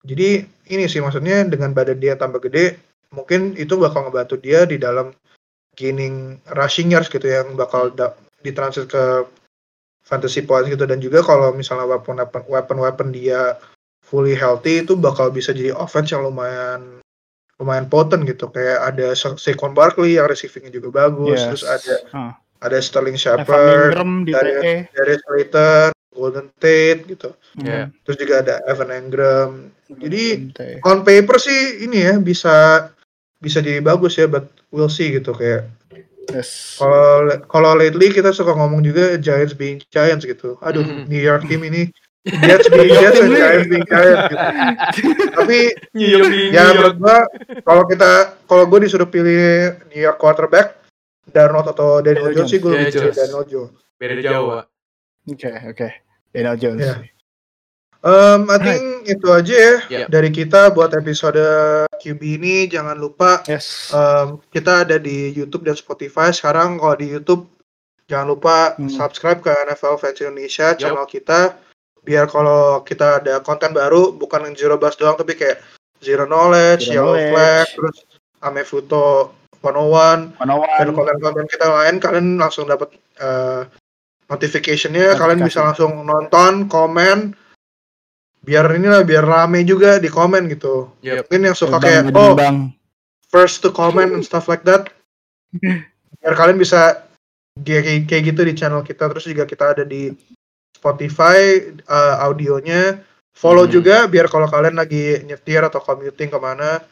Jadi 0.06 0.46
ini 0.70 0.84
sih 0.86 1.02
maksudnya 1.02 1.42
dengan 1.50 1.74
badan 1.74 1.98
dia 1.98 2.14
tambah 2.14 2.38
gede 2.44 2.78
mungkin 3.14 3.54
itu 3.58 3.78
bakal 3.78 4.10
ngebantu 4.10 4.38
dia 4.38 4.66
di 4.66 4.78
dalam 4.78 5.14
gaining 5.74 6.38
rushing 6.54 6.94
yards 6.94 7.10
gitu 7.10 7.26
yang 7.26 7.54
bakal 7.54 7.90
da- 7.94 8.14
ditransit 8.42 8.90
ke 8.90 9.26
fantasy 10.06 10.46
points 10.46 10.70
gitu. 10.70 10.86
Dan 10.86 11.02
juga 11.02 11.26
kalau 11.26 11.50
misalnya 11.52 11.90
weapon 11.90 12.22
weapon 12.22 12.44
weapon 12.46 12.78
weapon 12.78 13.08
dia 13.10 13.58
fully 14.06 14.38
healthy 14.38 14.86
itu 14.86 14.94
bakal 14.94 15.34
bisa 15.34 15.50
jadi 15.50 15.74
offense 15.74 16.14
yang 16.14 16.22
lumayan 16.24 17.02
lumayan 17.64 17.88
potent 17.88 18.28
gitu 18.28 18.52
kayak 18.52 18.94
ada 18.94 19.16
Sa- 19.16 19.40
Saquon 19.40 19.72
Barkley 19.72 20.20
yang 20.20 20.28
receivingnya 20.28 20.70
juga 20.70 21.08
bagus 21.08 21.40
Yes. 21.40 21.48
terus 21.50 21.64
ada 21.66 21.96
Ah. 22.12 22.34
ada 22.60 22.78
Sterling 22.78 23.16
Shepard 23.16 23.96
dari- 24.24 24.60
TE. 24.60 24.76
Darius 24.92 25.22
Slayton, 25.24 25.90
Golden 26.12 26.48
Tate 26.56 27.02
gitu. 27.08 27.32
Hmm. 27.56 27.66
Iya. 27.66 27.82
Terus 28.04 28.18
juga 28.18 28.34
ada 28.40 28.56
Evan 28.64 28.90
Engram. 28.92 29.52
Jadi 29.90 30.24
TE. 30.52 30.80
on 30.84 31.02
paper 31.02 31.38
sih 31.38 31.84
ini 31.84 32.04
ya 32.04 32.16
bisa 32.18 32.88
bisa 33.38 33.60
jadi 33.60 33.80
bagus 33.80 34.16
ya, 34.16 34.28
but 34.28 34.46
we'll 34.70 34.88
see 34.88 35.12
gitu 35.12 35.32
kayak 35.32 35.68
Yes. 36.32 36.80
kalau 36.80 37.28
kalau 37.46 37.72
lately 37.76 38.08
kita 38.08 38.32
suka 38.32 38.52
ngomong 38.52 38.80
juga 38.80 39.20
Giants 39.20 39.52
being 39.54 39.84
Giants 39.90 40.24
gitu. 40.24 40.56
Aduh, 40.60 40.80
Mhm. 40.82 41.12
New 41.12 41.20
York 41.20 41.44
team 41.46 41.64
ini 41.64 41.92
Jets 42.24 42.68
being 42.68 42.88
Jets 42.90 43.20
and 43.20 43.32
Giants 43.32 43.68
being 43.68 43.84
Giants 43.84 44.24
gitu. 44.26 44.38
Tapi 45.36 45.58
New 45.92 46.08
York 46.08 46.28
di 46.28 46.42
ya 46.50 46.64
New 46.66 46.80
menurut 46.80 46.96
gua 46.98 47.18
kalau 47.62 47.84
kita 47.84 48.12
kalau 48.48 48.64
gue 48.66 48.80
disuruh 48.82 49.06
pilih 49.06 49.44
New 49.92 50.00
York 50.00 50.16
quarterback 50.16 50.80
Darnold 51.28 51.68
atau 51.68 52.00
Daniel 52.00 52.32
Daniel 52.32 52.44
Jones 52.44 52.50
sih 52.50 52.60
gue 52.60 52.72
Jones. 52.72 52.80
lebih 52.80 52.94
pilih. 52.96 53.14
Daniel 53.14 53.44
Jones. 53.46 53.74
Beda 53.96 54.14
jauh, 54.20 54.46
Pak. 54.50 54.64
Oke, 55.26 55.52
oke. 55.68 55.88
Daniel 56.32 56.56
Jones. 56.56 56.84
Um, 58.04 58.52
I 58.52 58.58
think 58.60 58.84
itu 59.08 59.28
aja 59.32 59.56
ya 59.56 59.74
Iya. 59.88 60.06
dari 60.12 60.28
kita 60.28 60.72
buat 60.72 60.92
episode 60.92 61.40
QB 61.98 62.22
ini. 62.36 62.68
Jangan 62.68 63.00
lupa 63.00 63.40
Yes. 63.48 63.92
um, 63.92 64.44
kita 64.48 64.84
ada 64.84 65.00
di 65.00 65.32
YouTube 65.32 65.64
dan 65.64 65.76
Spotify. 65.76 66.28
Sekarang 66.30 66.76
kalau 66.76 67.00
di 67.00 67.08
YouTube 67.10 67.48
jangan 68.08 68.28
lupa 68.28 68.76
Hmm. 68.76 68.92
subscribe 68.92 69.40
ke 69.40 69.48
NFL 69.48 69.96
Fans 69.96 70.20
Indonesia 70.20 70.76
channel 70.76 71.08
kita. 71.08 71.56
Biar 72.04 72.28
kalau 72.28 72.84
kita 72.84 73.24
ada 73.24 73.40
konten 73.40 73.72
baru 73.72 74.12
bukan 74.12 74.52
yang 74.52 74.56
Zero 74.60 74.76
Blast 74.76 75.00
doang 75.00 75.16
tapi 75.16 75.40
kayak 75.40 75.64
Zero 76.04 76.28
Knowledge, 76.28 76.92
Zero 76.92 77.16
Yellow 77.16 77.16
Knowledge. 77.16 77.32
Flag, 77.32 77.66
terus 77.80 77.98
Ame 78.44 78.64
Futo 78.68 79.32
101 79.64 80.36
dan 80.44 80.88
konten-konten 80.92 81.48
kita 81.48 81.68
lain 81.72 81.96
kalian 82.04 82.36
langsung 82.36 82.68
dapat 82.68 82.92
eh, 83.24 83.64
notification-nya. 84.28 85.16
Kalian 85.16 85.48
bisa 85.48 85.64
langsung 85.64 86.04
nonton 86.04 86.68
komen. 86.68 87.32
Biar 88.44 88.68
inilah 88.76 89.08
biar 89.08 89.24
rame 89.24 89.64
juga 89.64 90.04
di 90.04 90.12
komen 90.12 90.52
gitu. 90.52 90.92
Yep. 91.00 91.32
mungkin 91.32 91.48
yang 91.48 91.56
suka 91.56 91.80
Bang, 91.80 91.84
kayak 91.88 92.04
oh 92.12 92.36
bang. 92.36 92.76
first 93.32 93.64
to 93.64 93.72
comment 93.72 94.12
and 94.12 94.28
stuff 94.28 94.52
like 94.52 94.68
that. 94.68 94.92
Biar 96.20 96.36
kalian 96.36 96.60
bisa 96.60 97.08
kayak 97.64 98.04
kayak 98.08 98.24
gitu 98.36 98.44
di 98.44 98.52
channel 98.52 98.84
kita. 98.84 99.08
Terus 99.16 99.32
juga 99.32 99.48
kita 99.48 99.72
ada 99.72 99.88
di 99.88 100.12
Spotify 100.84 101.40
eh, 101.72 102.16
audionya 102.20 103.00
follow 103.32 103.64
Hmm. 103.64 103.74
juga 103.74 103.96
biar 104.06 104.28
kalau 104.28 104.52
kalian 104.52 104.76
lagi 104.76 105.24
nyetir 105.24 105.64
atau 105.64 105.80
commuting 105.80 106.28
ke 106.28 106.36
mana 106.38 106.84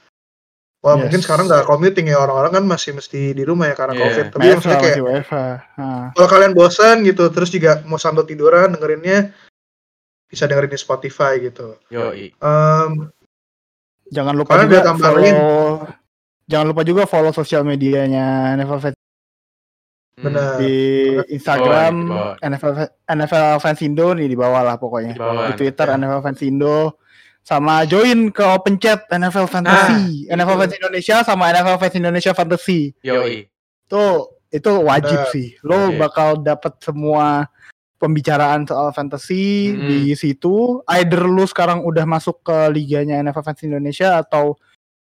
Wah 0.82 0.98
Yes. 0.98 1.02
mungkin 1.06 1.22
sekarang 1.22 1.46
nggak 1.46 1.70
commuting 1.70 2.10
ya 2.10 2.18
orang-orang 2.18 2.58
kan 2.58 2.66
masih 2.66 2.98
mesti 2.98 3.38
di 3.38 3.44
rumah 3.46 3.70
ya 3.70 3.78
karena 3.78 3.94
Iya. 3.94 4.02
covid 4.02 4.26
tapi 4.34 4.42
WFH, 4.42 4.56
maksudnya 4.58 4.78
kayak. 4.82 4.98
Nah, 5.78 6.04
kalau 6.18 6.28
kalian 6.32 6.54
bosan 6.58 6.96
gitu 7.06 7.24
terus 7.30 7.54
juga 7.54 7.86
mau 7.86 8.02
sambil 8.02 8.26
tiduran 8.26 8.74
dengerinnya 8.74 9.30
bisa 10.26 10.50
dengerin 10.50 10.74
di 10.74 10.80
Spotify 10.82 11.38
gitu. 11.38 11.78
Yoi. 11.94 12.34
Em, 12.34 12.92
jangan 14.10 14.34
lupa 14.34 14.58
juga 14.58 14.82
follow 14.98 15.86
jangan 16.50 16.66
lupa 16.66 16.82
juga 16.82 17.04
follow 17.06 17.30
sosial 17.30 17.62
medianya 17.62 18.58
Hmm. 18.58 18.98
Benar. 20.22 20.56
di 20.58 20.76
Oh, 21.14 21.26
Instagram 21.28 21.94
di 21.98 22.10
bawah. 22.10 22.36
NFL 22.40 22.74
NFL 23.08 23.48
Fans 23.60 23.82
Indo 23.82 24.08
nih 24.14 24.28
di 24.28 24.38
bawah 24.38 24.62
lah 24.64 24.76
pokoknya. 24.76 25.14
Di 25.14 25.20
bawah. 25.20 25.50
Di 25.50 25.54
Twitter 25.56 25.88
Ya. 25.88 25.98
NFL 25.98 26.22
Fans 26.22 26.42
Indo 26.42 26.78
sama 27.42 27.84
join 27.84 28.30
ke 28.30 28.44
Open 28.46 28.78
Chat 28.78 29.10
NFL 29.10 29.50
Fantasy, 29.50 30.30
Ah, 30.30 30.38
NFL 30.38 30.54
itu. 30.54 30.62
Fans 30.62 30.76
Indonesia 30.78 31.16
sama 31.22 31.44
NFL 31.50 31.78
Fans 31.78 31.96
Indonesia 31.96 32.32
Fantasy. 32.32 32.94
Yoi. 33.02 33.50
Tuh 33.86 34.12
itu 34.48 34.72
wajib 34.80 35.20
Benar. 35.20 35.32
sih. 35.32 35.48
Lo 35.62 35.90
Oke. 35.90 35.98
bakal 35.98 36.30
dapat 36.40 36.78
semua 36.78 37.50
pembicaraan 37.98 38.66
soal 38.66 38.90
fantasy 38.92 39.72
Mm. 39.72 39.86
di 39.86 40.00
situ. 40.14 40.82
Either 40.88 41.22
lu 41.22 41.44
sekarang 41.44 41.82
udah 41.82 42.04
masuk 42.04 42.42
ke 42.42 42.58
liganya 42.70 43.18
NFL 43.20 43.42
Fans 43.44 43.62
Indonesia 43.62 44.18
atau 44.18 44.58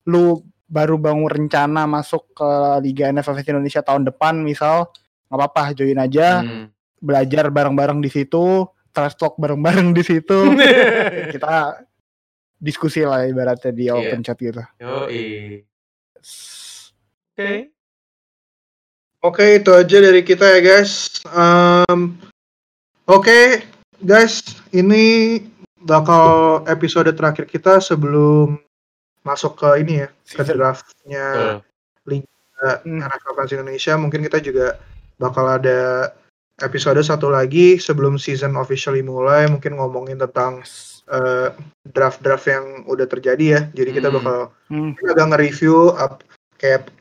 lu 0.04 0.42
baru 0.66 0.98
bangun 0.98 1.30
rencana 1.30 1.86
masuk 1.86 2.28
ke 2.34 2.50
liga 2.82 3.08
NFL 3.08 3.38
Fans 3.38 3.48
Indonesia 3.48 3.80
tahun 3.80 4.04
depan 4.04 4.42
misal 4.42 4.90
nggak 5.28 5.38
apa-apa 5.38 5.74
join 5.74 5.98
aja 5.98 6.42
Hmm. 6.42 6.66
belajar 6.98 7.48
bareng-bareng 7.48 8.00
di 8.00 8.08
situ 8.08 8.64
trash 8.90 9.14
talk 9.16 9.36
bareng-bareng 9.36 9.92
di 9.92 10.02
situ 10.02 10.52
kita 11.36 11.84
diskusi 12.58 13.02
lah 13.02 13.24
ibaratnya 13.24 13.70
di 13.70 13.86
Iya. 13.86 13.94
open 13.94 14.20
chat 14.22 14.36
gitu. 14.36 14.62
Oke. 14.82 15.64
Oke 19.20 19.44
itu 19.56 19.70
aja 19.70 19.98
dari 20.00 20.22
kita 20.22 20.46
ya 20.48 20.60
guys. 20.60 21.22
Em, 21.28 22.16
Oke 23.06 23.62
guys 23.98 24.42
ini 24.72 25.38
bakal 25.80 26.60
episode 26.66 27.08
terakhir 27.14 27.46
kita 27.46 27.78
sebelum 27.78 28.58
masuk 29.22 29.54
ke 29.56 29.68
ini 29.80 30.02
ya 30.02 30.08
ke 30.26 30.42
draftnya 30.44 31.26
Betul. 31.62 32.26
Hmm. 32.58 32.98
NFL 33.00 33.32
Fans 33.38 33.52
Indonesia. 33.54 33.94
Mungkin 33.96 34.20
kita 34.26 34.42
juga 34.42 34.76
bakal 35.18 35.46
ada 35.46 36.12
episode 36.58 36.98
satu 37.02 37.30
lagi 37.30 37.78
sebelum 37.78 38.18
season 38.18 38.58
officially 38.58 39.02
mulai. 39.02 39.46
Mungkin 39.46 39.78
ngomongin 39.78 40.18
tentang 40.18 40.62
eh, 41.08 41.50
draft-draft 41.88 42.44
yang 42.52 42.66
udah 42.84 43.08
terjadi 43.08 43.46
ya. 43.48 43.62
Jadi 43.72 43.96
kita 43.96 44.12
Hmm. 44.12 44.18
bakal 44.20 44.38
Hmm. 44.68 44.92
kita 44.92 45.10
agak 45.16 45.28
nge-review 45.32 45.96
up, 45.96 46.20
kayak 46.60 46.92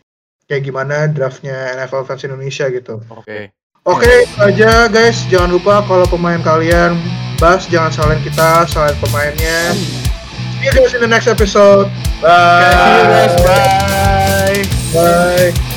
kayak 0.47 0.63
gimana 0.63 1.11
draftnya 1.11 1.75
NFL 1.75 2.07
Fans 2.07 2.23
Indonesia 2.23 2.71
gitu. 2.71 3.03
Oke. 3.11 3.51
Oke, 3.83 4.27
itu 4.27 4.39
aja 4.39 4.87
guys. 4.87 5.27
Jangan 5.27 5.51
lupa 5.51 5.83
kalau 5.87 6.07
pemain 6.07 6.39
kalian 6.39 6.95
bahas 7.39 7.67
jangan 7.67 7.91
salahin 7.91 8.23
kita, 8.23 8.63
salahin 8.67 8.95
pemainnya. 9.03 9.75
See 9.75 10.67
you 10.67 10.73
guys 10.73 10.95
in 10.95 11.03
the 11.03 11.11
next 11.11 11.27
episode. 11.27 11.91
See 12.19 12.27
you 12.27 13.07
guys, 13.11 13.35
Bye. 13.43 14.63
bye 14.95 15.51
Bye. 15.51 15.76